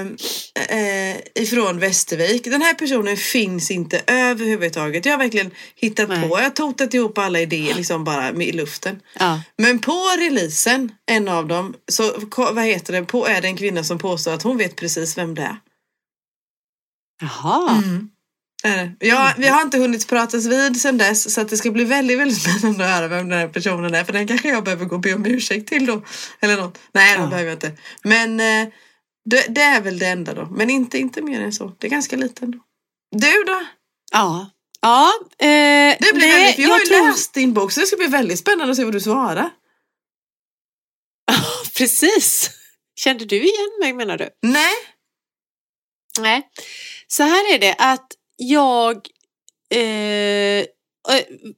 eh, 0.79 1.17
ifrån 1.35 1.79
Västervik. 1.79 2.43
Den 2.43 2.61
här 2.61 2.73
personen 2.73 3.17
finns 3.17 3.71
inte 3.71 4.03
överhuvudtaget. 4.07 5.05
Jag 5.05 5.13
har 5.13 5.17
verkligen 5.19 5.51
hittat 5.75 6.09
Nej. 6.09 6.29
på. 6.29 6.37
Jag 6.39 6.43
har 6.43 6.49
totat 6.49 6.93
ihop 6.93 7.17
alla 7.17 7.39
idéer 7.39 7.75
liksom 7.75 8.03
bara 8.03 8.29
i 8.31 8.51
luften. 8.51 8.99
ja. 9.19 9.41
Men 9.57 9.79
på 9.79 10.03
releasen, 10.19 10.91
en 11.05 11.27
av 11.27 11.47
dem, 11.47 11.73
så 11.91 12.11
vad 12.37 12.63
heter 12.65 12.93
det, 12.93 13.03
på 13.03 13.27
är 13.27 13.41
det 13.41 13.47
en 13.47 13.57
kvinna 13.57 13.83
som 13.83 13.97
påstår 13.97 14.33
att 14.33 14.43
hon 14.43 14.57
vet 14.57 14.75
precis 14.75 15.17
vem 15.17 15.35
det 15.35 15.41
är. 15.41 15.57
Jaha. 17.21 17.81
Det. 17.81 18.07
Ja, 18.99 19.33
vi 19.37 19.47
har 19.47 19.61
inte 19.61 19.77
hunnit 19.77 20.07
pratas 20.07 20.45
vid 20.45 20.81
sedan 20.81 20.97
dess 20.97 21.33
så 21.33 21.41
att 21.41 21.49
det 21.49 21.57
ska 21.57 21.71
bli 21.71 21.83
väldigt, 21.83 22.19
väldigt 22.19 22.41
spännande 22.41 22.85
att 22.85 22.91
höra 22.91 23.07
vem 23.07 23.29
den 23.29 23.39
här 23.39 23.47
personen 23.47 23.93
är. 23.95 24.03
För 24.03 24.13
den 24.13 24.27
kanske 24.27 24.49
jag 24.49 24.63
behöver 24.63 24.85
gå 24.85 24.95
och 24.95 25.01
be 25.01 25.13
om 25.13 25.25
ursäkt 25.25 25.67
till 25.67 25.85
då. 25.85 26.05
Eller 26.39 26.57
något. 26.57 26.77
Nej, 26.91 27.17
det 27.17 27.23
Ja. 27.23 27.27
behöver 27.29 27.49
jag 27.49 27.55
inte. 27.55 27.71
Men 28.03 28.39
eh, 28.39 28.73
det, 29.25 29.45
det 29.55 29.61
är 29.61 29.81
väl 29.81 29.99
det 29.99 30.05
enda 30.07 30.33
då. 30.33 30.45
Men 30.45 30.69
inte, 30.69 30.97
inte 30.97 31.21
mer 31.21 31.41
än 31.41 31.53
så. 31.53 31.75
Det 31.77 31.87
är 31.87 31.91
ganska 31.91 32.15
lite 32.15 32.45
ändå. 32.45 32.57
Du 33.11 33.43
då? 33.43 33.65
Ja. 34.11 34.49
Ja, 34.81 35.11
eh, 35.39 35.47
Det 35.99 36.13
blir 36.13 36.27
nej, 36.27 36.31
väldigt, 36.33 36.55
för 36.55 36.61
jag 36.61 36.69
har 36.69 36.79
ju 36.79 36.85
tror- 36.85 37.07
läst 37.07 37.33
din 37.33 37.53
bok 37.53 37.71
så 37.71 37.79
det 37.79 37.85
ska 37.85 37.97
bli 37.97 38.07
väldigt 38.07 38.39
spännande 38.39 38.71
att 38.71 38.77
se 38.77 38.83
vad 38.83 38.93
du 38.93 38.99
svarar. 39.01 39.49
Precis. 41.77 42.49
Kände 42.95 43.25
du 43.25 43.35
igen 43.35 43.77
mig 43.81 43.93
menar 43.93 44.17
du? 44.17 44.29
Nej. 44.41 44.73
Nej. 46.19 46.47
Så 47.07 47.23
här 47.23 47.53
är 47.53 47.59
det 47.59 47.75
att 47.77 48.07
jag... 48.37 48.95
Eh, 49.73 49.79
eh, 50.59 50.65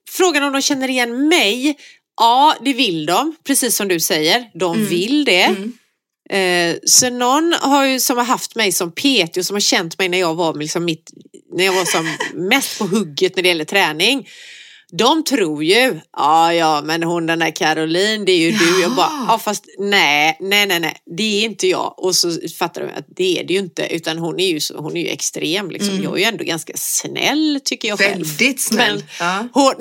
frågan 0.10 0.44
om 0.44 0.54
de 0.54 0.62
känner 0.62 0.90
igen 0.90 1.28
mig. 1.28 1.78
Ja, 2.22 2.56
det 2.62 2.74
vill 2.74 3.06
de. 3.06 3.36
Precis 3.48 3.76
som 3.76 3.88
du 3.88 4.00
säger. 4.00 4.52
De 4.54 4.76
Mm. 4.76 4.88
vill 4.90 5.26
det. 5.26 5.44
Mm. 5.44 5.74
Eh, 6.30 6.78
så 6.86 7.10
någon 7.10 7.54
har 7.62 7.86
ju, 7.86 8.00
som 8.00 8.18
har 8.18 8.24
haft 8.24 8.56
mig 8.56 8.72
som 8.72 8.92
PT 8.92 9.38
och 9.38 9.46
som 9.46 9.56
har 9.56 9.62
känt 9.62 9.98
mig 10.00 10.10
när 10.10 10.18
jag 10.18 10.36
var, 10.36 10.54
liksom 10.56 10.86
mitt, 10.86 11.12
när 11.54 11.66
jag 11.66 11.74
var 11.74 11.86
som 11.86 12.16
mest 12.50 12.80
på 12.80 12.86
hugget 12.86 13.36
när 13.36 13.44
det 13.44 13.50
gäller 13.50 13.66
träning. 13.66 14.28
De 14.92 15.24
tror 15.24 15.64
ju, 15.64 16.00
ja 16.18 16.54
ja 16.54 16.82
men 16.82 17.04
hon 17.04 17.26
den 17.26 17.40
där 17.40 17.56
Caroline 17.56 18.26
det 18.26 18.32
är 18.32 18.38
ju 18.38 18.52
du. 18.52 18.82
Jag 18.82 18.92
bara, 18.92 19.26
ja 19.28 19.40
fast 19.40 19.66
nej, 19.80 20.38
nej 20.40 20.66
nej 20.66 20.80
nej, 20.80 20.98
det 21.18 21.24
är 21.24 21.46
inte 21.46 21.68
jag. 21.68 21.94
Och 21.98 22.16
så 22.16 22.32
fattar 22.60 22.82
de 22.82 22.88
att 22.88 23.06
det 23.08 23.40
är 23.40 23.44
det 23.44 23.54
ju 23.54 23.60
inte 23.60 23.88
utan 23.96 24.18
hon 24.18 24.40
är 24.40 24.48
ju, 24.48 24.60
så, 24.60 24.78
hon 24.78 24.98
är 24.98 25.02
ju 25.02 25.08
extrem 25.08 25.72
liksom. 25.72 25.90
Mm. 25.90 26.04
Jag 26.04 26.14
är 26.14 26.18
ju 26.18 26.24
ändå 26.24 26.44
ganska 26.44 26.74
snäll 26.76 27.60
tycker 27.64 27.88
jag 27.88 28.00
själv. 28.00 28.26
Väldigt 28.26 28.62
snäll. 28.62 29.04
Ja. 29.20 29.48
Hon, 29.54 29.74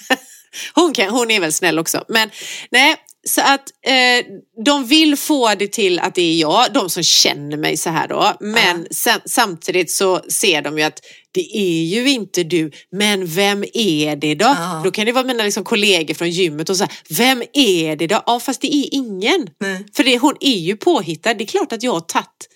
hon, 0.74 0.92
kan, 0.92 1.10
hon 1.10 1.30
är 1.30 1.40
väl 1.40 1.52
snäll 1.52 1.78
också. 1.78 2.04
Men 2.08 2.30
nej, 2.70 2.96
så 3.26 3.40
att 3.40 3.70
eh, 3.86 4.26
de 4.64 4.86
vill 4.86 5.16
få 5.16 5.54
det 5.54 5.72
till 5.72 5.98
att 5.98 6.14
det 6.14 6.22
är 6.22 6.34
jag, 6.34 6.72
de 6.72 6.90
som 6.90 7.02
känner 7.02 7.56
mig 7.56 7.76
så 7.76 7.90
här 7.90 8.08
då. 8.08 8.36
Men 8.40 8.86
sen, 8.90 9.20
samtidigt 9.24 9.90
så 9.90 10.20
ser 10.28 10.62
de 10.62 10.78
ju 10.78 10.84
att 10.84 11.00
det 11.32 11.56
är 11.56 11.84
ju 11.84 12.10
inte 12.10 12.42
du, 12.42 12.70
men 12.92 13.26
vem 13.26 13.64
är 13.74 14.16
det 14.16 14.34
då? 14.34 14.44
Ja. 14.44 14.80
Då 14.84 14.90
kan 14.90 15.06
det 15.06 15.12
vara 15.12 15.24
mina 15.24 15.44
liksom, 15.44 15.64
kollegor 15.64 16.14
från 16.14 16.30
gymmet 16.30 16.70
och 16.70 16.76
så 16.76 16.84
här, 16.84 16.92
vem 17.08 17.42
är 17.52 17.96
det 17.96 18.06
då? 18.06 18.22
Ja, 18.26 18.40
fast 18.40 18.60
det 18.60 18.74
är 18.74 18.94
ingen. 18.94 19.48
Nej. 19.60 19.86
För 19.94 20.04
det, 20.04 20.18
hon 20.18 20.36
är 20.40 20.58
ju 20.58 20.76
påhittad. 20.76 21.34
Det 21.34 21.44
är 21.44 21.46
klart 21.46 21.72
att 21.72 21.82
jag 21.82 21.92
har 21.92 22.00
tagit... 22.00 22.48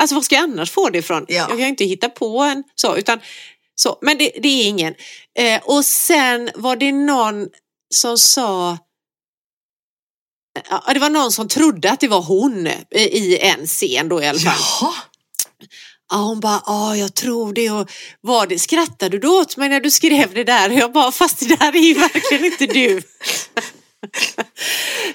Alltså 0.00 0.14
vad 0.14 0.24
ska 0.24 0.34
jag 0.34 0.44
annars 0.44 0.70
få 0.70 0.90
det 0.90 0.98
ifrån? 0.98 1.24
Ja. 1.28 1.34
Jag 1.34 1.48
kan 1.48 1.58
ju 1.58 1.68
inte 1.68 1.84
hitta 1.84 2.08
på 2.08 2.38
en 2.38 2.64
så, 2.74 2.96
utan 2.96 3.20
så. 3.74 3.98
Men 4.02 4.18
det, 4.18 4.30
det 4.42 4.48
är 4.48 4.68
ingen. 4.68 4.94
Eh, 5.38 5.60
och 5.64 5.84
sen 5.84 6.50
var 6.54 6.76
det 6.76 6.92
någon 6.92 7.48
som 7.94 8.18
sa... 8.18 8.78
Ja, 10.70 10.92
det 10.94 11.00
var 11.00 11.10
någon 11.10 11.32
som 11.32 11.48
trodde 11.48 11.90
att 11.90 12.00
det 12.00 12.08
var 12.08 12.22
hon 12.22 12.66
eh, 12.66 13.02
i 13.02 13.38
en 13.40 13.66
scen 13.66 14.08
då 14.08 14.22
i 14.22 14.26
alla 14.26 14.38
fall. 14.38 14.54
Jaha. 14.80 14.94
Ja, 16.10 16.16
hon 16.16 16.40
bara, 16.40 16.62
ja 16.66 16.96
jag 16.96 17.14
tror 17.14 17.52
det. 17.52 17.70
Och 17.70 17.90
var 18.20 18.46
det. 18.46 18.58
Skrattade 18.58 19.18
du 19.18 19.28
åt 19.28 19.56
mig 19.56 19.68
när 19.68 19.80
du 19.80 19.90
skrev 19.90 20.34
det 20.34 20.44
där? 20.44 20.70
Och 20.70 20.78
jag 20.78 20.92
bara, 20.92 21.12
fast 21.12 21.40
det 21.40 21.56
där 21.56 21.76
är 21.76 21.80
ju 21.80 21.94
verkligen 21.94 22.44
inte 22.44 22.66
du. 22.66 23.02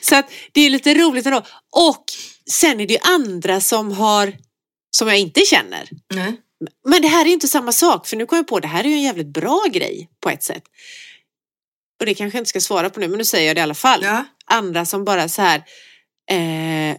Så 0.02 0.16
att 0.16 0.32
det 0.52 0.62
är 0.62 0.70
lite 0.70 0.94
roligt 0.94 1.26
ändå. 1.26 1.42
Och 1.72 2.04
sen 2.52 2.80
är 2.80 2.88
det 2.88 2.94
ju 2.94 3.00
andra 3.04 3.62
som 3.62 3.92
har, 3.92 4.34
som 4.92 5.08
jag 5.08 5.18
inte 5.18 5.42
känner. 5.42 5.90
Nej. 6.14 6.42
Men 6.86 7.02
det 7.02 7.08
här 7.08 7.22
är 7.22 7.26
ju 7.26 7.34
inte 7.34 7.48
samma 7.48 7.72
sak, 7.72 8.08
för 8.08 8.18
nu 8.18 8.26
kom 8.26 8.36
jag 8.36 8.48
på 8.48 8.60
det 8.60 8.68
här 8.68 8.84
är 8.84 8.88
ju 8.88 8.96
en 8.96 9.02
jävligt 9.02 9.34
bra 9.34 9.64
grej 9.72 10.10
på 10.20 10.30
ett 10.30 10.44
sätt. 10.44 10.64
Och 12.00 12.06
det 12.06 12.14
kanske 12.14 12.38
jag 12.38 12.42
inte 12.42 12.50
ska 12.50 12.62
svara 12.62 12.90
på 12.90 13.00
nu, 13.00 13.08
men 13.08 13.18
nu 13.18 13.26
säger 13.26 13.48
jag 13.48 13.56
det 13.56 13.60
i 13.60 13.64
alla 13.64 13.74
fall. 13.74 14.04
Ja. 14.04 14.26
Andra 14.46 14.86
som 14.86 15.06
bara 15.06 15.30
så 15.30 15.42
här, 15.42 15.64
eh, 16.32 16.98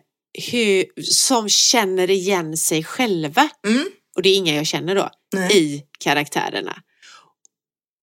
hur, 0.50 0.84
som 1.02 1.48
känner 1.48 2.10
igen 2.10 2.56
sig 2.56 2.84
själva. 2.84 3.48
Mm. 3.66 3.84
Och 4.16 4.22
det 4.22 4.28
är 4.28 4.36
inga 4.36 4.54
jag 4.54 4.66
känner 4.66 4.94
då, 4.94 5.10
Nej. 5.34 5.56
i 5.58 5.82
karaktärerna. 5.98 6.76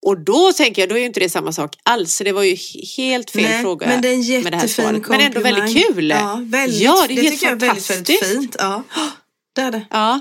Och 0.06 0.24
då 0.24 0.52
tänker 0.52 0.82
jag, 0.82 0.88
då 0.88 0.94
är 0.94 0.98
ju 1.00 1.06
inte 1.06 1.20
det 1.20 1.28
samma 1.28 1.52
sak 1.52 1.76
alls. 1.82 2.14
Så 2.16 2.24
det 2.24 2.32
var 2.32 2.42
ju 2.42 2.54
he- 2.54 2.96
helt 2.96 3.30
fel 3.30 3.42
Nej, 3.42 3.62
fråga. 3.62 3.86
Men 3.86 4.02
det 4.02 4.08
är 4.08 4.12
en 4.12 4.18
med 4.42 4.52
det 4.52 4.56
här 4.56 4.62
jättefin 4.64 4.84
svaret. 4.84 5.08
Men 5.08 5.20
ändå 5.20 5.40
väldigt 5.40 5.86
kul. 5.86 6.10
Ja, 6.10 6.40
väldigt, 6.44 6.80
Ja, 6.80 7.04
det 7.08 7.14
är 7.14 7.22
helt 7.22 7.30
tycker 7.32 7.46
jag 7.46 7.52
är 7.62 7.66
väldigt, 7.66 7.90
väldigt 7.90 8.08
fantastiskt. 8.08 8.40
fint. 8.40 8.56
Ja, 8.58 8.82
det 9.54 9.60
är 9.60 9.70
det. 9.70 9.86
Ja. 9.90 10.20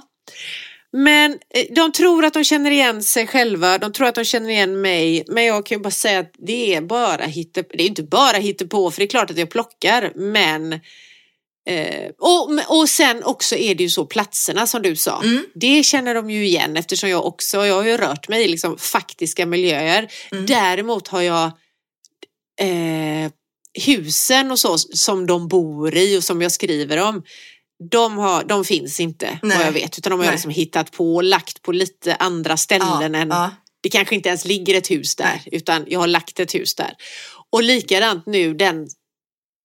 Men 0.92 1.32
eh, 1.32 1.64
de 1.76 1.92
tror 1.92 2.26
att 2.26 2.34
de 2.34 2.44
känner 2.44 2.72
igen 2.72 3.04
sig 3.04 3.28
själva, 3.28 3.78
de 3.78 3.92
tror 3.94 4.08
att 4.08 4.16
de 4.16 4.26
känner 4.26 4.50
igen 4.50 4.82
mig. 4.82 5.24
Men 5.28 5.46
jag 5.46 5.66
kan 5.66 5.78
ju 5.78 5.82
bara 5.84 5.92
säga 5.92 6.20
att 6.20 6.32
det 6.38 6.76
är 6.76 6.82
bara 6.82 7.26
hitte, 7.26 7.64
det 7.70 7.84
är 7.84 7.88
inte 7.88 8.04
bara 8.04 8.42
på 8.70 8.92
för 8.92 9.00
det 9.02 9.06
är 9.06 9.10
klart 9.10 9.32
att 9.32 9.38
jag 9.38 9.50
plockar, 9.50 10.12
men 10.16 10.80
Eh, 11.68 12.12
och, 12.20 12.78
och 12.80 12.90
sen 12.90 13.24
också 13.24 13.56
är 13.56 13.76
det 13.76 13.84
ju 13.84 13.90
så 13.90 14.06
platserna 14.06 14.68
som 14.68 14.82
du 14.82 14.96
sa. 14.96 15.22
Mm. 15.24 15.46
Det 15.56 15.84
känner 15.84 16.16
de 16.16 16.30
ju 16.30 16.46
igen 16.46 16.78
eftersom 16.78 17.10
jag 17.10 17.26
också, 17.26 17.66
jag 17.66 17.76
har 17.76 17.84
ju 17.84 17.98
rört 17.98 18.28
mig 18.28 18.44
i 18.44 18.48
liksom 18.48 18.78
faktiska 18.78 19.46
miljöer. 19.46 20.12
Mm. 20.32 20.46
Däremot 20.46 21.08
har 21.08 21.22
jag 21.22 21.46
eh, 22.62 23.32
husen 23.86 24.52
och 24.52 24.60
så 24.60 24.78
som 24.78 25.28
de 25.28 25.48
bor 25.48 25.96
i 25.96 26.18
och 26.18 26.24
som 26.24 26.42
jag 26.42 26.52
skriver 26.52 26.98
om. 26.98 27.24
De, 27.92 28.18
har, 28.18 28.44
de 28.44 28.66
finns 28.66 29.00
inte 29.00 29.40
Nej. 29.44 29.58
vad 29.58 29.68
jag 29.68 29.72
vet 29.72 29.98
utan 29.98 30.12
de 30.12 30.20
har 30.20 30.26
jag 30.26 30.32
liksom 30.32 30.52
hittat 30.52 30.92
på 30.92 31.16
och 31.16 31.24
lagt 31.24 31.62
på 31.62 31.72
lite 31.72 32.16
andra 32.16 32.58
ställen 32.58 33.16
än 33.16 33.30
ja. 33.30 33.52
det 33.84 33.90
kanske 33.90 34.16
inte 34.16 34.30
ens 34.30 34.46
ligger 34.46 34.76
ett 34.76 34.92
hus 34.92 35.16
där 35.16 35.26
Nej. 35.26 35.50
utan 35.52 35.86
jag 35.88 36.00
har 36.00 36.08
lagt 36.08 36.40
ett 36.40 36.56
hus 36.56 36.76
där. 36.76 36.94
Och 37.50 37.64
likadant 37.64 38.26
nu 38.26 38.54
den, 38.54 38.88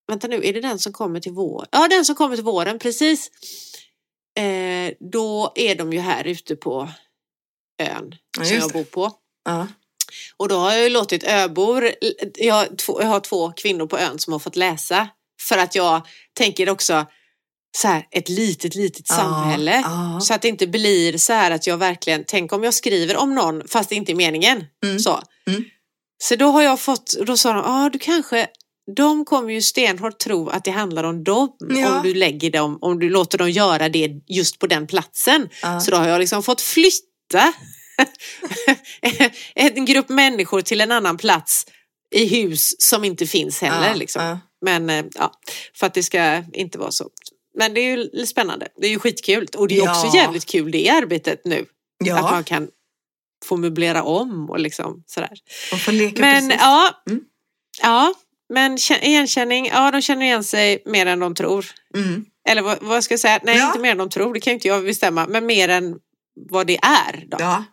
vänta 0.08 0.26
nu, 0.28 0.40
är 0.44 0.52
det 0.52 0.60
den 0.60 0.78
som 0.78 0.92
kommer 0.92 1.20
till 1.20 1.32
våren? 1.32 1.68
Ja, 1.72 1.88
den 1.88 2.04
som 2.04 2.14
kommer 2.14 2.36
till 2.36 2.44
våren, 2.44 2.78
precis. 2.78 3.30
Eh, 4.38 4.92
då 5.12 5.52
är 5.54 5.74
de 5.74 5.92
ju 5.92 5.98
här 6.00 6.24
ute 6.26 6.56
på 6.56 6.88
ön 7.82 8.14
Ja, 8.38 8.44
som 8.44 8.56
jag 8.56 8.68
det. 8.68 8.72
bor 8.72 8.84
på. 8.84 9.12
Ja. 9.44 9.66
Och 10.36 10.48
då 10.48 10.56
har 10.56 10.72
jag 10.72 10.82
ju 10.82 10.88
låtit 10.88 11.24
öbor, 11.24 11.90
jag, 12.34 12.54
har 12.54 12.76
två- 12.76 13.00
jag 13.02 13.08
har 13.08 13.20
två 13.20 13.52
kvinnor 13.52 13.86
på 13.86 13.98
ön 13.98 14.18
som 14.18 14.32
har 14.32 14.40
fått 14.40 14.56
läsa. 14.56 15.08
För 15.48 15.58
att 15.58 15.74
jag 15.74 16.06
tänker 16.34 16.68
också 16.70 17.06
så 17.76 17.88
här, 17.88 18.06
ett 18.10 18.28
litet, 18.28 18.74
litet 18.74 19.06
Ja, 19.08 19.14
samhälle. 19.14 19.80
ja. 19.84 20.20
Så 20.22 20.34
att 20.34 20.42
det 20.42 20.48
inte 20.48 20.66
blir 20.66 21.18
så 21.18 21.32
här 21.32 21.50
att 21.50 21.66
jag 21.66 21.76
verkligen, 21.76 22.24
tänk 22.26 22.52
om 22.52 22.64
jag 22.64 22.74
skriver 22.74 23.16
om 23.16 23.34
någon 23.34 23.68
fast 23.68 23.88
det 23.88 23.94
inte 23.94 24.12
är 24.12 24.16
meningen. 24.16 24.64
Mm. 24.84 24.98
Så. 24.98 25.20
Mm. 25.46 25.64
så 26.22 26.36
då 26.36 26.46
har 26.46 26.62
jag 26.62 26.80
fått, 26.80 27.14
då 27.26 27.36
sa 27.36 27.52
de, 27.52 27.62
ah, 27.64 27.88
du 27.90 27.98
kanske, 27.98 28.46
de 28.96 29.24
kommer 29.24 29.52
ju 29.52 29.62
stenhårt 29.62 30.18
tro 30.18 30.48
att 30.48 30.64
det 30.64 30.70
handlar 30.70 31.04
om 31.04 31.24
dem 31.24 31.56
Ja. 31.68 31.96
om 31.96 32.02
du 32.02 32.14
lägger 32.14 32.50
dem, 32.50 32.78
om 32.80 32.98
du 32.98 33.10
låter 33.10 33.38
dem 33.38 33.50
göra 33.50 33.88
det 33.88 34.10
just 34.28 34.58
på 34.58 34.66
den 34.66 34.86
platsen. 34.86 35.48
Ja. 35.62 35.80
Så 35.80 35.90
då 35.90 35.96
har 35.96 36.08
jag 36.08 36.18
liksom 36.18 36.42
fått 36.42 36.60
flytta 36.60 37.52
en 39.54 39.84
grupp 39.84 40.08
människor 40.08 40.60
till 40.60 40.80
en 40.80 40.92
annan 40.92 41.16
plats 41.16 41.66
i 42.14 42.26
hus 42.26 42.74
som 42.78 43.04
inte 43.04 43.26
finns 43.26 43.60
heller. 43.60 43.88
Ja, 43.88 43.94
liksom. 43.94 44.38
Men 44.64 44.90
eh, 44.90 45.04
ja, 45.14 45.32
för 45.76 45.86
att 45.86 45.94
det 45.94 46.02
ska 46.02 46.44
inte 46.52 46.78
vara 46.78 46.90
så. 46.90 47.08
Men 47.58 47.74
det 47.74 47.80
är 47.80 47.96
ju 47.96 48.26
spännande. 48.26 48.68
Det 48.80 48.86
är 48.86 48.90
ju 48.90 48.98
skitkul. 48.98 49.46
Och 49.56 49.68
det 49.68 49.78
är 49.78 49.90
också 49.90 50.16
jävligt 50.16 50.46
kul 50.46 50.70
det 50.70 50.88
arbetet 50.88 51.40
nu. 51.44 51.66
Att 52.12 52.22
man 52.22 52.44
kan 52.44 52.68
få 53.44 53.56
möblera 53.56 54.02
om 54.02 54.50
och 54.50 54.58
liksom 54.60 55.02
sådär. 55.06 55.30
man 55.72 55.80
får 55.80 55.92
leka 55.92 56.20
Men 56.20 56.48
precis. 56.48 56.62
ja, 56.62 57.02
Mm. 57.10 57.20
ja, 57.82 58.14
men 58.52 58.76
kä- 58.76 59.02
igenkänning, 59.04 59.66
ja 59.66 59.90
de 59.90 60.02
känner 60.02 60.26
igen 60.26 60.44
sig 60.44 60.82
mer 60.86 61.06
än 61.06 61.18
de 61.20 61.34
tror. 61.34 61.66
Mm. 61.96 62.24
Eller 62.48 62.62
vad, 62.62 62.78
vad 62.82 63.04
ska 63.04 63.12
jag 63.12 63.20
säga? 63.20 63.40
Nej, 63.42 63.56
Ja. 63.56 63.66
inte 63.66 63.78
mer 63.78 63.90
än 63.92 63.98
de 63.98 64.10
tror. 64.10 64.34
Det 64.34 64.40
kan 64.40 64.50
ju 64.50 64.54
inte 64.54 64.68
jag 64.68 64.84
bestämma. 64.84 65.26
Men 65.26 65.46
mer 65.46 65.68
än 65.68 65.96
vad 66.50 66.66
det 66.66 66.78
är. 66.82 67.24
Då. 67.26 67.36
Ja. 67.40 67.64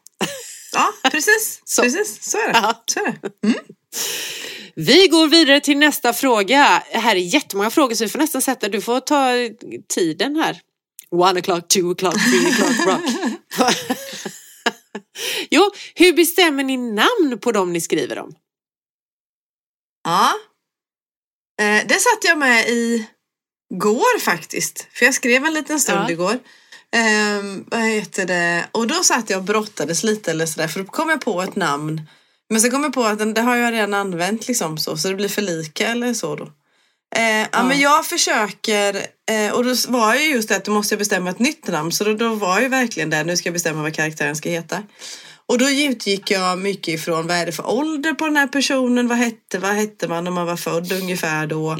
ja, 0.73 1.09
precis. 1.11 1.61
Så. 1.65 1.81
precis. 1.81 2.31
Så 2.31 2.37
är 2.37 2.47
det. 2.53 2.59
Ja. 2.59 2.83
Så 2.85 2.99
är 2.99 3.05
det. 3.21 3.53
Vi 4.75 5.07
går 5.07 5.27
vidare 5.27 5.59
till 5.59 5.77
nästa 5.77 6.13
fråga. 6.13 6.83
Här 6.91 7.15
är 7.15 7.19
jättemånga 7.19 7.69
frågor 7.69 7.95
så 7.95 8.03
vi 8.03 8.09
får 8.09 8.19
nästan 8.19 8.41
sätta, 8.41 8.69
du 8.69 8.81
får 8.81 8.99
ta 8.99 9.31
tiden 9.93 10.35
här. 10.35 10.61
One 11.11 11.39
o'clock, 11.41 11.67
two 11.67 11.79
o'clock, 11.79 12.13
three 12.13 12.51
o'clock, 12.51 12.87
rock. 13.57 13.75
jo, 15.49 15.71
hur 15.95 16.13
bestämmer 16.13 16.63
ni 16.63 16.77
namn 16.77 17.39
på 17.41 17.51
dem 17.51 17.73
ni 17.73 17.81
skriver 17.81 18.19
om? 18.19 18.33
Ja. 20.03 20.31
Eh, 21.79 21.87
det 21.87 21.93
satt 21.99 22.23
jag 22.23 22.37
med 22.37 22.67
i 22.69 23.07
går 23.73 24.19
faktiskt. 24.19 24.87
För 24.93 25.05
jag 25.05 25.13
skrev 25.13 25.45
en 25.45 25.53
liten 25.53 25.79
stund 25.79 25.99
Ja. 26.07 26.11
igår. 26.11 26.39
Eh, 26.95 27.43
vad 27.65 27.81
heter 27.81 28.25
det? 28.25 28.67
Och 28.71 28.87
då 28.87 29.03
satt 29.03 29.29
jag 29.29 29.37
och 29.37 29.43
brottades 29.43 30.03
lite 30.03 30.31
eller 30.31 30.45
sådär. 30.45 30.67
För 30.67 30.79
då 30.79 30.85
kom 30.85 31.09
jag 31.09 31.21
på 31.21 31.41
ett 31.41 31.55
namn. 31.55 32.01
Men 32.49 32.61
så 32.61 32.69
kom 32.71 32.83
jag 32.83 32.93
på 32.93 33.03
att 33.03 33.17
den, 33.19 33.33
det 33.33 33.41
har 33.41 33.55
jag 33.55 33.73
redan 33.73 33.93
använt 33.93 34.47
liksom 34.47 34.77
så. 34.77 34.97
Så 34.97 35.07
det 35.07 35.15
blir 35.15 35.29
för 35.29 35.41
lika 35.41 35.87
eller 35.87 36.13
så 36.13 36.35
då. 36.35 36.43
Eh, 37.15 37.39
ja. 37.39 37.47
Ja. 37.51 37.63
men 37.63 37.79
jag 37.79 38.05
försöker. 38.05 39.05
Eh, 39.31 39.51
och 39.51 39.63
då 39.65 39.75
var 39.87 40.15
ju 40.15 40.21
just 40.25 40.49
det 40.49 40.55
att 40.55 40.65
då 40.65 40.71
måste 40.71 40.93
jag 40.93 40.99
bestämma 40.99 41.29
ett 41.29 41.39
nytt 41.39 41.67
namn. 41.67 41.91
Så 41.91 42.03
då, 42.03 42.13
då 42.13 42.33
var 42.33 42.61
ju 42.61 42.67
verkligen 42.67 43.09
det. 43.09 43.23
Nu 43.23 43.37
ska 43.37 43.47
jag 43.47 43.53
bestämma 43.53 43.81
vad 43.81 43.93
karaktären 43.95 44.35
ska 44.35 44.49
heta. 44.49 44.83
Och 45.49 45.57
då 45.57 45.69
utgick 45.69 46.31
jag 46.31 46.59
mycket 46.59 46.87
ifrån 46.87 47.27
vad 47.27 47.37
är 47.37 47.45
det 47.45 47.51
för 47.51 47.69
ålder 47.69 48.13
på 48.13 48.25
den 48.25 48.37
här 48.37 48.47
personen, 48.47 49.07
vad 49.07 49.17
hette, 49.17 49.59
vad 49.59 49.71
hette 49.71 50.07
man 50.07 50.23
när 50.23 50.31
man 50.31 50.45
var 50.45 50.57
född 50.57 50.91
ungefär 50.91 51.47
då. 51.47 51.71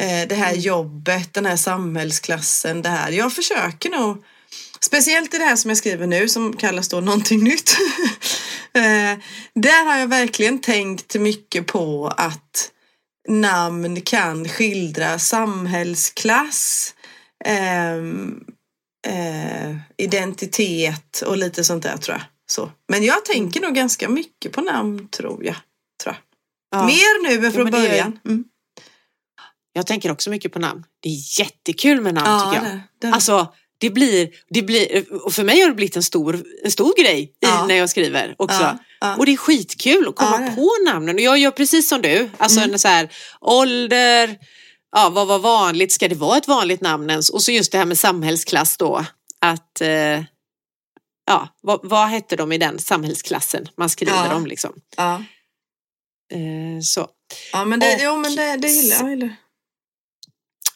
Eh, 0.00 0.28
det 0.28 0.34
här 0.34 0.54
jobbet, 0.54 1.34
den 1.34 1.46
här 1.46 1.56
samhällsklassen, 1.56 2.82
det 2.82 2.88
här. 2.88 3.10
Jag 3.10 3.32
försöker 3.32 3.90
nog, 3.90 4.24
speciellt 4.80 5.34
i 5.34 5.38
det 5.38 5.44
här 5.44 5.56
som 5.56 5.70
jag 5.70 5.78
skriver 5.78 6.06
nu 6.06 6.28
som 6.28 6.56
kallas 6.56 6.88
då 6.88 7.00
någonting 7.00 7.44
nytt. 7.44 7.76
eh, 8.72 9.18
där 9.54 9.84
har 9.84 9.98
jag 9.98 10.08
verkligen 10.08 10.60
tänkt 10.60 11.14
mycket 11.14 11.66
på 11.66 12.12
att 12.16 12.70
namn 13.28 14.00
kan 14.00 14.48
skildra 14.48 15.18
samhällsklass, 15.18 16.94
ehm, 17.44 18.44
eh, 19.06 19.76
identitet 19.96 21.22
och 21.26 21.36
lite 21.36 21.64
sånt 21.64 21.82
där 21.82 21.96
tror 21.96 22.16
jag. 22.16 22.24
Så. 22.50 22.70
Men 22.88 23.04
jag 23.04 23.24
tänker 23.24 23.60
nog 23.60 23.74
ganska 23.74 24.08
mycket 24.08 24.52
på 24.52 24.60
namn 24.60 25.08
tror 25.08 25.44
jag. 25.44 25.56
Tror 26.02 26.16
jag. 26.72 26.80
Ja. 26.80 26.86
Mer 26.86 27.22
nu 27.28 27.46
än 27.46 27.52
från 27.52 27.62
jag. 27.66 27.72
början. 27.72 28.18
Mm. 28.26 28.44
Jag 29.72 29.86
tänker 29.86 30.10
också 30.12 30.30
mycket 30.30 30.52
på 30.52 30.58
namn. 30.58 30.84
Det 31.00 31.08
är 31.08 31.40
jättekul 31.40 32.00
med 32.00 32.14
namn 32.14 32.52
tycker 32.52 32.64
jag. 32.66 32.74
det, 32.74 32.82
det. 33.08 33.14
Alltså, 33.14 33.52
det 33.78 33.90
blir, 33.90 34.28
det 34.50 34.62
blir, 34.62 35.12
och 35.26 35.32
för 35.32 35.44
mig 35.44 35.60
har 35.60 35.68
det 35.68 35.74
blivit 35.74 35.96
en 35.96 36.02
stor, 36.02 36.44
en 36.64 36.70
stor 36.70 36.94
grej 37.02 37.22
i, 37.22 37.28
Ja. 37.40 37.66
när 37.66 37.74
jag 37.74 37.90
skriver 37.90 38.34
också. 38.38 38.60
Ja, 38.62 38.78
ja. 39.00 39.16
Och 39.16 39.26
det 39.26 39.32
är 39.32 39.36
skitkul 39.36 40.08
att 40.08 40.16
komma 40.16 40.36
Ja, 40.40 40.46
är. 40.46 40.56
på 40.56 40.70
namnen. 40.92 41.14
Och 41.14 41.20
jag 41.20 41.38
gör 41.38 41.50
precis 41.50 41.88
som 41.88 42.02
du. 42.02 42.30
Alltså 42.36 42.60
Mm. 42.60 42.72
en 42.72 42.78
så 42.78 42.88
här, 42.88 43.08
ålder, 43.40 44.38
ja, 44.96 45.10
vad 45.10 45.26
var 45.26 45.38
vanligt? 45.38 45.92
Ska 45.92 46.08
det 46.08 46.14
vara 46.14 46.38
ett 46.38 46.48
vanligt 46.48 46.80
namn 46.80 47.10
ens? 47.10 47.30
Och 47.30 47.42
så 47.42 47.52
just 47.52 47.72
det 47.72 47.78
här 47.78 47.84
med 47.86 47.98
samhällsklass 47.98 48.76
då. 48.76 49.04
Att, 49.38 49.80
eh, 49.80 50.22
ja, 51.30 51.48
vad, 51.62 51.80
vad 51.82 52.08
hette 52.08 52.36
de 52.36 52.52
i 52.52 52.58
den 52.58 52.78
samhällsklassen 52.78 53.68
man 53.76 53.88
skriver 53.88 54.12
Ja. 54.26 54.34
om 54.34 54.46
liksom. 54.46 54.72
ja. 54.96 55.22
Eh, 56.32 56.80
så. 56.82 57.08
ja, 57.52 57.64
men 57.64 57.80
det, 57.80 57.94
Och- 57.94 58.00
jo, 58.02 58.16
men 58.16 58.36
det, 58.36 58.56
det 58.56 58.68
gillar 58.68 58.96
jag. 59.00 59.10
gillar. 59.10 59.36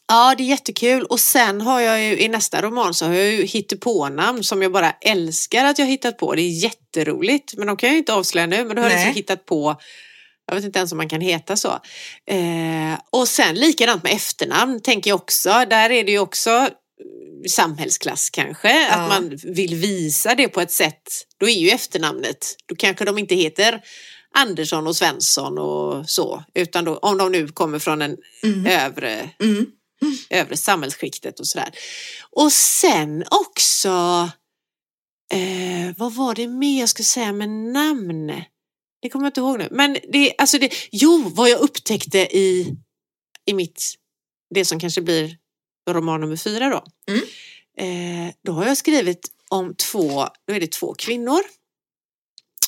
Ja, 0.08 0.34
det 0.38 0.42
är 0.42 0.46
jättekul. 0.46 1.04
Och 1.04 1.20
sen 1.20 1.60
har 1.60 1.80
jag 1.80 2.02
ju 2.02 2.18
i 2.18 2.28
nästa 2.28 2.62
roman 2.62 2.94
så 2.94 3.06
har 3.06 3.14
jag 3.14 3.32
ju 3.32 3.42
hittepånamn 3.44 4.44
som 4.44 4.62
jag 4.62 4.72
bara 4.72 4.90
älskar 5.00 5.64
att 5.64 5.78
jag 5.78 5.86
hittat 5.86 6.18
på. 6.18 6.34
Det 6.34 6.42
är 6.42 6.62
jätteroligt. 6.64 7.54
Men 7.56 7.66
de 7.66 7.76
kan 7.76 7.86
jag 7.86 7.92
ju 7.94 7.98
inte 7.98 8.14
avslöja 8.14 8.46
nu. 8.46 8.64
Men 8.64 8.76
då 8.76 8.82
har 8.82 8.90
jag 8.90 8.96
liksom 8.96 9.14
hittat 9.14 9.46
på 9.46 9.76
jag 10.46 10.54
vet 10.54 10.64
inte 10.64 10.78
ens 10.78 10.92
om 10.92 10.98
man 10.98 11.08
kan 11.08 11.20
heta 11.20 11.56
så. 11.56 11.68
Eh, 12.30 12.98
och 13.10 13.28
sen 13.28 13.54
likadant 13.54 14.02
med 14.02 14.12
efternamn 14.12 14.80
tänker 14.82 15.10
jag 15.10 15.20
också. 15.20 15.48
Där 15.70 15.90
är 15.90 16.04
det 16.04 16.12
ju 16.12 16.18
också 16.18 16.68
samhällsklass 17.48 18.30
kanske. 18.30 18.82
Ja. 18.82 18.90
Att 18.94 19.08
man 19.08 19.38
vill 19.42 19.74
visa 19.74 20.34
det 20.34 20.48
på 20.48 20.60
ett 20.60 20.70
sätt. 20.70 21.02
Då 21.38 21.48
är 21.48 21.54
ju 21.54 21.70
efternamnet. 21.70 22.56
Då 22.66 22.76
kanske 22.76 23.04
de 23.04 23.18
inte 23.18 23.34
heter 23.34 23.80
Andersson 24.34 24.86
och 24.86 24.96
Svensson 24.96 25.58
och 25.58 26.10
så. 26.10 26.44
Utan 26.54 26.84
då, 26.84 26.96
om 26.96 27.18
de 27.18 27.32
nu 27.32 27.48
kommer 27.48 27.78
från 27.78 28.02
en 28.02 28.16
Mm. 28.42 28.66
övre 28.66 29.30
Mm. 29.40 29.66
övre 30.30 30.56
samhällsskiktet 30.56 31.40
och 31.40 31.46
sådär. 31.46 31.70
Och 32.30 32.52
sen 32.52 33.24
också, 33.30 34.30
eh, 35.32 35.96
vad 35.96 36.14
var 36.14 36.34
det 36.34 36.48
mer 36.48 36.80
jag 36.80 36.88
skulle 36.88 37.04
säga 37.06 37.32
med 37.32 37.48
namn? 37.48 38.26
Det 39.02 39.08
kommer 39.10 39.24
jag 39.24 39.30
inte 39.30 39.40
ihåg 39.40 39.58
nu. 39.58 39.68
Men 39.70 39.96
det, 40.12 40.34
alltså 40.38 40.58
det, 40.58 40.74
jo, 40.92 41.30
vad 41.34 41.50
jag 41.50 41.60
upptäckte 41.60 42.18
i, 42.18 42.76
i 43.46 43.54
mitt, 43.54 43.94
det 44.54 44.64
som 44.64 44.80
kanske 44.80 45.00
blir 45.00 45.36
roman 45.90 46.20
nummer 46.20 46.36
fyra 46.36 46.68
då. 46.68 46.84
Mm. 47.12 47.22
Eh, 47.78 48.34
då 48.44 48.52
har 48.52 48.66
jag 48.66 48.76
skrivit 48.76 49.28
om 49.48 49.74
två, 49.74 50.28
då 50.48 50.54
är 50.54 50.60
det 50.60 50.72
två 50.72 50.94
kvinnor. 50.98 51.40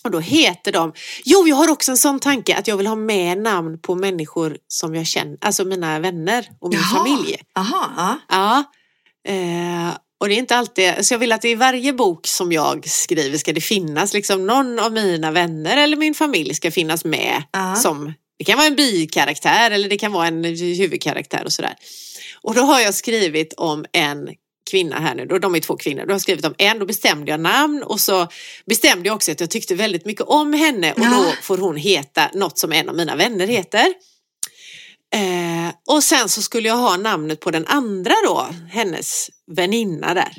Och 0.04 0.10
då 0.10 0.18
heter 0.20 0.72
de, 0.72 0.92
jo 1.24 1.48
jag 1.48 1.56
har 1.56 1.70
också 1.70 1.90
en 1.90 1.96
sån 1.96 2.20
tanke 2.20 2.56
att 2.56 2.68
jag 2.68 2.76
vill 2.76 2.86
ha 2.86 2.96
med 2.96 3.38
namn 3.38 3.78
på 3.78 3.94
människor 3.94 4.58
som 4.68 4.94
jag 4.94 5.06
känner, 5.06 5.38
alltså 5.40 5.64
mina 5.64 5.98
vänner 5.98 6.48
och 6.60 6.68
min 6.70 6.78
Jaha. 6.78 6.98
familj. 6.98 7.36
Aha, 7.56 8.18
ja. 8.28 8.64
Eh, 9.28 9.94
och 10.20 10.28
det 10.28 10.34
är 10.34 10.38
inte 10.38 10.56
alltid, 10.56 11.06
så 11.06 11.14
jag 11.14 11.18
vill 11.18 11.32
att 11.32 11.44
i 11.44 11.54
varje 11.54 11.92
bok 11.92 12.26
som 12.26 12.52
jag 12.52 12.88
skriver 12.88 13.38
ska 13.38 13.52
det 13.52 13.60
finnas 13.60 14.12
liksom 14.14 14.46
någon 14.46 14.78
av 14.78 14.92
mina 14.92 15.30
vänner 15.30 15.76
eller 15.76 15.96
min 15.96 16.14
familj 16.14 16.54
ska 16.54 16.70
finnas 16.70 17.04
med 17.04 17.42
Ja. 17.52 17.74
som, 17.76 18.14
det 18.38 18.44
kan 18.44 18.56
vara 18.56 18.66
en 18.66 18.76
bikaraktär 18.76 19.70
eller 19.70 19.88
det 19.88 19.98
kan 19.98 20.12
vara 20.12 20.26
en 20.26 20.44
huvudkaraktär 20.44 21.44
och 21.44 21.52
sådär. 21.52 21.74
Och 22.42 22.54
då 22.54 22.60
har 22.62 22.80
jag 22.80 22.94
skrivit 22.94 23.54
om 23.56 23.84
en 23.92 24.28
kvinna 24.70 24.98
här 25.00 25.14
nu, 25.14 25.26
då, 25.26 25.38
de 25.38 25.54
är 25.54 25.60
två 25.60 25.76
kvinnor, 25.76 26.00
då 26.00 26.06
har 26.06 26.14
jag 26.14 26.20
skrivit 26.22 26.44
om 26.46 26.54
en, 26.58 26.78
då 26.78 26.86
bestämde 26.86 27.30
jag 27.30 27.40
namn 27.40 27.82
och 27.82 28.00
så 28.00 28.28
bestämde 28.66 29.08
jag 29.08 29.14
också 29.14 29.32
att 29.32 29.40
jag 29.40 29.50
tyckte 29.50 29.74
väldigt 29.74 30.04
mycket 30.06 30.24
om 30.26 30.52
henne 30.52 30.92
och 30.92 30.98
Ja. 31.02 31.10
då 31.10 31.32
får 31.42 31.58
hon 31.58 31.76
heta 31.76 32.30
något 32.34 32.58
som 32.58 32.72
en 32.72 32.88
av 32.88 32.96
mina 32.96 33.16
vänner 33.16 33.46
heter. 33.46 33.86
Eh, 35.14 35.74
och 35.88 36.04
sen 36.04 36.28
så 36.28 36.42
skulle 36.42 36.68
jag 36.68 36.76
ha 36.76 36.96
namnet 36.96 37.40
på 37.40 37.50
den 37.50 37.66
andra 37.66 38.14
då, 38.24 38.46
hennes 38.70 39.30
väninna 39.56 40.14
där. 40.14 40.32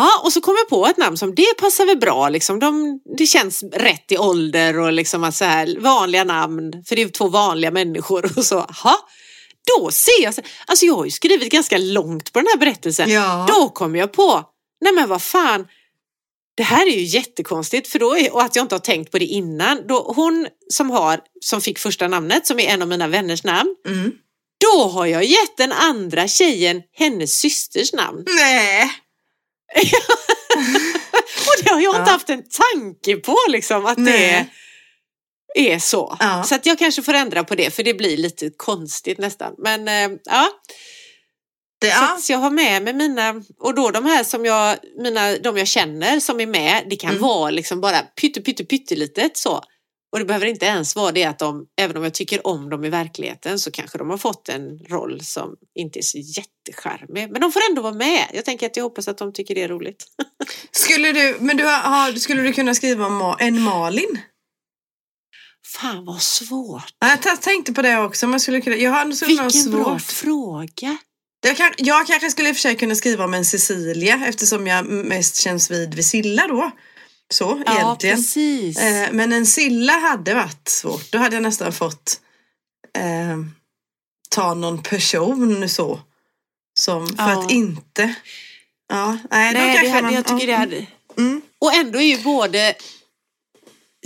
Ja, 0.00 0.20
och 0.24 0.32
så 0.32 0.40
kom 0.40 0.54
jag 0.58 0.68
på 0.68 0.86
ett 0.86 0.96
namn 0.96 1.16
som 1.16 1.34
det 1.34 1.54
passar 1.58 1.86
väl 1.86 1.98
bra 1.98 2.28
liksom. 2.28 2.58
De, 2.58 3.00
det 3.18 3.26
känns 3.26 3.62
rätt 3.62 4.12
i 4.12 4.18
ålder 4.18 4.78
och 4.78 4.92
liksom 4.92 5.24
att 5.24 5.34
så 5.34 5.44
här, 5.44 5.76
vanliga 5.80 6.24
namn, 6.24 6.72
för 6.88 6.96
det 6.96 7.02
är 7.02 7.08
två 7.08 7.28
vanliga 7.28 7.70
människor 7.70 8.32
och 8.38 8.44
så. 8.44 8.58
Ha, 8.60 8.96
då 9.78 9.90
ser 9.90 10.22
jag, 10.22 10.34
så- 10.34 10.42
alltså 10.66 10.86
jag 10.86 10.94
har 10.96 11.04
ju 11.04 11.10
skrivit 11.10 11.52
ganska 11.52 11.78
långt 11.78 12.32
på 12.32 12.38
den 12.38 12.46
här 12.46 12.58
berättelsen. 12.58 13.10
Ja. 13.10 13.46
Då 13.48 13.68
kom 13.68 13.96
jag 13.96 14.12
på, 14.12 14.44
nej 14.84 14.92
men 14.92 15.08
vad 15.08 15.22
fan, 15.22 15.66
det 16.56 16.62
här 16.62 16.86
är 16.86 16.90
ju 16.96 17.02
jättekonstigt 17.02 17.88
för 17.88 17.98
då 17.98 18.16
är, 18.16 18.34
och 18.34 18.42
att 18.42 18.56
jag 18.56 18.64
inte 18.64 18.74
har 18.74 18.80
tänkt 18.80 19.10
på 19.12 19.18
det 19.18 19.24
innan. 19.24 19.86
Då, 19.88 20.12
hon 20.16 20.46
som 20.68 20.90
har, 20.90 21.20
som 21.40 21.60
fick 21.60 21.78
första 21.78 22.08
namnet, 22.08 22.46
som 22.46 22.58
är 22.60 22.68
en 22.68 22.82
av 22.82 22.88
mina 22.88 23.08
vänners 23.08 23.44
namn, 23.44 23.74
Mm. 23.88 24.12
då 24.74 24.88
har 24.88 25.06
jag 25.06 25.24
gett 25.24 25.56
den 25.56 25.72
andra 25.72 26.28
tjejen 26.28 26.82
hennes 26.96 27.38
systers 27.38 27.92
namn. 27.92 28.24
Nej. 28.26 28.90
Och 31.46 31.64
det 31.64 31.70
har 31.70 31.80
jag 31.80 31.94
inte 31.96 32.10
Ja. 32.10 32.12
haft 32.12 32.30
en 32.30 32.42
tanke 32.48 33.16
på 33.16 33.36
liksom 33.48 33.86
att 33.86 33.98
Nej. 33.98 34.50
det 35.54 35.72
är 35.72 35.78
så. 35.78 36.16
Ja. 36.20 36.42
Så 36.46 36.54
att 36.54 36.66
jag 36.66 36.78
kanske 36.78 37.02
får 37.02 37.14
ändra 37.14 37.44
på 37.44 37.54
det 37.54 37.70
för 37.74 37.82
det 37.82 37.94
blir 37.94 38.16
lite 38.16 38.50
konstigt 38.56 39.18
nästan. 39.18 39.54
Men 39.58 39.88
eh, 39.88 40.18
ja, 40.24 40.48
Det, 41.80 41.86
så 41.90 41.96
ja. 42.02 42.14
att 42.16 42.28
jag 42.30 42.38
har 42.38 42.50
med 42.50 42.82
mig 42.82 42.94
mina, 42.94 43.34
och 43.60 43.74
då 43.74 43.90
de 43.90 44.06
här 44.06 44.24
som 44.24 44.44
jag, 44.44 44.76
mina, 45.02 45.36
de 45.38 45.56
jag 45.56 45.66
känner 45.68 46.20
som 46.20 46.40
är 46.40 46.46
med, 46.46 46.86
det 46.90 46.96
kan 46.96 47.10
Mm. 47.10 47.22
vara 47.22 47.50
liksom 47.50 47.80
bara 47.80 47.98
pytte, 48.02 48.40
pytte, 48.40 48.64
pyttelitet 48.64 49.36
så. 49.36 49.60
Och 50.12 50.18
det 50.18 50.24
behöver 50.24 50.46
inte 50.46 50.66
ens 50.66 50.96
vara 50.96 51.12
det 51.12 51.24
att 51.24 51.38
de, 51.38 51.66
även 51.80 51.96
om 51.96 52.04
jag 52.04 52.14
tycker 52.14 52.46
om 52.46 52.70
dem 52.70 52.84
i 52.84 52.88
verkligheten 52.88 53.58
så 53.58 53.70
kanske 53.70 53.98
de 53.98 54.10
har 54.10 54.18
fått 54.18 54.48
en 54.48 54.78
roll 54.78 55.20
som 55.24 55.56
inte 55.74 55.98
är 55.98 56.02
så 56.02 56.18
jättecharmig. 56.18 57.30
Men 57.30 57.40
de 57.40 57.52
får 57.52 57.62
ändå 57.70 57.82
vara 57.82 57.94
med. 57.94 58.26
Jag 58.32 58.44
tänker 58.44 58.66
att 58.66 58.76
jag 58.76 58.84
hoppas 58.84 59.08
att 59.08 59.18
de 59.18 59.32
tycker 59.32 59.54
det 59.54 59.62
är 59.62 59.68
roligt. 59.68 60.04
Skulle 60.70 61.12
du, 61.12 61.36
men 61.40 61.56
du 61.56 61.64
har, 61.64 62.12
skulle 62.12 62.42
du 62.42 62.52
kunna 62.52 62.74
skriva 62.74 63.06
om 63.06 63.36
en 63.38 63.60
Malin? 63.60 64.18
Fan 65.66 66.04
vad 66.04 66.22
svårt. 66.22 66.94
Ja, 66.98 67.16
Jag 67.24 67.42
tänkte 67.42 67.72
på 67.72 67.82
det 67.82 67.98
också. 67.98 68.26
Man 68.26 68.40
skulle 68.40 68.60
kunna, 68.60 68.76
jag 68.76 68.90
har 68.90 69.12
skulle 69.12 69.42
Vilken 69.42 69.72
bra 69.72 69.98
fråga. 69.98 70.98
Jag, 71.40 71.56
kan, 71.56 71.72
jag 71.76 72.06
kanske 72.06 72.30
skulle 72.30 72.48
i 72.48 72.52
och 72.52 72.56
för 72.56 72.60
sig 72.60 72.76
kunna 72.76 72.94
skriva 72.94 73.24
om 73.24 73.34
en 73.34 73.44
Cecilia 73.44 74.20
eftersom 74.26 74.66
jag 74.66 74.86
mest 74.86 75.36
känns 75.36 75.70
vid 75.70 75.94
vid 75.94 76.06
Silla 76.06 76.46
då. 76.48 76.70
Så 77.34 77.62
Ja, 77.66 77.74
egentligen. 77.80 78.16
precis. 78.16 78.78
Eh, 78.78 79.08
men 79.12 79.32
en 79.32 79.46
Silla 79.46 79.92
hade 79.92 80.34
varit 80.34 80.68
svårt. 80.68 81.12
Då 81.12 81.18
hade 81.18 81.36
jag 81.36 81.42
nästan 81.42 81.72
fått 81.72 82.20
eh, 82.98 83.38
ta 84.30 84.54
någon 84.54 84.82
person 84.82 85.68
så. 85.68 86.00
Som, 86.78 87.06
för 87.06 87.14
Ja. 87.18 87.44
att 87.44 87.50
inte... 87.50 88.14
Ja, 88.88 89.18
nej, 89.30 89.54
då 89.54 89.60
Nej, 89.60 89.68
det 89.68 89.74
kanske 89.74 89.90
hade, 89.90 90.02
man, 90.02 90.14
jag 90.14 90.26
tycker 90.26 90.46
det 90.46 90.52
ja. 90.52 90.58
hade... 90.58 90.86
Mm. 91.18 91.42
Och 91.58 91.74
ändå 91.74 91.98
är 92.00 92.16
ju 92.16 92.22
både 92.22 92.74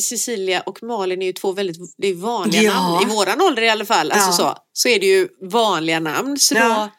Cecilia 0.00 0.60
och 0.60 0.82
Malin 0.82 1.22
är 1.22 1.26
ju 1.26 1.32
två 1.32 1.52
väldigt 1.52 1.94
det 1.98 2.08
är 2.08 2.14
vanliga 2.14 2.62
Ja. 2.62 2.90
namn. 2.90 3.10
I 3.10 3.14
våran 3.14 3.40
ålder 3.40 3.62
i 3.62 3.68
alla 3.68 3.84
fall. 3.84 4.12
Alltså 4.12 4.32
så, 4.32 4.56
så 4.72 4.88
är 4.88 5.00
det 5.00 5.06
ju 5.06 5.28
vanliga 5.50 6.00
namn. 6.00 6.38
Så 6.38 6.54
då, 6.54 6.90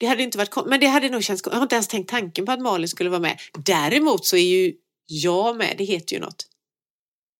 det 0.00 0.06
hade 0.06 0.22
inte 0.22 0.38
varit 0.38 0.66
Men 0.66 0.80
det 0.80 0.86
hade 0.86 1.08
nog 1.08 1.24
känts 1.24 1.42
Jag 1.46 1.52
har 1.52 1.62
inte 1.62 1.74
ens 1.74 1.88
tänkt 1.88 2.10
tanken 2.10 2.46
på 2.46 2.52
att 2.52 2.60
Malin 2.60 2.88
skulle 2.88 3.10
vara 3.10 3.20
med. 3.20 3.40
Däremot 3.58 4.26
så 4.26 4.36
är 4.36 4.40
ju 4.40 4.72
jag 5.06 5.56
med. 5.56 5.74
Det 5.78 5.84
heter 5.84 6.14
ju 6.16 6.20
något. 6.20 6.46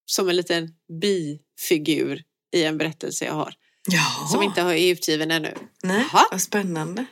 Som 0.07 0.29
en 0.29 0.37
liten 0.37 0.69
bifigur 1.03 2.23
i 2.55 2.65
en 2.65 2.79
berättelse 2.79 3.25
jag 3.25 3.35
har. 3.35 3.55
Ja, 3.89 4.29
Som 4.33 4.43
inte 4.43 4.63
har- 4.63 4.73
är 4.73 4.93
utgiven 4.93 5.31
ännu. 5.31 5.55
nej, 5.83 6.05
Jaha. 6.13 6.25
vad 6.31 6.41
spännande. 6.43 7.07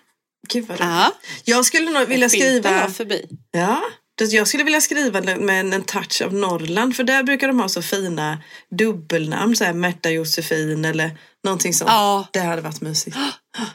Gud 0.49 0.67
vad 0.67 1.13
Jag 1.45 1.65
skulle 1.67 1.91
nog 1.91 2.09
vilja 2.09 2.29
skriva... 2.29 2.91
förbi. 2.91 3.29
Ja, 3.51 3.83
det- 4.15 4.25
jag 4.33 4.49
skulle 4.49 4.65
vilja 4.65 4.81
skriva 4.81 5.21
med 5.21 5.75
en, 5.75 5.83
touch 5.85 6.23
av 6.25 6.35
Norrland 6.35 6.97
för 6.97 7.05
där 7.05 7.23
brukar 7.23 7.49
de 7.49 7.61
ha 7.61 7.69
så 7.69 7.83
fina 7.83 8.43
dubbelnamn, 8.79 9.57
så 9.57 9.65
här 9.65 9.73
Märta 9.73 10.11
Josefin 10.11 10.85
eller 10.85 11.19
någonting 11.45 11.75
sånt. 11.75 11.89
Ja, 11.91 12.27
Det 12.33 12.41
hade 12.41 12.63
varit 12.63 12.81
mysigt. 12.81 13.17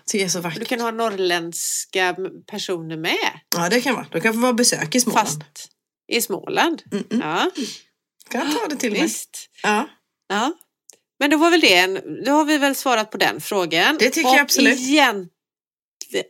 Tycker 0.06 0.18
jag 0.20 0.26
är 0.26 0.30
så 0.30 0.38
du 0.38 0.42
vackert. 0.44 0.68
kan 0.68 0.80
ha 0.82 0.92
norrländska 0.92 2.16
personer 2.52 2.98
med. 2.98 3.40
Ja, 3.56 3.70
det 3.70 3.82
kan 3.82 3.96
vara. 3.96 4.08
De 4.12 4.22
kan 4.22 4.34
få 4.34 4.40
vara 4.40 4.54
besök 4.54 4.96
i 4.96 5.00
Småland. 5.00 5.28
Fast 5.28 5.40
i 6.10 6.22
Småland. 6.22 6.82
Mm 6.92 7.04
-mm. 7.10 7.22
Ja, 7.22 7.52
Kan 8.30 8.54
ta 8.54 8.68
det 8.68 8.76
till 8.76 8.92
mig. 8.92 9.02
visst. 9.02 9.50
Ja. 9.64 9.90
Ja. 10.30 10.54
Men 11.20 11.30
då 11.30 11.38
var 11.38 11.52
väl 11.52 11.60
det 11.62 11.76
en, 11.76 12.24
då 12.26 12.32
har 12.32 12.46
vi 12.46 12.58
väl 12.58 12.76
svarat 12.76 13.12
på 13.12 13.18
den 13.18 13.42
frågan. 13.42 13.98
Det 14.00 14.10
tycker 14.10 14.30
Och 14.30 14.36
jag 14.36 14.42
absolut. 14.42 14.80
Igen, 14.80 15.28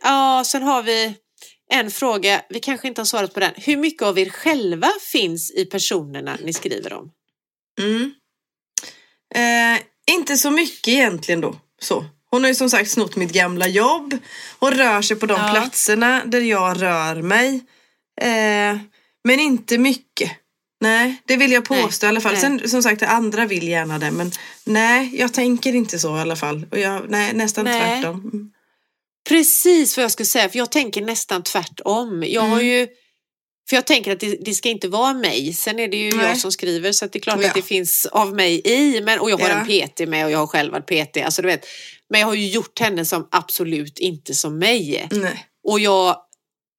ja, 0.02 0.42
sen 0.46 0.62
har 0.62 0.82
vi 0.82 1.14
en 1.72 1.90
fråga, 1.90 2.42
vi 2.48 2.60
kanske 2.60 2.88
inte 2.88 3.00
har 3.00 3.06
svarat 3.06 3.34
på 3.34 3.40
den. 3.40 3.52
Hur 3.56 3.76
mycket 3.76 4.02
av 4.02 4.18
er 4.18 4.30
själva 4.30 4.88
finns 5.12 5.50
i 5.50 5.64
personerna 5.64 6.38
ni 6.44 6.52
skriver 6.52 6.92
om? 6.92 7.10
Mm. 7.80 8.12
Eh, 9.34 9.80
inte 10.14 10.36
så 10.36 10.50
mycket 10.50 10.88
egentligen 10.88 11.40
då. 11.40 11.56
Så. 11.82 12.04
Hon 12.30 12.42
har 12.42 12.48
ju 12.48 12.54
som 12.54 12.70
sagt 12.70 12.90
snott 12.90 13.16
mitt 13.16 13.32
gamla 13.32 13.68
jobb. 13.68 14.18
Hon 14.58 14.70
rör 14.74 15.02
sig 15.02 15.16
på 15.16 15.26
de 15.26 15.40
Ja. 15.40 15.50
platserna 15.52 16.24
där 16.24 16.40
jag 16.40 16.82
rör 16.82 17.22
mig. 17.22 17.60
Eh, 18.20 18.78
men 19.24 19.40
inte 19.40 19.78
mycket. 19.78 20.30
Nej, 20.82 21.22
det 21.26 21.36
vill 21.36 21.52
jag 21.52 21.70
Nej, 21.70 21.82
påstå 21.82 22.06
i 22.06 22.08
alla 22.08 22.20
fall. 22.20 22.32
nej. 22.32 22.40
Sen 22.40 22.68
som 22.68 22.82
sagt, 22.82 23.02
andra 23.02 23.46
vill 23.46 23.68
gärna 23.68 23.98
det. 23.98 24.10
Men 24.10 24.32
nej, 24.64 25.10
jag 25.16 25.34
tänker 25.34 25.74
inte 25.74 25.98
så 25.98 26.16
i 26.16 26.20
alla 26.20 26.36
fall. 26.36 26.66
Och 26.70 26.78
jag, 26.78 27.10
nej, 27.10 27.32
nästan 27.34 27.64
Nej. 27.64 27.80
tvärtom. 28.02 28.52
Precis 29.28 29.96
vad 29.96 30.04
jag 30.04 30.10
skulle 30.10 30.26
säga, 30.26 30.48
för 30.48 30.58
jag 30.58 30.70
tänker 30.72 31.00
nästan 31.00 31.42
tvärtom. 31.42 32.24
Jag 32.26 32.42
har 32.42 32.56
Mm. 32.60 32.66
ju, 32.66 32.88
för 33.68 33.76
jag 33.76 33.86
tänker 33.86 34.12
att 34.12 34.20
det, 34.20 34.36
det 34.44 34.54
ska 34.54 34.68
inte 34.68 34.88
vara 34.88 35.12
mig. 35.14 35.52
Sen 35.52 35.78
är 35.78 35.88
det 35.88 35.96
ju 35.96 36.10
Nej. 36.16 36.26
jag 36.26 36.38
som 36.38 36.52
skriver 36.52 36.92
så 36.92 37.04
att 37.04 37.12
det 37.12 37.18
är 37.18 37.20
klart 37.20 37.38
Ja. 37.42 37.48
att 37.48 37.54
det 37.54 37.62
finns 37.62 38.06
av 38.06 38.34
mig 38.34 38.60
i. 38.64 39.00
Men, 39.02 39.20
och 39.20 39.30
jag 39.30 39.38
har 39.38 39.48
Ja. 39.48 39.54
en 39.54 39.88
PT 39.88 40.06
med 40.08 40.24
och 40.24 40.30
jag 40.30 40.38
har 40.38 40.46
själv 40.46 40.72
varit 40.72 40.86
PT. 40.86 41.16
Alltså, 41.24 41.42
du 41.42 41.48
vet, 41.48 41.66
men 42.10 42.20
jag 42.20 42.26
har 42.26 42.34
ju 42.34 42.48
gjort 42.48 42.78
henne 42.80 43.04
som 43.04 43.28
absolut 43.30 43.98
inte 43.98 44.34
som 44.34 44.58
mig. 44.58 45.08
Nej. 45.10 45.46
Och 45.68 45.80
jag 45.80 46.16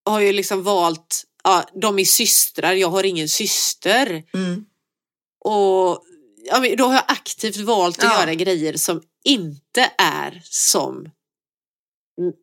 har 0.06 0.20
ju 0.20 0.34
liksom 0.34 0.64
valt, 0.64 1.24
ja, 1.44 1.64
de 1.82 2.00
är 2.00 2.06
systrar, 2.06 2.74
jag 2.74 2.89
har 2.89 3.04
ingen 3.04 3.30
syster. 3.30 4.24
Mm. 4.34 4.66
Och 5.46 6.04
ja, 6.44 6.76
då 6.78 6.86
har 6.86 6.94
jag 6.94 7.04
aktivt 7.08 7.58
valt 7.58 7.98
att 7.98 8.04
Ja. 8.04 8.20
göra 8.20 8.34
grejer 8.34 8.78
som 8.78 9.02
inte 9.24 9.92
är 9.98 10.42
som 10.46 11.10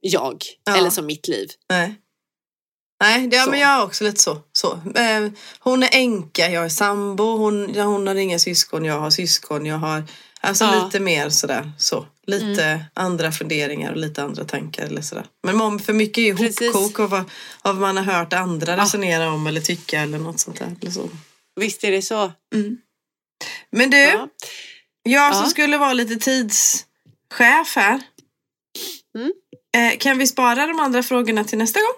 jag 0.01 0.45
Ja. 0.65 0.77
eller 0.77 0.91
som 0.91 1.07
mitt 1.07 1.29
liv. 1.29 1.49
Nej. 1.71 1.95
Nej, 3.03 3.27
det, 3.29 3.37
ja, 3.37 3.47
men 3.47 3.61
jag 3.61 3.71
är 3.71 3.83
också 3.83 4.05
lite 4.05 4.21
så. 4.21 4.41
så. 4.53 4.73
Eh, 4.95 5.29
hon 5.59 5.83
är 5.83 5.89
änka, 5.93 6.51
jag 6.51 6.65
är 6.65 6.69
sambo. 6.69 7.25
Hon, 7.37 7.75
hon 7.77 8.07
har 8.07 8.15
inga 8.15 8.39
syskon, 8.39 8.85
jag 8.85 9.01
har 9.01 9.11
syskon. 9.11 9.67
Jag 9.67 9.77
har 9.79 10.05
alltså 10.41 10.85
lite 10.85 11.01
mer 11.01 11.31
sådär. 11.31 11.73
Så. 11.79 12.07
Lite 12.29 12.85
andra 12.95 13.33
funderingar 13.33 13.91
och 13.91 13.97
lite 13.97 14.23
andra 14.23 14.45
tankar 14.45 14.83
eller 14.87 15.03
sådär. 15.03 15.27
Men 15.43 15.79
för 15.79 15.93
mycket 15.93 16.19
är 16.19 16.23
ju 16.23 16.33
hopkok 16.73 17.01
av 17.01 17.11
vad, 17.11 17.25
vad 17.63 17.77
man 17.77 17.97
har 17.97 18.05
hört 18.05 18.33
andra 18.33 18.73
Ja. 18.77 18.83
resonera 18.83 19.33
om 19.33 19.47
eller 19.47 19.61
tycka 19.61 20.01
eller 20.01 20.19
något 20.19 20.41
sånt 20.41 20.59
där. 20.59 20.77
Eller 20.81 20.91
så. 20.91 21.09
Visst 21.61 21.85
är 21.85 21.91
det 21.91 22.03
så. 22.03 22.33
Mm. 22.55 22.79
Men 23.71 23.91
du, 23.91 23.97
Ja. 23.99 24.29
jag 25.03 25.31
Ja. 25.31 25.35
som 25.35 25.51
skulle 25.51 25.79
vara 25.79 25.93
lite 25.93 26.17
tidschef 26.17 27.77
här. 27.77 28.01
Mm. 29.19 29.33
Eh, 29.77 29.99
kan 29.99 30.19
vi 30.19 30.27
spara 30.27 30.67
de 30.67 30.79
andra 30.81 31.03
frågorna 31.03 31.45
till 31.45 31.59
nästa 31.59 31.81
gång? 31.81 31.95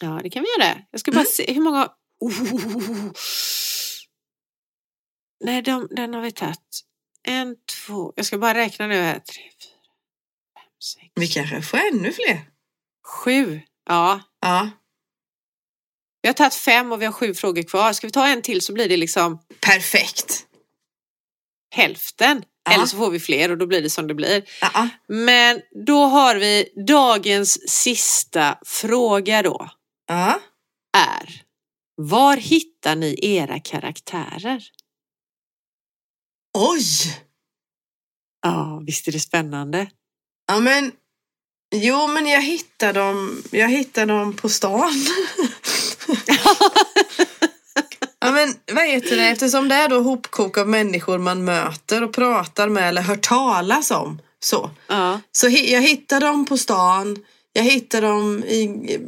ja, 0.00 0.20
det 0.22 0.30
kan 0.30 0.42
vi 0.42 0.48
göra. 0.64 0.78
Jag 0.90 1.00
ska 1.00 1.10
bara 1.12 1.20
Mm. 1.20 1.30
se 1.32 1.52
hur 1.52 1.60
många... 1.60 1.88
Oh. 2.20 2.32
Nej, 5.44 5.62
de, 5.62 5.88
den 5.90 6.14
har 6.14 6.20
vi 6.20 6.32
tagit. 6.32 6.80
En, 7.28 7.56
två... 7.86 8.12
Jag 8.16 8.26
ska 8.26 8.38
bara 8.38 8.54
räkna 8.54 8.86
nu 8.86 8.94
här. 8.94 9.18
Tre, 9.18 9.42
fyra, 9.42 9.80
fem, 10.56 10.70
sex, 10.82 11.06
Vi 11.14 11.28
kanske 11.28 11.62
får 11.62 11.78
ännu 11.78 12.12
fler. 12.12 12.40
sju. 13.06 13.60
Ja, 13.88 14.20
Ja, 14.40 14.70
vi 16.22 16.28
har 16.28 16.34
tagit 16.34 16.54
fem 16.54 16.92
och 16.92 17.00
vi 17.02 17.06
har 17.06 17.12
sju 17.12 17.34
frågor 17.34 17.62
kvar. 17.62 17.92
Ska 17.92 18.06
vi 18.06 18.10
ta 18.12 18.26
en 18.26 18.42
till 18.42 18.60
så 18.60 18.72
blir 18.72 18.88
det 18.88 18.96
liksom 18.96 19.38
perfekt. 19.60 20.46
hälften. 21.74 22.44
Ja. 22.64 22.72
Eller 22.72 22.86
så 22.86 22.96
får 22.96 23.10
vi 23.10 23.20
fler 23.20 23.50
och 23.50 23.58
då 23.58 23.66
blir 23.66 23.82
det 23.82 23.90
som 23.90 24.06
det 24.06 24.14
blir. 24.14 24.42
Ja. 24.60 24.88
Men 25.08 25.60
då 25.86 26.04
har 26.04 26.36
vi 26.36 26.68
dagens 26.86 27.70
sista 27.70 28.58
fråga 28.66 29.42
då. 29.42 29.70
ja. 30.08 30.40
Är 30.96 31.42
var 31.96 32.36
hittar 32.36 32.96
ni 32.96 33.18
era 33.22 33.60
karaktärer? 33.60 34.62
Oj! 36.58 36.84
Ja, 38.42 38.82
visst 38.86 39.08
är 39.08 39.12
det 39.12 39.20
spännande? 39.20 39.90
Ja, 40.46 40.60
men... 40.60 40.92
Jo, 41.74 42.06
men 42.06 42.26
jag 42.26 42.42
hittar 42.42 42.92
dem, 42.92 43.42
jag 43.50 43.68
hittar 43.68 44.06
dem 44.06 44.36
på 44.36 44.48
stan. 44.48 45.06
ja, 48.20 48.30
men 48.32 48.54
vad 48.72 48.88
heter 48.88 49.16
det? 49.16 49.28
Eftersom 49.28 49.68
det 49.68 49.74
är 49.74 49.88
då 49.88 50.00
hopkok 50.00 50.58
av 50.58 50.68
människor 50.68 51.18
man 51.18 51.44
möter 51.44 52.02
och 52.02 52.12
pratar 52.12 52.68
med 52.68 52.88
eller 52.88 53.02
hör 53.02 53.16
talas 53.16 53.90
om 53.90 54.22
Så. 54.40 54.70
Ja. 54.86 55.20
Så 55.32 55.48
jag 55.48 55.82
hittar 55.82 56.20
dem 56.20 56.46
på 56.46 56.58
stan. 56.58 57.18
Jag 57.52 57.62
hittar 57.62 58.02
dem 58.02 58.44
i, 58.44 58.98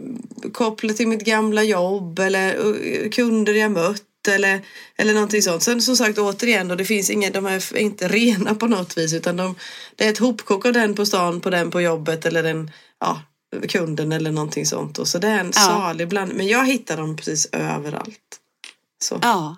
kopplat 0.53 0.97
till 0.97 1.09
mitt 1.09 1.24
gamla 1.24 1.62
jobb 1.62 2.18
eller 2.18 2.66
uh, 2.66 3.11
kunder 3.11 3.55
jag 3.55 3.70
mött 3.70 4.11
eller, 4.28 4.60
eller 4.96 5.14
någonting 5.14 5.42
sånt. 5.42 5.62
Sen 5.62 5.82
som 5.82 5.96
sagt 5.96 6.18
återigen 6.18 6.68
då, 6.68 6.74
det 6.74 6.84
finns 6.84 7.10
inga, 7.10 7.30
de 7.30 7.46
är 7.46 7.76
inte 7.76 8.08
rena 8.08 8.54
på 8.54 8.66
något 8.66 8.98
vis 8.98 9.12
utan 9.12 9.36
de, 9.36 9.54
det 9.96 10.04
är 10.06 10.10
ett 10.10 10.18
hopkok 10.18 10.66
av 10.66 10.72
den 10.72 10.94
på 10.94 11.06
stan 11.06 11.40
på 11.40 11.50
den 11.50 11.70
på 11.70 11.80
jobbet 11.80 12.26
eller 12.26 12.42
den, 12.42 12.70
ja, 13.00 13.20
kunden 13.68 14.12
eller 14.12 14.30
någonting 14.30 14.66
sånt. 14.66 14.98
Och 14.98 15.08
så 15.08 15.18
det 15.18 15.28
är 15.28 15.38
en 15.40 15.52
Ja. 15.54 15.60
salig 15.60 16.08
blandning. 16.08 16.36
Men 16.38 16.46
jag 16.48 16.66
hittar 16.66 16.96
dem 16.96 17.16
precis 17.16 17.48
överallt. 17.52 18.38
Så 19.04 19.18
ja. 19.22 19.56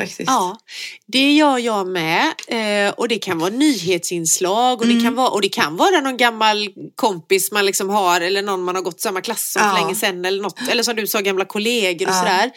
faktiskt. 0.00 0.22
Ja, 0.26 0.58
det 1.06 1.32
gör 1.32 1.58
jag 1.58 1.86
med. 1.86 2.32
Eh, 2.48 2.92
och 2.94 3.08
det 3.08 3.18
kan 3.18 3.38
vara 3.38 3.50
nyhetsinslag 3.50 4.80
och, 4.80 4.86
det 4.86 5.00
kan 5.00 5.14
vara, 5.14 5.28
och 5.28 5.40
det 5.40 5.48
kan 5.48 5.76
vara 5.76 6.00
någon 6.00 6.16
gammal 6.16 6.68
kompis 6.94 7.52
man 7.52 7.66
liksom 7.66 7.88
har 7.90 8.20
eller 8.20 8.42
någon 8.42 8.62
man 8.64 8.74
har 8.74 8.82
gått 8.82 9.00
samma 9.00 9.20
klass 9.20 9.52
som 9.52 9.62
Ja. 9.62 9.74
för 9.74 9.82
länge 9.82 9.94
sedan 9.94 10.24
eller 10.24 10.42
något. 10.42 10.58
Eller 10.70 10.82
som 10.82 10.96
du 10.96 11.06
sa, 11.06 11.20
gamla 11.20 11.44
kollegor 11.44 12.06
och 12.08 12.12
Ja. 12.14 12.18
sådär. 12.18 12.50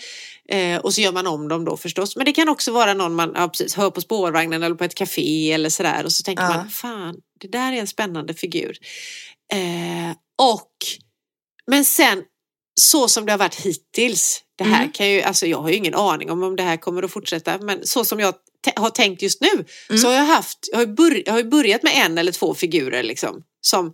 Eh, 0.51 0.77
och 0.79 0.93
så 0.93 1.01
gör 1.01 1.11
man 1.11 1.27
om 1.27 1.47
dem 1.47 1.65
då 1.65 1.77
förstås. 1.77 2.15
Men 2.15 2.25
det 2.25 2.31
kan 2.31 2.49
också 2.49 2.71
vara 2.71 2.93
någon 2.93 3.15
man 3.15 3.31
ja, 3.35 3.47
precis, 3.47 3.75
hör 3.75 3.89
på 3.89 4.01
spårvagnen 4.01 4.63
eller 4.63 4.75
på 4.75 4.83
ett 4.83 4.95
café 4.95 5.51
eller 5.51 5.69
sådär. 5.69 6.05
Och 6.05 6.11
så 6.11 6.23
tänker 6.23 6.43
Ja. 6.43 6.49
man, 6.49 6.69
fan, 6.69 7.15
det 7.39 7.47
där 7.47 7.73
är 7.73 7.77
en 7.77 7.87
spännande 7.87 8.33
figur. 8.33 8.77
Eh, 9.53 10.11
och, 10.41 10.71
men 11.67 11.85
sen 11.85 12.23
så 12.81 13.07
som 13.07 13.25
det 13.25 13.31
har 13.33 13.37
varit 13.39 13.55
hittills. 13.55 14.41
Det 14.57 14.63
här 14.63 14.79
Mm. 14.81 14.91
kan 14.91 15.09
ju, 15.09 15.21
alltså 15.21 15.45
jag 15.45 15.61
har 15.61 15.69
ju 15.69 15.75
ingen 15.75 15.95
aning 15.95 16.31
om 16.31 16.43
om 16.43 16.55
det 16.55 16.63
här 16.63 16.77
kommer 16.77 17.03
att 17.03 17.11
fortsätta. 17.11 17.57
Men 17.57 17.79
så 17.87 18.05
som 18.05 18.19
jag 18.19 18.33
har 18.75 18.89
tänkt 18.89 19.21
just 19.21 19.41
nu 19.41 19.65
Mm. 19.89 20.01
så 20.01 20.07
har 20.07 20.13
jag 20.15 20.25
haft, 20.25 20.57
jag 20.71 20.77
har, 20.79 20.85
bör, 20.85 21.23
jag 21.25 21.33
har 21.33 21.43
börjat 21.43 21.83
med 21.83 21.93
en 21.95 22.17
eller 22.17 22.31
två 22.31 22.53
figurer 22.53 23.03
liksom. 23.03 23.43
Som 23.61 23.93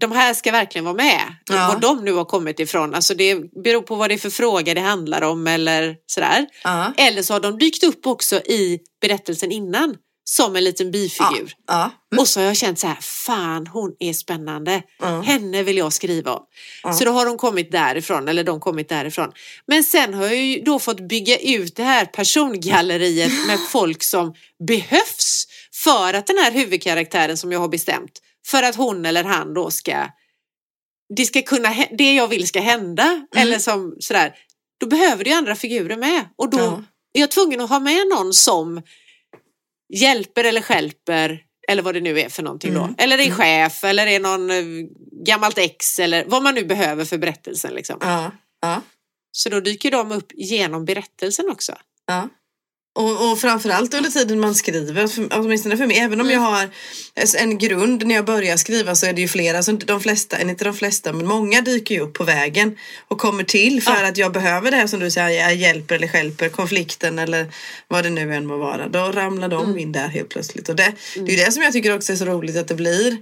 de 0.00 0.12
här 0.12 0.34
ska 0.34 0.52
verkligen 0.52 0.84
vara 0.84 0.94
med. 0.94 1.20
Ja. 1.50 1.68
Var 1.68 1.80
de 1.80 2.04
nu 2.04 2.12
har 2.12 2.24
kommit 2.24 2.60
ifrån. 2.60 2.94
Alltså 2.94 3.14
det 3.14 3.34
beror 3.64 3.82
på 3.82 3.94
vad 3.94 4.10
det 4.10 4.14
är 4.14 4.18
för 4.18 4.30
fråga 4.30 4.74
det 4.74 4.80
handlar 4.80 5.22
om 5.22 5.46
eller 5.46 5.96
sådär. 6.06 6.46
Ja. 6.64 6.92
Eller 6.96 7.22
så 7.22 7.32
har 7.32 7.40
de 7.40 7.58
dykt 7.58 7.82
upp 7.82 8.06
också 8.06 8.36
i 8.36 8.78
berättelsen 9.00 9.52
innan. 9.52 9.96
Som 10.24 10.56
en 10.56 10.64
liten 10.64 10.90
bifigur. 10.90 11.52
Ja. 11.66 11.90
Och 12.18 12.28
så 12.28 12.40
har 12.40 12.46
jag 12.46 12.56
känt 12.56 12.78
så 12.78 12.86
här, 12.86 12.98
fan 13.00 13.66
hon 13.66 13.96
är 13.98 14.12
spännande. 14.12 14.82
Ja. 15.00 15.20
Henne 15.20 15.62
vill 15.62 15.76
jag 15.76 15.92
skriva 15.92 16.32
om. 16.34 16.42
Ja. 16.82 16.92
Så 16.92 17.04
då 17.04 17.10
har 17.10 17.26
de 17.26 17.38
kommit 17.38 17.72
därifrån, 17.72 18.28
eller 18.28 18.44
de 18.44 18.60
kommit 18.60 18.88
därifrån. 18.88 19.32
Men 19.66 19.84
sen 19.84 20.14
har 20.14 20.24
jag 20.24 20.36
ju 20.36 20.62
då 20.62 20.78
fått 20.78 21.08
bygga 21.08 21.38
ut 21.38 21.76
det 21.76 21.82
här 21.82 22.04
persongalleriet 22.04 23.32
med 23.46 23.58
folk 23.68 24.02
som 24.02 24.34
behövs 24.68 25.46
för 25.74 26.14
att 26.14 26.26
den 26.26 26.38
här 26.38 26.52
huvudkaraktären 26.52 27.36
som 27.36 27.52
jag 27.52 27.60
har 27.60 27.68
bestämt, 27.68 28.12
för 28.46 28.62
att 28.62 28.76
hon 28.76 29.06
eller 29.06 29.24
han 29.24 29.54
då 29.54 29.70
ska, 29.70 30.08
det 31.16 31.24
ska 31.24 31.42
kunna, 31.42 31.68
det 31.98 32.14
jag 32.14 32.28
vill 32.28 32.46
ska 32.46 32.60
hända, 32.60 33.02
Mm. 33.04 33.26
eller 33.34 33.58
som 33.58 33.96
sådär, 34.00 34.34
då 34.80 34.86
behöver 34.86 35.24
ju 35.24 35.32
andra 35.32 35.56
figurer 35.56 35.96
med. 35.96 36.28
Och 36.36 36.50
då 36.50 36.58
Ja. 36.58 36.82
är 37.14 37.20
jag 37.20 37.30
tvungen 37.30 37.60
att 37.60 37.70
ha 37.70 37.78
med 37.80 38.06
någon 38.08 38.32
som 38.32 38.82
hjälper 39.94 40.44
eller 40.44 40.60
skälper 40.62 41.42
eller 41.68 41.82
vad 41.82 41.94
det 41.94 42.00
nu 42.00 42.20
är 42.20 42.28
för 42.28 42.42
någonting 42.42 42.74
då. 42.74 42.80
Mm. 42.82 42.94
Eller 42.98 43.18
är 43.18 43.24
Mm. 43.24 43.36
chef 43.36 43.84
eller 43.84 44.06
är 44.06 44.20
någon 44.20 44.50
eh, 44.50 44.64
gammalt 45.26 45.58
ex 45.58 45.98
eller 45.98 46.24
vad 46.24 46.42
man 46.42 46.54
nu 46.54 46.64
behöver 46.64 47.04
för 47.04 47.18
berättelsen. 47.18 47.74
Liksom. 47.74 47.98
Ja. 48.00 48.32
Ja. 48.60 48.82
Så 49.32 49.48
då 49.48 49.60
dyker 49.60 49.90
de 49.90 50.12
upp 50.12 50.32
genom 50.34 50.84
berättelsen 50.84 51.50
också. 51.50 51.76
Ja. 52.06 52.28
Och, 52.94 53.30
och 53.32 53.38
framförallt 53.38 53.94
under 53.94 54.10
tiden 54.10 54.40
man 54.40 54.54
skriver, 54.54 55.06
för, 55.06 55.28
åtminstone 55.30 55.76
för 55.76 55.86
mig, 55.86 55.98
även 55.98 56.20
om 56.20 56.30
jag 56.30 56.40
har 56.40 56.68
en 57.38 57.58
grund 57.58 58.06
när 58.06 58.14
jag 58.14 58.24
börjar 58.24 58.56
skriva 58.56 58.94
så 58.94 59.06
är 59.06 59.12
det 59.12 59.20
ju 59.20 59.28
flera, 59.28 59.62
så 59.62 59.72
de 59.72 60.00
flesta, 60.00 60.40
inte 60.40 60.64
de 60.64 60.74
flesta, 60.74 61.12
men 61.12 61.26
många 61.26 61.60
dyker 61.60 61.94
ju 61.94 62.00
upp 62.00 62.14
på 62.14 62.24
vägen 62.24 62.76
och 63.08 63.18
kommer 63.18 63.44
till 63.44 63.82
för 63.82 64.02
Ja. 64.02 64.08
att 64.08 64.16
jag 64.16 64.32
behöver 64.32 64.70
det 64.70 64.76
här 64.76 64.86
som 64.86 65.00
du 65.00 65.10
säger, 65.10 65.42
jag 65.42 65.54
hjälper 65.54 65.94
eller 65.94 66.16
hjälper 66.16 66.48
konflikten 66.48 67.18
eller 67.18 67.52
vad 67.88 68.04
det 68.04 68.10
nu 68.10 68.34
än 68.34 68.46
må 68.46 68.56
vara. 68.56 68.88
Då 68.88 68.98
ramlar 68.98 69.48
de 69.48 69.78
in 69.78 69.92
där 69.92 70.08
helt 70.08 70.28
plötsligt. 70.28 70.68
Och 70.68 70.76
det, 70.76 70.92
det 71.14 71.20
är 71.32 71.36
ju 71.36 71.44
det 71.44 71.52
som 71.52 71.62
jag 71.62 71.72
tycker 71.72 71.96
också 71.96 72.12
är 72.12 72.16
så 72.16 72.24
roligt 72.24 72.56
att 72.56 72.68
det 72.68 72.74
blir 72.74 73.16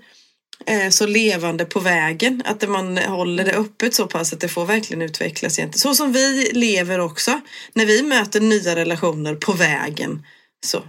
så 0.91 1.07
levande 1.07 1.65
på 1.65 1.81
vägen. 1.81 2.43
Att 2.45 2.69
man 2.69 2.99
håller 2.99 3.45
det 3.45 3.53
öppet 3.53 3.95
så 3.95 4.07
pass 4.07 4.33
att 4.33 4.41
det 4.41 4.49
får 4.49 4.67
verkligen 4.67 5.03
utvecklas. 5.03 5.59
egentligen. 5.59 5.81
Så 5.81 5.95
som 5.95 6.13
vi 6.13 6.51
lever 6.53 6.99
också. 7.01 7.41
När 7.73 7.87
vi 7.87 8.03
möter 8.03 8.41
nya 8.41 8.77
relationer 8.77 9.35
på 9.35 9.53
vägen. 9.53 10.27
Så 10.67 10.83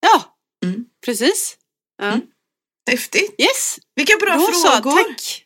Ja, 0.00 0.36
Mm. 0.64 0.84
precis. 1.06 1.56
Ja. 2.02 2.08
Mm. 2.08 2.20
häftigt. 2.90 3.34
Yes, 3.38 3.78
Vilka 3.94 4.16
bra 4.20 4.34
då 4.34 4.40
så. 4.52 4.68
frågor. 4.68 5.02
Tack. 5.02 5.42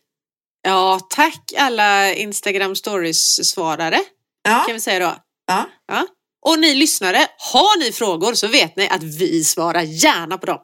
Ja, 0.63 1.01
tack 1.11 1.53
alla 1.59 2.15
Instagram 2.15 2.77
stories-svarare 2.77 4.01
Ja, 4.43 4.65
kan 4.67 4.75
vi 4.75 4.81
säga 4.81 4.99
då. 5.09 5.17
ja. 5.47 5.71
Ja. 5.89 6.07
Och 6.47 6.59
ni 6.59 6.75
lyssnare, 6.75 7.27
har 7.39 7.79
ni 7.79 7.93
frågor 7.93 8.35
så 8.35 8.47
vet 8.49 8.77
ni 8.77 8.89
att 8.89 9.03
vi 9.03 9.45
svarar 9.45 9.83
gärna 9.83 10.39
på 10.39 10.47
dem. 10.47 10.59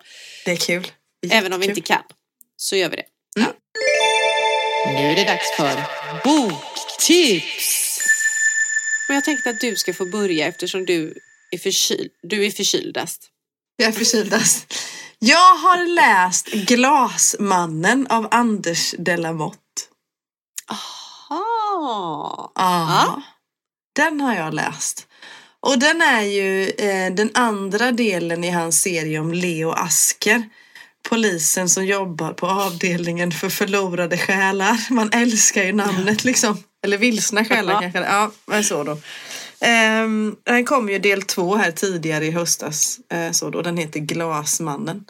det 0.44 0.51
är 0.53 0.57
kul. 0.57 0.92
Även 1.30 1.53
om 1.53 1.61
vi 1.61 1.66
Jättekul. 1.66 1.78
inte 1.78 1.92
kan, 1.94 2.03
så 2.57 2.76
gör 2.76 2.88
vi 2.88 2.96
det. 2.96 3.07
Mm. 3.40 3.52
Ja. 3.52 3.54
Nu 4.92 4.98
är 4.98 5.16
det 5.16 5.24
dags 5.24 5.57
för 5.57 5.82
boktips. 6.24 8.00
Men 9.09 9.14
jag 9.14 9.24
tänkte 9.24 9.50
att 9.50 9.61
du 9.61 9.76
ska 9.76 9.94
få 9.94 10.07
börja 10.07 10.46
eftersom 10.46 10.84
du 10.84 11.14
är, 11.50 11.59
förkyld. 11.59 12.11
du 12.22 12.46
är 12.46 12.50
förkyldast. 12.50 13.30
Jag 13.76 13.88
är 13.88 13.92
förkyldas. 13.92 14.66
Jag 15.18 15.54
har 15.54 15.94
läst 15.94 16.46
Glasmannen 16.46 18.07
av 18.07 18.28
Anders 18.30 18.94
Delamotte. 18.98 19.59
Aha. 20.70 22.52
Ja. 22.54 23.22
Den 23.92 24.20
har 24.20 24.34
jag 24.34 24.54
läst. 24.54 25.07
Och 25.61 25.78
den 25.78 26.02
är 26.02 26.22
ju 26.22 26.70
eh, 26.70 27.14
den 27.14 27.30
andra 27.34 27.92
delen 27.92 28.44
i 28.44 28.50
hans 28.50 28.82
serie 28.82 29.18
om 29.18 29.32
Leo 29.32 29.70
Asker. 29.70 30.48
Polisen 31.09 31.68
som 31.68 31.86
jobbar 31.86 32.32
på 32.32 32.46
avdelningen 32.46 33.32
för 33.32 33.48
förlorade 33.48 34.18
själar. 34.18 34.92
Man 34.92 35.11
älskar 35.12 35.62
ju 35.64 35.72
namnet 35.72 36.24
liksom. 36.24 36.59
Eller 36.84 36.98
vilsna 36.98 37.44
själar 37.44 37.72
Ja. 37.72 37.80
kanske. 37.80 38.00
Ja, 38.00 38.30
men 38.46 38.64
så 38.64 38.84
då. 38.84 38.92
Um, 39.66 40.36
den 40.42 40.64
kom 40.64 40.88
ju 40.90 40.98
del 40.98 41.22
två 41.22 41.57
här 41.57 41.70
tidigare 41.72 42.26
i 42.26 42.30
höstas. 42.30 43.00
eh, 43.11 43.30
så 43.30 43.50
då. 43.50 43.62
Den 43.62 43.76
heter 43.76 44.00
Glasmannen. 44.00 45.04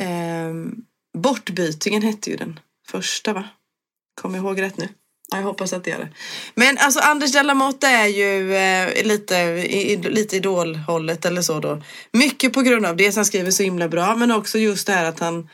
Um, 0.00 0.84
Bortbytingen 1.18 2.02
hette 2.02 2.30
ju 2.30 2.36
den 2.36 2.60
första 2.88 3.32
va? 3.32 3.44
Kommer 4.20 4.36
jag 4.38 4.44
ihåg 4.44 4.60
rätt 4.60 4.76
nu? 4.78 4.88
Ja, 5.30 5.36
jag 5.38 5.44
hoppas 5.44 5.72
att 5.72 5.84
det 5.84 5.90
gör 5.90 5.98
det. 5.98 6.08
Men 6.54 6.78
alltså 6.78 7.00
Anders 7.00 7.32
Delamotte 7.32 7.86
är 7.86 8.06
ju 8.06 8.54
eh, 8.54 9.04
lite, 9.04 9.34
i, 9.34 9.96
lite 9.96 10.36
idolhållet 10.36 11.24
eller 11.24 11.42
så 11.42 11.60
då. 11.60 11.82
Mycket 12.12 12.52
på 12.52 12.62
grund 12.62 12.86
av 12.86 12.96
det 12.96 13.16
han 13.16 13.24
skriver 13.24 13.50
så 13.50 13.62
himla 13.62 13.88
bra 13.88 14.16
men 14.16 14.30
också 14.30 14.58
just 14.58 14.86
det 14.86 14.92
här 14.92 15.04
att 15.04 15.20
han, 15.20 15.48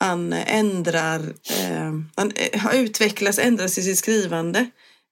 han 0.00 0.32
ändrar, 0.32 1.20
eh, 1.60 1.92
han 2.16 2.32
eh, 2.34 2.60
har 2.60 2.72
utvecklats, 2.72 3.38
ändras 3.38 3.78
i 3.78 3.82
sitt 3.82 3.98
skrivande. 3.98 4.66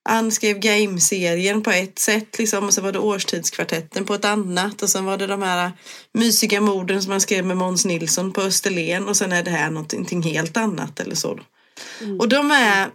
Han 0.09 0.33
skrev 0.33 0.59
Game-serien 0.59 1.63
på 1.63 1.71
ett 1.71 1.99
sätt 1.99 2.39
liksom 2.39 2.65
och 2.65 2.75
så 2.75 2.81
var 2.81 2.93
det 2.93 2.99
Årstidskvartetten 2.99 4.05
på 4.05 4.15
ett 4.15 4.25
annat 4.25 4.83
och 4.83 4.91
sen 4.91 5.05
var 5.05 5.17
det 5.17 5.27
de 5.27 5.43
här 5.43 5.73
mysiga 6.15 6.61
morden 6.61 7.03
som 7.03 7.13
han 7.13 7.21
skrev 7.21 7.45
med 7.45 7.57
Måns 7.57 7.85
Nilsson 7.85 8.33
på 8.33 8.41
Österlen 8.41 9.09
och 9.09 9.17
sen 9.17 9.33
är 9.33 9.43
det 9.43 9.51
här 9.51 9.71
någonting 9.71 10.23
helt 10.23 10.57
annat 10.57 11.01
eller 11.01 11.15
så. 11.15 11.35
Då. 11.35 11.43
Och 12.19 12.29
de 12.29 12.51
är 12.51 12.91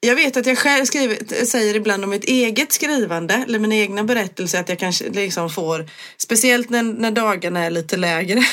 jag 0.00 0.14
vet 0.14 0.36
att 0.36 0.46
jag 0.46 0.58
själv 0.58 0.84
skriver, 0.84 1.44
säger 1.44 1.74
ibland 1.74 2.04
om 2.04 2.10
mitt 2.10 2.24
eget 2.24 2.72
skrivande 2.72 3.34
eller 3.34 3.58
mina 3.58 3.74
egna 3.74 4.04
berättelser 4.04 4.60
att 4.60 4.68
jag 4.68 4.78
kanske 4.78 5.10
liksom 5.10 5.50
får, 5.50 5.90
speciellt 6.16 6.70
när, 6.70 6.82
när 6.82 7.10
dagarna 7.10 7.64
är 7.64 7.70
lite 7.70 7.96
lägre. 7.96 8.44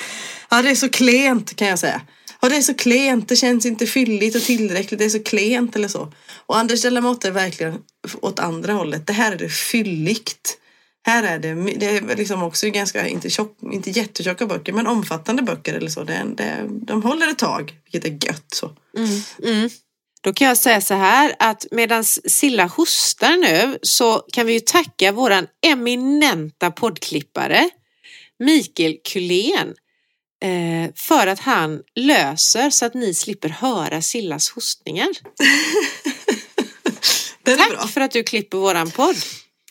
ja, 0.50 0.62
det 0.62 0.70
är 0.70 0.74
så 0.74 0.88
klent 0.88 1.56
kan 1.56 1.68
jag 1.68 1.78
säga. 1.78 2.00
Ja, 2.40 2.48
det 2.48 2.56
är 2.56 2.62
så 2.62 2.74
klent, 2.74 3.28
det 3.28 3.36
känns 3.36 3.66
inte 3.66 3.86
fylligt 3.86 4.36
och 4.36 4.42
tillräckligt, 4.42 4.98
det 4.98 5.04
är 5.04 5.08
så 5.08 5.22
klent 5.22 5.76
eller 5.76 5.88
så. 5.88 6.12
Och 6.46 6.58
Anders 6.58 6.82
Delamotte 6.82 7.28
är 7.28 7.32
verkligen 7.32 7.78
åt 8.20 8.38
andra 8.38 8.72
hållet. 8.72 9.06
Det 9.06 9.12
här 9.12 9.32
är 9.32 9.36
det 9.36 9.48
fylligt. 9.48 10.58
Här 11.04 11.22
är 11.22 11.38
det, 11.38 11.54
det 11.54 11.86
är 11.86 12.16
liksom 12.16 12.42
också 12.42 12.70
ganska, 12.70 13.08
inte, 13.08 13.30
tjock, 13.30 13.58
inte 13.72 13.90
jättetjocka 13.90 14.46
böcker, 14.46 14.72
men 14.72 14.86
omfattande 14.86 15.42
böcker 15.42 15.74
eller 15.74 15.90
så. 15.90 16.04
Det, 16.04 16.24
det, 16.36 16.68
de 16.68 17.02
håller 17.02 17.28
ett 17.28 17.38
tag, 17.38 17.74
vilket 17.84 18.04
är 18.04 18.26
gött 18.28 18.46
så. 18.54 18.70
Mm. 18.96 19.20
mm. 19.42 19.70
Då 20.24 20.32
kan 20.32 20.48
jag 20.48 20.56
säga 20.56 20.80
så 20.80 20.94
här 20.94 21.34
att 21.38 21.66
medan 21.70 22.04
Silla 22.04 22.66
hostar 22.66 23.36
nu 23.36 23.78
så 23.82 24.18
kan 24.18 24.46
vi 24.46 24.52
ju 24.52 24.60
tacka 24.60 25.12
våran 25.12 25.46
eminenta 25.66 26.70
poddklippare 26.70 27.70
Mikael 28.38 28.96
Kulén 29.12 29.74
eh, 30.42 30.90
för 30.94 31.26
att 31.26 31.38
han 31.40 31.82
löser 31.94 32.70
så 32.70 32.86
att 32.86 32.94
ni 32.94 33.14
slipper 33.14 33.48
höra 33.48 34.02
Sillas 34.02 34.50
hostningar. 34.50 35.08
Tack 37.44 37.70
bra. 37.70 37.86
för 37.88 38.00
att 38.00 38.10
du 38.10 38.22
klipper 38.22 38.58
våran 38.58 38.90
podd. 38.90 39.16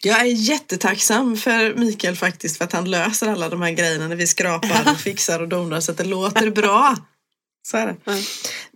Jag 0.03 0.19
är 0.21 0.25
jättetacksam 0.25 1.37
för 1.37 1.75
Mikael 1.75 2.15
faktiskt 2.15 2.57
för 2.57 2.65
att 2.65 2.73
han 2.73 2.91
löser 2.91 3.27
alla 3.27 3.49
de 3.49 3.61
här 3.61 3.71
grejerna 3.71 4.07
när 4.07 4.15
vi 4.15 4.27
skrapar 4.27 4.91
och 4.91 4.99
fixar 4.99 5.39
och 5.39 5.47
donar 5.47 5.79
så 5.81 5.91
att 5.91 5.97
det 5.97 6.03
låter 6.03 6.49
bra. 6.49 6.97
Så 7.67 7.77
är 7.77 7.85
det. 7.85 8.11
Mm. 8.11 8.23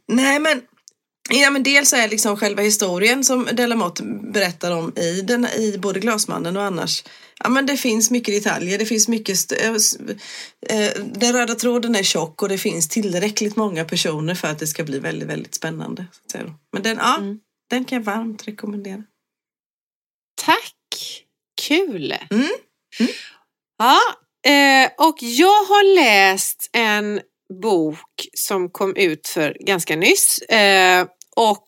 Nej 0.08 0.40
men, 0.40 0.62
ja, 1.30 1.50
men 1.52 1.64
dels 1.64 1.94
är 1.94 2.08
liksom 2.08 2.38
själva 2.38 2.62
historien 2.62 3.24
som 3.24 3.46
Delamotte 3.54 4.04
berättar 4.34 4.72
om 4.72 4.98
i, 4.98 5.22
den, 5.22 5.46
i 5.46 5.78
både 5.78 6.00
Glasmannen 6.00 6.58
och 6.58 6.64
annars. 6.64 7.04
Ja 7.44 7.50
men 7.50 7.66
det 7.66 7.78
finns 7.78 8.12
mycket 8.12 8.44
detaljer, 8.44 8.78
det 8.78 8.86
finns 8.86 9.08
mycket, 9.08 9.52
eh, 9.52 10.90
den 11.06 11.34
röda 11.34 11.56
tråden 11.56 11.96
är 11.96 12.04
tjock 12.04 12.42
och 12.42 12.50
det 12.50 12.58
finns 12.58 12.90
tillräckligt 12.90 13.56
många 13.56 13.86
personer 13.86 14.36
för 14.36 14.48
att 14.48 14.60
det 14.60 14.68
ska 14.68 14.84
bli 14.84 15.00
väldigt, 15.00 15.30
väldigt 15.30 15.56
spännande. 15.56 16.06
Men 16.74 16.84
den, 16.84 16.98
ja, 16.98 17.18
Mm. 17.18 17.40
den 17.70 17.86
kan 17.86 17.96
jag 17.98 18.04
varmt 18.04 18.48
rekommendera. 18.48 19.04
Tack! 20.46 20.76
Kul! 21.62 22.16
Mm. 22.32 22.50
Ja, 23.78 24.00
eh, 24.52 24.90
och 25.08 25.18
jag 25.22 25.64
har 25.64 25.96
läst 25.96 26.70
en 26.74 27.22
bok 27.62 28.28
som 28.34 28.70
kom 28.70 28.96
ut 28.96 29.28
för 29.28 29.58
ganska 29.60 29.96
nyss. 29.96 30.40
Eh, 30.40 31.08
och 31.36 31.68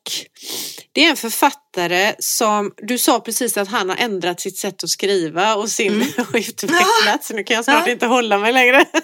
det 0.91 1.05
är 1.05 1.09
en 1.09 1.17
författare 1.17 2.13
som, 2.19 2.73
du 2.77 2.97
sa 2.97 3.19
precis 3.19 3.57
att 3.57 3.67
han 3.67 3.89
har 3.89 3.97
ändrat 3.97 4.41
sitt 4.41 4.57
sätt 4.57 4.83
att 4.83 4.89
skriva 4.89 5.55
och 5.55 5.69
sin 5.69 5.93
Mm. 5.93 6.07
och 6.29 6.35
utvecklats, 6.35 7.27
så 7.27 7.33
nu 7.33 7.43
kan 7.43 7.55
jag 7.55 7.65
snart 7.65 7.87
inte 7.87 8.05
hålla 8.05 8.37
mig 8.37 8.53
längre. 8.53 8.85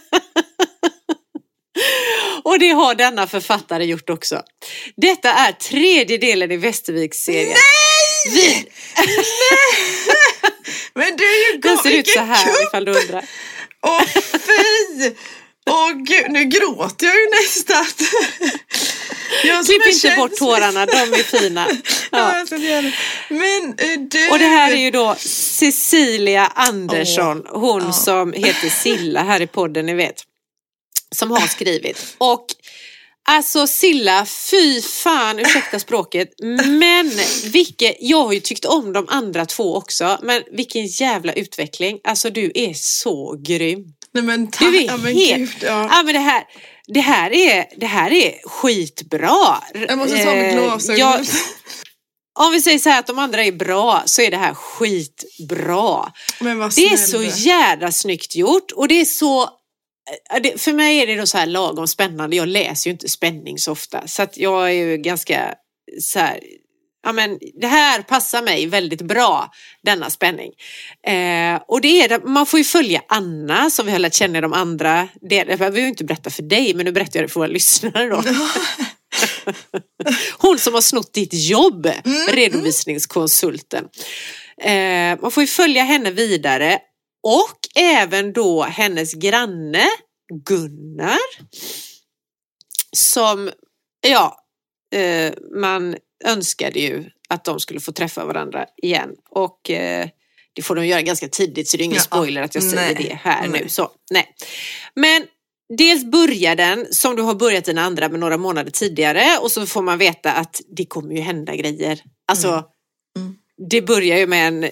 och 2.43 2.59
det 2.59 2.69
har 2.69 2.95
denna 2.95 3.27
författare 3.27 3.85
gjort 3.85 4.09
också. 4.09 4.41
Detta 4.95 5.33
är 5.33 5.51
tredje 5.51 6.17
delen 6.17 6.51
i 6.51 6.57
Västerviks-serien. 6.57 7.57
Nej! 8.35 8.71
Men 10.95 11.17
det 11.17 11.23
är 11.23 11.53
ju 11.53 11.57
Den 11.59 11.77
ser 11.77 11.91
ut 11.91 12.07
så 12.07 12.19
här 12.19 12.45
kupp! 12.45 12.67
ifall 12.67 12.85
du 12.85 12.91
undrar. 12.91 13.25
Åh 13.81 14.01
fy! 14.23 15.11
Åh 15.65 15.91
gud, 15.91 16.31
nu 16.31 16.43
gråter 16.45 17.05
jag 17.05 17.15
ju 17.15 17.29
nästan. 17.43 17.85
Jag 19.43 19.65
Klipp 19.65 19.85
inte 19.87 20.15
bort 20.15 20.29
känslig. 20.31 20.37
tårarna, 20.37 20.85
de 20.85 20.93
är 20.97 21.23
fina. 21.39 21.67
Ja. 22.11 22.45
Men 23.29 23.69
eh, 23.77 23.99
du. 24.09 24.29
Och 24.29 24.39
det 24.39 24.45
här 24.45 24.71
är 24.71 24.75
ju 24.75 24.91
då 24.91 25.15
Cecilia 25.19 26.45
Andersson, 26.47 27.43
hon 27.49 27.83
Ja. 27.85 27.91
som 27.93 28.33
heter 28.33 28.69
Silla 28.69 29.23
här 29.23 29.41
i 29.41 29.47
podden, 29.47 29.85
ni 29.85 29.93
vet. 29.93 30.23
Som 31.15 31.31
har 31.31 31.47
skrivit. 31.47 32.15
Och 32.17 32.45
alltså 33.29 33.67
Silla, 33.67 34.25
fy 34.25 34.81
fan, 34.81 35.39
ursäkta 35.39 35.79
språket, 35.79 36.29
men 36.67 37.11
vilket, 37.45 37.95
jag 37.99 38.23
har 38.25 38.33
ju 38.33 38.39
tyckt 38.39 38.65
om 38.65 38.93
de 38.93 39.05
andra 39.09 39.45
två 39.45 39.75
också, 39.75 40.19
men 40.23 40.43
vilken 40.51 40.85
jävla 40.87 41.33
utveckling. 41.33 41.99
Alltså 42.03 42.29
du 42.29 42.51
är 42.55 42.73
så 42.75 43.35
grym. 43.45 43.85
Nej 44.13 44.23
men 44.23 44.47
tack. 44.47 44.61
Du 44.61 44.77
är 44.77 44.83
ja, 44.87 44.97
men 44.97 45.13
helt... 45.13 45.39
gud, 45.39 45.63
ja. 45.63 45.87
Ja 45.91 46.03
men 46.03 46.13
det 46.13 46.19
här, 46.19 46.43
det 46.87 46.99
här 46.99 47.33
är, 47.33 47.65
det 47.77 47.85
här 47.85 48.11
är 48.11 48.47
skitbra. 48.47 49.63
Jag 49.73 49.97
måste 49.97 50.17
ta 50.17 50.25
med 50.25 50.57
Eh, 50.57 50.63
glasögonen. 50.63 51.25
Om 52.39 52.51
vi 52.51 52.61
säger 52.61 52.79
så 52.79 52.89
här 52.89 52.99
att 52.99 53.07
de 53.07 53.19
andra 53.19 53.43
är 53.43 53.51
bra 53.51 54.03
så 54.05 54.21
är 54.21 54.31
det 54.31 54.37
här 54.37 54.53
skitbra. 54.53 56.11
Men 56.39 56.57
vad 56.59 56.75
Det 56.75 56.87
är 56.87 56.97
så 56.97 57.23
jädra 57.23 57.91
snyggt 57.91 58.35
gjort 58.35 58.71
och 58.71 58.87
det 58.87 59.01
är 59.01 59.05
så 59.05 59.43
eh, 59.43 60.57
för 60.57 60.73
mig 60.73 60.99
är 60.99 61.07
det 61.07 61.15
då 61.15 61.25
så 61.25 61.37
här 61.37 61.45
lagom 61.45 61.87
spännande. 61.87 62.35
Jag 62.35 62.47
läser 62.47 62.89
ju 62.89 62.91
inte 62.91 63.09
spänning 63.09 63.57
så 63.57 63.71
ofta 63.71 64.07
så 64.07 64.23
att 64.23 64.37
jag 64.37 64.69
är 64.69 64.73
ju 64.73 64.97
ganska 64.97 65.53
så 66.01 66.19
här 66.19 66.39
Ja, 67.03 67.11
men 67.11 67.39
det 67.61 67.67
här 67.67 68.01
passar 68.01 68.41
mig 68.41 68.67
väldigt 68.67 69.01
bra, 69.01 69.51
denna 69.83 70.09
spänning. 70.09 70.51
Eh, 71.07 71.61
och 71.67 71.81
det 71.81 72.01
är 72.01 72.09
det, 72.09 72.23
man 72.23 72.45
får 72.45 72.57
ju 72.57 72.63
följa 72.63 73.01
Anna 73.07 73.69
som 73.69 73.85
vi 73.85 73.91
har 73.91 73.99
lärt 73.99 74.13
känna 74.13 74.37
i 74.37 74.41
de 74.41 74.53
andra. 74.53 75.07
Det, 75.21 75.35
jag 75.35 75.59
behöver 75.59 75.79
ju 75.79 75.87
inte 75.87 76.03
berätta 76.03 76.29
för 76.29 76.43
dig, 76.43 76.73
men 76.73 76.85
nu 76.85 76.91
berättar 76.91 77.19
jag 77.19 77.29
det 77.29 77.33
för 77.33 77.39
våra 77.39 77.47
lyssnare 77.47 78.09
då. 78.09 78.23
Hon 80.37 80.59
som 80.59 80.73
har 80.73 80.81
snott 80.81 81.13
ditt 81.13 81.33
jobb, 81.33 81.91
redovisningskonsulten. 82.29 83.85
Eh, 84.61 85.19
man 85.21 85.31
får 85.31 85.43
ju 85.43 85.47
följa 85.47 85.83
henne 85.83 86.11
vidare 86.11 86.79
och 87.23 87.59
även 87.75 88.33
då 88.33 88.63
hennes 88.63 89.13
granne 89.13 89.85
Gunnar. 90.45 91.19
Som, 92.91 93.51
ja, 94.07 94.37
eh, 94.95 95.33
man 95.59 95.95
önskade 96.25 96.79
ju 96.79 97.05
att 97.29 97.43
de 97.43 97.59
skulle 97.59 97.79
få 97.79 97.91
träffa 97.91 98.25
varandra 98.25 98.65
igen. 98.83 99.09
Och 99.29 99.69
eh, 99.69 100.07
det 100.53 100.61
får 100.61 100.75
de 100.75 100.87
göra 100.87 101.01
ganska 101.01 101.27
tidigt 101.27 101.67
så 101.69 101.77
det 101.77 101.83
är 101.83 101.85
ingen 101.85 101.95
Ja, 101.95 102.01
spoiler 102.01 102.41
att 102.41 102.55
jag 102.55 102.63
säger 102.63 102.95
nej, 102.95 103.05
det 103.09 103.15
här 103.29 103.47
nej. 103.47 103.61
nu. 103.63 103.69
Så, 103.69 103.91
nej. 104.11 104.35
Men 104.95 105.25
dels 105.77 106.03
börjar 106.05 106.55
den 106.55 106.87
som 106.93 107.15
du 107.15 107.21
har 107.21 107.35
börjat 107.35 107.65
dina 107.65 107.81
andra 107.81 108.09
med 108.09 108.19
några 108.19 108.37
månader 108.37 108.71
tidigare 108.71 109.37
och 109.41 109.51
så 109.51 109.65
får 109.65 109.81
man 109.81 109.97
veta 109.97 110.33
att 110.33 110.61
det 110.77 110.85
kommer 110.85 111.15
ju 111.15 111.21
hända 111.21 111.55
grejer. 111.55 111.99
Alltså, 112.27 112.63
Mm. 113.17 113.35
det 113.69 113.81
börjar 113.81 114.17
ju 114.17 114.27
med 114.27 114.47
en 114.47 114.69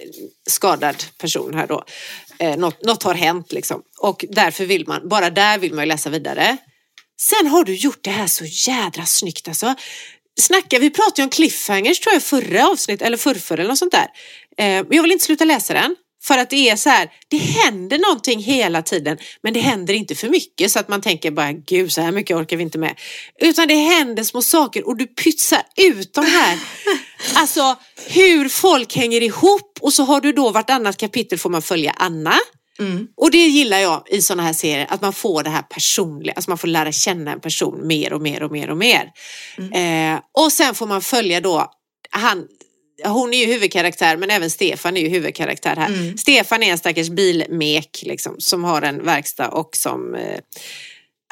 skadad 0.49 1.03
person 1.17 1.53
här 1.53 1.67
då. 1.67 1.83
Eh, 2.39 2.57
något, 2.57 2.83
något 2.83 3.03
har 3.03 3.13
hänt 3.13 3.51
liksom 3.51 3.81
och 3.99 4.25
därför 4.29 4.65
vill 4.65 4.87
man, 4.87 5.09
bara 5.09 5.29
där 5.29 5.57
vill 5.57 5.73
man 5.73 5.83
ju 5.83 5.87
läsa 5.87 6.09
vidare. 6.09 6.57
Sen 7.21 7.47
har 7.47 7.63
du 7.63 7.75
gjort 7.75 7.99
det 8.03 8.09
här 8.11 8.27
så 8.27 8.45
jädra 8.71 9.05
snyggt 9.05 9.47
alltså. 9.47 9.75
Snacka, 10.39 10.79
vi 10.79 10.89
pratade 10.89 11.21
ju 11.21 11.23
om 11.23 11.29
cliffhangers 11.29 11.99
tror 11.99 12.13
jag 12.13 12.23
förra 12.23 12.67
avsnitt 12.67 13.01
eller 13.01 13.17
förrförra 13.17 13.61
eller 13.61 13.69
något 13.69 13.77
sånt 13.77 13.91
där. 13.91 14.07
Eh, 14.57 14.85
jag 14.89 15.01
vill 15.01 15.11
inte 15.11 15.25
sluta 15.25 15.45
läsa 15.45 15.73
den. 15.73 15.95
För 16.23 16.37
att 16.37 16.49
det 16.49 16.69
är 16.69 16.75
så 16.75 16.89
här, 16.89 17.09
det 17.27 17.37
händer 17.37 17.99
någonting 17.99 18.39
hela 18.39 18.81
tiden 18.81 19.17
men 19.43 19.53
det 19.53 19.59
händer 19.59 19.93
inte 19.93 20.15
för 20.15 20.29
mycket 20.29 20.71
så 20.71 20.79
att 20.79 20.87
man 20.87 21.01
tänker 21.01 21.31
bara 21.31 21.51
gud 21.51 21.91
så 21.91 22.01
här 22.01 22.11
mycket 22.11 22.37
orkar 22.37 22.57
vi 22.57 22.63
inte 22.63 22.77
med. 22.77 22.99
Utan 23.39 23.67
det 23.67 23.75
händer 23.75 24.23
små 24.23 24.41
saker 24.41 24.87
och 24.87 24.97
du 24.97 25.07
pytsar 25.07 25.61
ut 25.77 26.13
de 26.13 26.25
här. 26.25 26.59
Alltså 27.35 27.75
hur 28.07 28.49
folk 28.49 28.95
hänger 28.95 29.23
ihop 29.23 29.79
och 29.81 29.93
så 29.93 30.03
har 30.03 30.21
du 30.21 30.31
då 30.31 30.49
vartannat 30.49 30.97
kapitel 30.97 31.39
får 31.39 31.49
man 31.49 31.61
följa 31.61 31.91
Anna. 31.97 32.35
Mm. 32.81 33.07
Och 33.17 33.31
det 33.31 33.37
gillar 33.37 33.79
jag 33.79 34.03
i 34.09 34.21
sådana 34.21 34.43
här 34.43 34.53
serier, 34.53 34.87
att 34.89 35.01
man 35.01 35.13
får 35.13 35.43
det 35.43 35.49
här 35.49 35.61
personliga, 35.61 36.33
alltså 36.33 36.51
man 36.51 36.57
får 36.57 36.67
lära 36.67 36.91
känna 36.91 37.31
en 37.31 37.39
person 37.39 37.87
mer 37.87 38.13
och 38.13 38.21
mer 38.21 38.43
och 38.43 38.51
mer 38.51 38.69
och 38.69 38.77
mer. 38.77 39.11
Eh, 39.57 40.19
och 40.37 40.51
sen 40.51 40.75
får 40.75 40.87
man 40.87 41.01
följa 41.01 41.41
då, 41.41 41.71
han, 42.09 42.47
hon 43.03 43.33
är 43.33 43.37
ju 43.37 43.53
huvudkaraktär 43.53 44.17
men 44.17 44.31
även 44.31 44.49
Stefan 44.49 44.97
är 44.97 45.01
ju 45.01 45.09
huvudkaraktär 45.09 45.75
här. 45.75 45.87
Mm. 45.87 46.17
Stefan 46.17 46.63
är 46.63 46.71
en 46.71 46.77
stackars 46.77 47.09
bilmek 47.09 48.03
liksom, 48.05 48.35
som 48.37 48.63
har 48.63 48.81
en 48.81 49.05
verkstad 49.05 49.49
och 49.49 49.69
som 49.75 50.15
eh, 50.15 50.39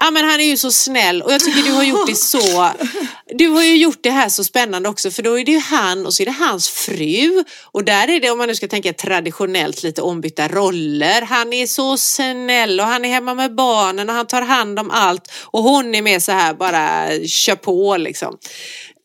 Ja 0.01 0.11
men 0.11 0.25
han 0.25 0.39
är 0.39 0.45
ju 0.45 0.57
så 0.57 0.71
snäll 0.71 1.21
och 1.21 1.31
jag 1.31 1.39
tycker 1.39 1.63
du 1.63 1.71
har 1.71 1.83
gjort 1.83 2.07
det 2.07 2.15
så 2.15 2.71
Du 3.31 3.47
har 3.47 3.63
ju 3.63 3.77
gjort 3.77 4.03
det 4.03 4.09
här 4.09 4.29
så 4.29 4.43
spännande 4.43 4.89
också 4.89 5.11
för 5.11 5.23
då 5.23 5.39
är 5.39 5.45
det 5.45 5.51
ju 5.51 5.59
han 5.59 6.05
och 6.05 6.13
så 6.13 6.23
är 6.23 6.25
det 6.25 6.31
hans 6.31 6.69
fru 6.69 7.43
och 7.71 7.83
där 7.83 8.07
är 8.07 8.19
det 8.19 8.31
om 8.31 8.37
man 8.37 8.47
nu 8.47 8.55
ska 8.55 8.67
tänka 8.67 8.93
traditionellt 8.93 9.83
lite 9.83 10.01
ombytta 10.01 10.47
roller. 10.47 11.21
Han 11.21 11.53
är 11.53 11.67
så 11.67 11.97
snäll 11.97 12.79
och 12.79 12.85
han 12.85 13.05
är 13.05 13.09
hemma 13.09 13.33
med 13.33 13.55
barnen 13.55 14.09
och 14.09 14.15
han 14.15 14.27
tar 14.27 14.41
hand 14.41 14.79
om 14.79 14.91
allt 14.91 15.31
och 15.33 15.63
hon 15.63 15.95
är 15.95 16.01
med 16.01 16.23
så 16.23 16.31
här 16.31 16.53
bara 16.53 17.09
kör 17.27 17.55
på 17.55 17.97
liksom. 17.97 18.37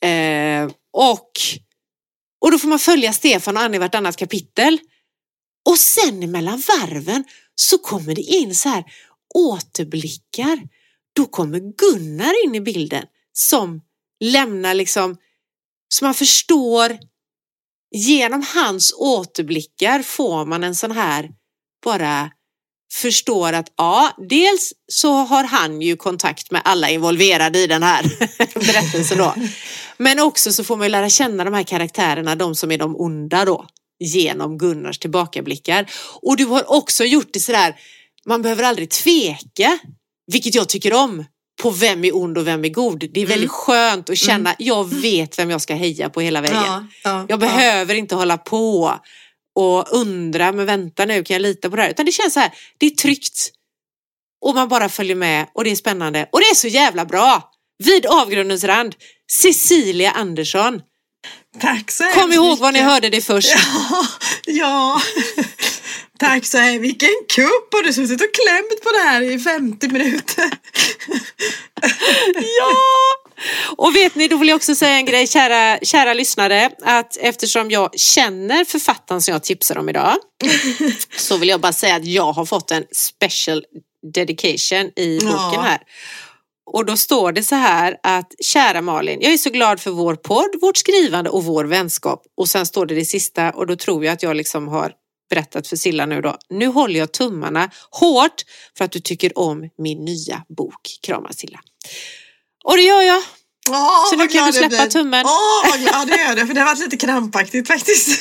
Eh, 0.04 0.70
och, 0.92 1.30
och 2.40 2.50
då 2.50 2.58
får 2.58 2.68
man 2.68 2.78
följa 2.78 3.12
Stefan 3.12 3.56
och 3.56 3.62
Annie 3.62 3.76
i 3.76 3.78
vartannat 3.78 4.16
kapitel. 4.16 4.78
Och 5.68 5.78
sen 5.78 6.30
mellan 6.30 6.62
varven 6.68 7.24
så 7.54 7.78
kommer 7.78 8.14
det 8.14 8.22
in 8.22 8.54
så 8.54 8.68
här 8.68 8.84
återblickar. 9.34 10.58
Då 11.16 11.26
kommer 11.26 11.58
Gunnar 11.58 12.44
in 12.44 12.54
i 12.54 12.60
bilden 12.60 13.04
som 13.32 13.80
lämnar 14.20 14.74
liksom, 14.74 15.16
så 15.88 16.04
man 16.04 16.14
förstår 16.14 16.98
genom 17.94 18.44
hans 18.54 18.94
återblickar 18.96 20.02
får 20.02 20.46
man 20.46 20.64
en 20.64 20.74
sån 20.74 20.90
här 20.90 21.30
bara 21.84 22.30
förstår 22.94 23.52
att 23.52 23.72
ja, 23.76 24.16
dels 24.28 24.72
så 24.92 25.12
har 25.12 25.44
han 25.44 25.80
ju 25.80 25.96
kontakt 25.96 26.50
med 26.50 26.62
alla 26.64 26.90
involverade 26.90 27.58
i 27.58 27.66
den 27.66 27.82
här 27.82 28.02
berättelsen 28.54 29.18
då. 29.18 29.34
Men 29.96 30.20
också 30.20 30.52
så 30.52 30.64
får 30.64 30.76
man 30.76 30.86
ju 30.86 30.90
lära 30.90 31.08
känna 31.08 31.44
de 31.44 31.54
här 31.54 31.62
karaktärerna, 31.62 32.34
de 32.34 32.54
som 32.54 32.70
är 32.70 32.78
de 32.78 32.96
onda 32.96 33.44
då, 33.44 33.66
genom 33.98 34.58
Gunnars 34.58 34.98
tillbakablickar. 34.98 35.86
Och 36.22 36.36
du 36.36 36.44
har 36.44 36.70
också 36.72 37.04
gjort 37.04 37.32
det 37.32 37.40
sådär, 37.40 37.76
man 38.26 38.42
behöver 38.42 38.62
aldrig 38.62 38.90
tveka, 38.90 39.78
vilket 40.32 40.54
jag 40.54 40.68
tycker 40.68 40.94
om, 40.94 41.24
på 41.62 41.70
vem 41.70 42.04
är 42.04 42.16
ond 42.16 42.38
och 42.38 42.46
vem 42.46 42.64
är 42.64 42.68
god. 42.68 43.04
Det 43.14 43.20
är 43.22 43.26
väldigt 43.26 43.50
skönt 43.50 44.10
att 44.10 44.18
känna, 44.18 44.54
jag 44.58 44.94
vet 44.94 45.38
vem 45.38 45.50
jag 45.50 45.60
ska 45.60 45.74
heja 45.74 46.10
på 46.10 46.20
hela 46.20 46.40
vägen. 46.40 46.62
Ja, 46.66 46.86
ja, 47.04 47.26
Jag 47.28 47.40
behöver 47.40 47.94
inte 47.94 48.14
hålla 48.14 48.38
på 48.38 48.98
och 49.54 49.92
undra, 49.92 50.52
men 50.52 50.66
vänta 50.66 51.04
nu, 51.04 51.24
kan 51.24 51.34
jag 51.34 51.42
lita 51.42 51.70
på 51.70 51.76
det 51.76 51.82
här? 51.82 51.90
Utan 51.90 52.06
det 52.06 52.12
känns 52.12 52.34
så 52.34 52.40
här, 52.40 52.54
det 52.78 52.86
är 52.86 52.90
tryggt. 52.90 53.50
Och 54.44 54.54
man 54.54 54.68
bara 54.68 54.88
följer 54.88 55.16
med 55.16 55.46
och 55.54 55.64
det 55.64 55.70
är 55.70 55.76
spännande. 55.76 56.28
Och 56.32 56.40
det 56.40 56.46
är 56.46 56.54
så 56.54 56.68
jävla 56.68 57.04
bra! 57.04 57.50
Vid 57.84 58.06
avgrundens 58.06 58.64
rand, 58.64 58.94
Cecilia 59.32 60.10
Andersson. 60.10 60.80
Tack 61.60 61.90
så 61.90 62.04
Kom 62.04 62.32
ihåg 62.32 62.58
var 62.58 62.72
ni 62.72 62.80
hörde 62.80 63.08
det 63.08 63.20
först. 63.20 63.48
Ja, 63.90 64.06
ja. 64.46 65.00
Tack 66.18 66.44
så 66.46 66.58
här, 66.58 66.78
vilken 66.78 67.08
kupp! 67.34 67.72
Har 67.72 67.82
du 67.82 67.92
suttit 67.92 68.20
och 68.20 68.34
klämt 68.34 68.82
på 68.82 68.90
det 68.92 69.08
här 69.08 69.22
i 69.22 69.38
50 69.38 69.88
minuter? 69.88 70.50
Ja! 72.36 72.70
Och 73.76 73.96
vet 73.96 74.14
ni, 74.14 74.28
då 74.28 74.36
vill 74.36 74.48
jag 74.48 74.56
också 74.56 74.74
säga 74.74 74.96
en 74.96 75.04
grej, 75.04 75.26
kära, 75.26 75.78
kära 75.82 76.14
lyssnare, 76.14 76.70
att 76.82 77.16
eftersom 77.16 77.70
jag 77.70 77.98
känner 77.98 78.64
författaren 78.64 79.22
som 79.22 79.32
jag 79.32 79.42
tipsar 79.42 79.78
om 79.78 79.88
idag, 79.88 80.14
så 81.16 81.36
vill 81.36 81.48
jag 81.48 81.60
bara 81.60 81.72
säga 81.72 81.94
att 81.96 82.04
jag 82.04 82.32
har 82.32 82.44
fått 82.44 82.70
en 82.70 82.84
special 82.92 83.64
dedication 84.14 84.90
i 84.96 85.18
boken 85.20 85.38
Ja. 85.54 85.60
här. 85.60 85.78
Och 86.66 86.86
då 86.86 86.96
står 86.96 87.32
det 87.32 87.42
så 87.42 87.54
här 87.54 87.96
att 88.02 88.32
kära 88.40 88.80
Malin, 88.80 89.18
jag 89.20 89.32
är 89.32 89.36
så 89.36 89.50
glad 89.50 89.80
för 89.80 89.90
vår 89.90 90.14
podd, 90.14 90.50
vårt 90.60 90.76
skrivande 90.76 91.30
och 91.30 91.44
vår 91.44 91.64
vänskap. 91.64 92.22
Och 92.36 92.48
sen 92.48 92.66
står 92.66 92.86
det 92.86 92.94
det 92.94 93.04
sista 93.04 93.50
och 93.50 93.66
då 93.66 93.76
tror 93.76 94.04
jag 94.04 94.12
att 94.12 94.22
jag 94.22 94.36
liksom 94.36 94.68
har 94.68 94.92
berättat 95.30 95.66
för 95.66 95.76
Silla 95.76 96.06
nu 96.06 96.20
då. 96.20 96.36
Nu 96.50 96.66
håller 96.66 96.98
jag 96.98 97.12
tummarna 97.12 97.70
hårt 97.90 98.42
för 98.78 98.84
att 98.84 98.92
du 98.92 99.00
tycker 99.00 99.38
om 99.38 99.70
min 99.78 100.04
nya 100.04 100.42
bok. 100.56 100.98
Kramar 101.02 101.32
Silla. 101.32 101.60
Och 102.64 102.76
det 102.76 102.82
gör 102.82 103.02
jag. 103.02 103.22
Åh, 103.70 104.10
Så 104.10 104.16
nu 104.16 104.26
kan 104.28 104.32
du 104.32 104.38
jag 104.48 104.54
släppa 104.54 104.68
blir. 104.68 104.90
tummen. 104.90 105.26
Åh, 105.26 105.70
vad 105.70 105.80
glad 105.80 106.08
det 106.08 106.16
gör 106.22 106.34
det, 106.36 106.46
för 106.46 106.54
det 106.54 106.60
har 106.60 106.66
varit 106.66 106.78
lite 106.80 106.96
krampaktigt 106.96 107.66
faktiskt. 107.66 108.20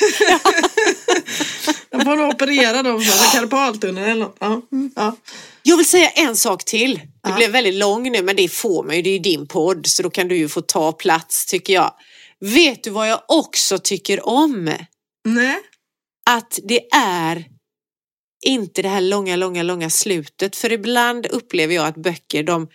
jag 1.90 2.02
får 2.04 2.16
nog 2.16 2.28
operera 2.34 2.82
dem, 2.82 3.00
så 3.04 3.38
karpaltunneln 3.38 4.08
eller 4.10 4.24
något. 4.24 4.36
Ja. 4.40 4.46
mm, 4.72 4.90
Ja. 4.96 5.16
Jag 5.62 5.76
vill 5.76 5.86
säga 5.88 6.08
en 6.08 6.36
sak 6.36 6.64
till. 6.64 6.94
Det 6.94 7.28
Ja. 7.30 7.36
blev 7.36 7.50
väldigt 7.50 7.74
lång 7.74 8.12
nu 8.12 8.22
men 8.22 8.36
det 8.36 8.48
får 8.48 8.84
man 8.84 8.96
ju, 8.96 9.02
det 9.02 9.08
är 9.10 9.12
ju 9.12 9.18
din 9.18 9.46
podd 9.46 9.86
så 9.86 10.02
då 10.02 10.10
kan 10.10 10.28
du 10.28 10.36
ju 10.36 10.48
få 10.48 10.60
ta 10.60 10.92
plats 10.92 11.46
tycker 11.46 11.72
jag. 11.74 11.94
Vet 12.40 12.84
du 12.84 12.90
vad 12.90 13.08
jag 13.10 13.20
också 13.28 13.78
tycker 13.78 14.28
om? 14.28 14.64
Nej. 15.24 15.60
Att 16.30 16.58
det 16.62 16.88
är 16.94 17.44
inte 18.44 18.82
det 18.82 18.88
här 18.88 19.00
långa, 19.00 19.36
långa, 19.36 19.62
långa 19.62 19.90
slutet. 19.90 20.56
För 20.56 20.72
ibland 20.72 21.26
upplever 21.26 21.74
jag 21.74 21.86
att 21.86 21.96
böcker, 21.96 22.42
de, 22.42 22.68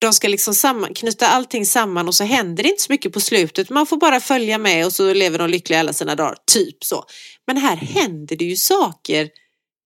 de 0.00 0.12
ska 0.12 0.28
liksom 0.28 0.54
samman, 0.54 0.94
knyta 0.94 1.26
allting 1.26 1.66
samman 1.66 2.08
och 2.08 2.14
så 2.14 2.24
händer 2.24 2.62
det 2.62 2.68
inte 2.68 2.82
så 2.82 2.92
mycket 2.92 3.12
på 3.12 3.20
slutet. 3.20 3.70
Man 3.70 3.86
får 3.86 3.96
bara 3.96 4.20
följa 4.20 4.58
med 4.58 4.86
och 4.86 4.92
så 4.92 5.14
lever 5.14 5.38
de 5.38 5.50
lyckliga 5.50 5.80
alla 5.80 5.92
sina 5.92 6.14
dagar, 6.14 6.36
typ 6.46 6.84
så. 6.84 7.04
Men 7.46 7.56
här 7.56 7.76
händer 7.76 8.36
det 8.36 8.44
ju 8.44 8.56
saker, 8.56 9.30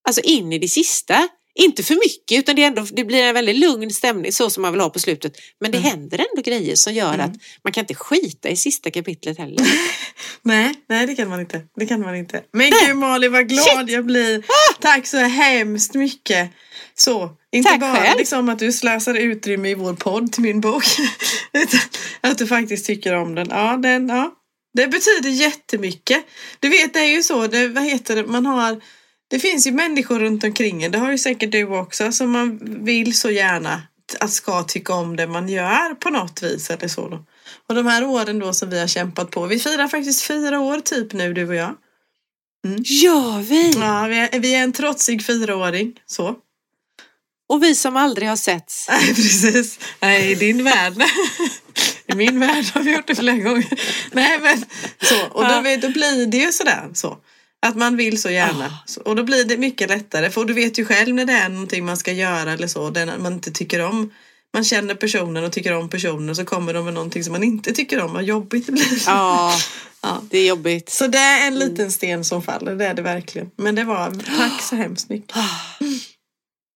alltså 0.09 0.21
in 0.21 0.53
i 0.53 0.59
det 0.59 0.69
sista. 0.69 1.29
Inte 1.61 1.83
för 1.83 1.95
mycket 1.95 2.39
utan 2.39 2.57
det, 2.57 2.63
ändå, 2.65 2.87
det 2.93 3.05
blir 3.05 3.23
en 3.23 3.35
väldigt 3.35 3.57
lugn 3.57 3.91
stämning 3.91 4.33
så 4.33 4.51
som 4.51 4.63
man 4.63 4.73
vill 4.73 4.81
ha 4.81 4.91
på 4.91 4.99
slutet. 4.99 5.33
Men 5.61 5.71
det 5.71 5.79
Mm. 5.79 5.91
händer 5.91 6.19
ändå 6.31 6.43
grejer 6.43 6.77
som 6.77 6.93
gör 6.95 7.15
Mm. 7.15 7.21
att 7.27 7.33
man 7.65 7.73
kan 7.73 7.83
inte 7.83 7.95
skita 7.95 8.49
i 8.49 8.57
sista 8.57 8.91
kapitlet 8.91 9.39
heller. 9.39 9.67
Nej, 10.43 10.75
nej 10.89 11.07
det 11.07 11.15
kan 11.15 11.29
man 11.29 11.41
inte. 11.41 11.61
Det 11.77 11.87
kan 11.87 12.01
man 12.01 12.17
inte. 12.17 12.43
Men 12.53 12.71
Nej. 12.71 12.87
gud 12.87 12.97
Malin 12.97 13.33
vad 13.33 13.49
glad 13.49 13.65
Shit. 13.81 13.91
jag 13.91 14.05
blir. 14.07 14.43
Tack 14.81 15.07
så 15.07 15.17
hemskt 15.19 15.95
mycket. 15.95 16.51
Så, 16.95 17.31
inte 17.53 17.71
Tack 17.71 17.81
bara 17.81 17.97
själv. 17.97 18.19
liksom 18.19 18.49
att 18.49 18.59
du 18.59 18.73
slösar 18.73 19.15
utrymme 19.15 19.69
i 19.71 19.75
vår 19.75 19.95
podd 19.95 20.33
till 20.33 20.43
min 20.43 20.61
bok. 20.61 20.85
utan 21.53 21.81
att 22.21 22.39
du 22.39 22.47
faktiskt 22.47 22.87
tycker 22.87 23.15
om 23.15 23.35
den. 23.35 23.47
Ja, 23.51 23.77
den, 23.77 24.09
ja. 24.09 24.35
Det 24.75 24.87
betyder 24.89 25.31
jättemycket. 25.31 26.25
Du 26.61 26.69
vet 26.69 26.95
det 26.95 27.01
är 27.01 27.17
ju 27.17 27.23
så, 27.23 27.47
det, 27.47 27.69
vad 27.69 27.85
heter 27.85 28.17
det, 28.17 28.25
man 28.27 28.47
har 28.47 28.81
det 29.31 29.39
finns 29.39 29.67
ju 29.67 29.73
människor 29.73 30.19
runt 30.19 30.45
omkring 30.45 30.83
en, 30.83 30.93
det 30.93 30.99
har 30.99 31.11
ju 31.11 31.19
säkert 31.19 31.53
du 31.53 31.65
också, 31.65 32.13
som 32.13 32.31
man 32.31 32.59
vill 32.85 33.19
så 33.19 33.31
gärna 33.31 33.83
att 34.21 34.33
ska 34.33 34.63
tycka 34.63 34.93
om 34.93 35.17
det 35.17 35.27
man 35.27 35.49
gör 35.49 35.95
på 35.95 36.11
något 36.11 36.43
vis 36.43 36.71
eller 36.71 36.89
så 36.89 37.09
då. 37.09 37.25
Och 37.69 37.75
de 37.75 37.87
här 37.87 38.05
åren 38.05 38.39
då 38.39 38.53
som 38.53 38.71
vi 38.71 38.81
har 38.81 38.87
kämpat 38.87 39.31
på, 39.31 39.47
vi 39.47 39.59
firar 39.59 39.89
faktiskt 39.89 40.23
fyra 40.23 40.61
år 40.61 40.81
typ 40.81 41.13
nu 41.13 41.35
du 41.35 41.49
och 41.49 41.55
jag. 41.55 41.75
Gör 42.85 43.43
vi? 43.43 43.73
Ja, 43.73 44.07
vi 44.07 44.19
är, 44.19 44.41
vi 44.41 44.55
är 44.55 44.63
en 44.63 44.73
trotsig 44.73 45.27
fyraåring, 45.27 45.93
så. 46.07 46.37
Och 47.49 47.63
vi 47.63 47.75
som 47.75 47.97
aldrig 47.97 48.29
har 48.29 48.37
setts. 48.37 48.89
Nej, 48.91 49.15
precis. 49.15 49.79
Nej, 50.01 50.31
i 50.31 50.35
din 50.35 50.65
värld. 50.65 51.03
I 52.07 52.15
min 52.15 52.41
värld 52.41 52.65
har 52.75 52.83
vi 52.83 52.95
gjort 52.95 53.07
det 53.07 53.15
flera 53.15 53.37
gånger. 53.37 53.81
Nej, 54.13 54.39
men 54.41 54.65
så. 55.03 55.27
Och 55.27 55.45
då, 55.45 55.77
då 55.81 55.89
blir 55.89 56.27
det 56.27 56.37
ju 56.37 56.53
sådär 56.53 56.91
så. 56.95 57.19
Att 57.67 57.77
man 57.77 57.97
vill 57.97 58.21
så 58.23 58.31
gärna. 58.31 58.67
Ah. 58.67 58.79
Så- 58.87 59.01
Och 59.01 59.17
då 59.17 59.23
blir 59.25 59.45
det 59.45 59.57
mycket 59.57 59.89
lättare. 59.89 60.31
För 60.31 60.45
du 60.45 60.53
vet 60.55 60.79
ju 60.79 60.85
själv 60.85 61.15
när 61.15 61.25
det 61.25 61.33
är 61.33 61.49
någonting 61.49 61.85
man 61.85 61.97
ska 61.97 62.13
göra 62.13 62.53
eller 62.53 62.67
så. 62.67 62.91
Den 62.91 63.23
man 63.23 63.33
inte 63.33 63.51
tycker 63.51 63.81
om. 63.81 64.13
Man 64.55 64.65
känner 64.65 64.95
personen 64.95 65.45
och 65.45 65.53
tycker 65.53 65.73
om 65.75 65.89
personen. 65.91 66.37
Så 66.37 66.45
kommer 66.45 66.75
de 66.75 66.85
med 66.85 66.95
någonting 66.95 67.25
som 67.25 67.33
man 67.33 67.43
inte 67.45 67.73
tycker 67.73 68.01
om. 68.03 68.13
Vad 68.13 68.25
jobbigt 68.25 68.67
det 68.67 68.73
blir. 68.73 69.03
Ja, 69.07 69.55
Ja. 70.03 70.23
det 70.31 70.39
är 70.39 70.47
jobbigt. 70.49 70.89
Så 70.91 71.07
det 71.07 71.19
är 71.19 71.47
en 71.47 71.59
liten 71.59 71.93
sten 71.93 72.25
som 72.25 72.43
faller. 72.43 72.75
Det 72.75 72.87
är 72.87 72.95
det 72.95 73.03
verkligen. 73.03 73.51
Men 73.57 73.75
det 73.75 73.85
var, 73.85 74.11
tack 74.39 74.63
så 74.63 74.77
hemskt 74.77 75.09
mycket. 75.09 75.37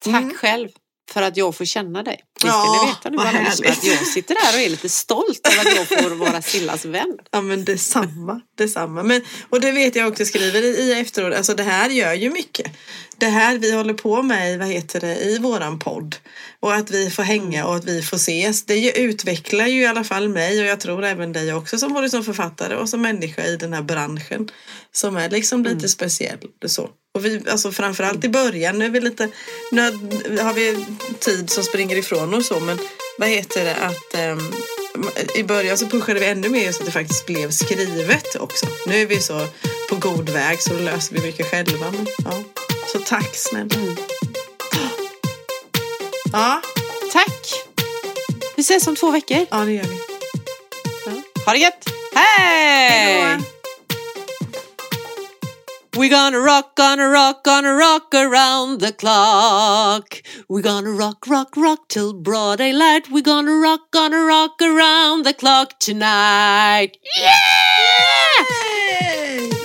Tack 0.05 0.23
Mm. 0.23 0.35
själv 0.37 0.69
för 1.11 1.23
att 1.23 1.37
jag 1.37 1.55
får 1.55 1.65
känna 1.65 2.03
dig. 2.03 2.21
Det 2.35 2.41
ska 2.41 2.49
Ja, 2.49 2.83
ni 2.83 2.91
veta 2.91 3.11
nu 3.11 3.39
alla 3.39 3.49
att 3.51 3.85
jag 3.85 4.07
sitter 4.07 4.35
där 4.35 4.59
och 4.59 4.65
är 4.65 4.71
lite 4.71 4.89
stolt 4.89 5.49
över 5.53 5.71
att 5.71 5.77
jag 5.77 6.03
får 6.03 6.11
vara 6.11 6.43
Sillas 6.43 6.85
vän. 6.85 7.19
Ja 7.31 7.41
men 7.41 7.65
detsamma, 7.65 8.41
detsamma. 8.59 9.03
Men, 9.03 9.23
och 9.51 9.61
det 9.61 9.73
vet 9.73 9.97
jag 9.97 10.09
också 10.09 10.25
skriver 10.25 10.63
i, 10.63 10.67
i 10.67 11.01
efteråt, 11.01 11.35
alltså 11.35 11.55
det 11.55 11.63
här 11.63 11.91
gör 11.91 12.15
ju 12.15 12.31
mycket. 12.31 12.73
Det 13.17 13.27
här 13.27 13.59
vi 13.59 13.73
håller 13.73 13.95
på 13.95 14.23
med 14.23 14.59
vad 14.59 14.69
heter 14.69 15.01
det, 15.01 15.17
i 15.17 15.39
våran 15.39 15.79
podd. 15.79 16.17
Och 16.61 16.75
att 16.75 16.91
vi 16.91 17.11
får 17.11 17.23
hänga 17.23 17.67
och 17.67 17.77
att 17.77 17.85
vi 17.85 18.03
får 18.03 18.17
ses. 18.17 18.67
Det 18.67 18.77
ju, 18.77 18.91
utvecklar 18.91 19.67
ju 19.67 19.81
i 19.81 19.87
alla 19.87 20.05
fall 20.05 20.29
mig 20.29 20.61
och 20.61 20.67
jag 20.67 20.81
tror 20.81 21.05
även 21.05 21.33
dig 21.33 21.55
också 21.55 21.79
som 21.79 21.93
både 21.93 22.11
som 22.11 22.25
författare 22.25 22.77
och 22.77 22.89
som 22.89 23.03
människa 23.03 23.45
i 23.45 23.57
den 23.57 23.73
här 23.73 23.83
branschen. 23.83 24.49
Som 24.93 25.17
är 25.17 25.31
liksom 25.31 25.65
lite 25.65 25.89
speciell. 25.89 26.39
Så. 26.67 26.91
Och 27.15 27.25
vi, 27.25 27.43
alltså 27.51 27.73
framförallt 27.73 28.25
i 28.25 28.29
början, 28.29 28.79
nu 28.79 28.85
är 28.85 28.91
vi 28.91 29.01
lite, 29.01 29.29
nu 29.73 29.83
har 30.41 30.55
vi 30.55 30.87
tid 31.19 31.51
som 31.51 31.65
springer 31.65 31.97
ifrån 31.97 32.35
och 32.35 32.45
så 32.45 32.61
men 32.61 32.79
vad 33.19 33.29
heter 33.29 33.65
det 33.65 33.75
att 33.75 34.15
ehm, 34.15 34.53
i 35.35 35.43
början 35.43 35.79
så 35.79 35.87
pushade 35.87 36.21
vi 36.21 36.27
ännu 36.27 36.49
mer 36.49 36.73
så 36.73 36.81
att 36.81 36.87
det 36.87 36.93
faktiskt 36.93 37.27
blev 37.27 37.51
skrivet 37.51 38.37
också. 38.37 38.67
Nu 38.87 39.03
är 39.03 39.07
vi 39.07 39.21
så 39.21 39.47
på 39.89 39.97
god 39.97 40.29
väg 40.29 40.63
så 40.63 40.73
då 40.73 40.79
löser 40.79 41.15
vi 41.15 41.21
mycket 41.21 41.47
själva. 41.47 41.91
Men, 41.91 42.07
ja. 42.25 42.43
Så 42.93 42.99
tack 42.99 43.37
snälla. 43.37 43.75
Mm. 43.75 43.97
Ja, 46.33 46.63
Tack! 47.13 47.65
Vi 48.57 48.63
ses 48.63 48.87
om 48.87 48.97
två 48.97 49.11
veckor. 49.11 49.47
ja 49.51 49.59
det 49.59 49.73
gör 49.73 49.85
vi. 49.85 49.99
Ha 51.47 51.53
det 51.53 51.59
gött! 51.59 51.85
Hej! 52.15 52.91
Hejdå. 52.91 53.52
We 55.95 56.09
gonna 56.09 56.41
rock, 56.41 56.75
gonna 56.75 57.07
rock, 57.07 57.45
gonna 57.45 57.75
rock 57.75 58.15
around 58.15 58.81
the 58.81 58.93
clock. 58.93 60.23
We 60.49 60.63
gonna 60.63 60.91
rock, 60.91 61.27
rock, 61.27 61.55
rock 61.55 61.89
till 61.89 62.15
broad 62.15 62.59
daylight. 62.59 63.11
We 63.11 63.21
gonna 63.21 63.57
rock, 63.57 63.91
gonna 63.91 64.23
rock 64.25 64.63
around 64.63 65.27
the 65.27 65.35
clock 65.35 65.79
tonight. 65.81 66.97
Yeah! 67.15 67.35
Yay! 69.03 69.62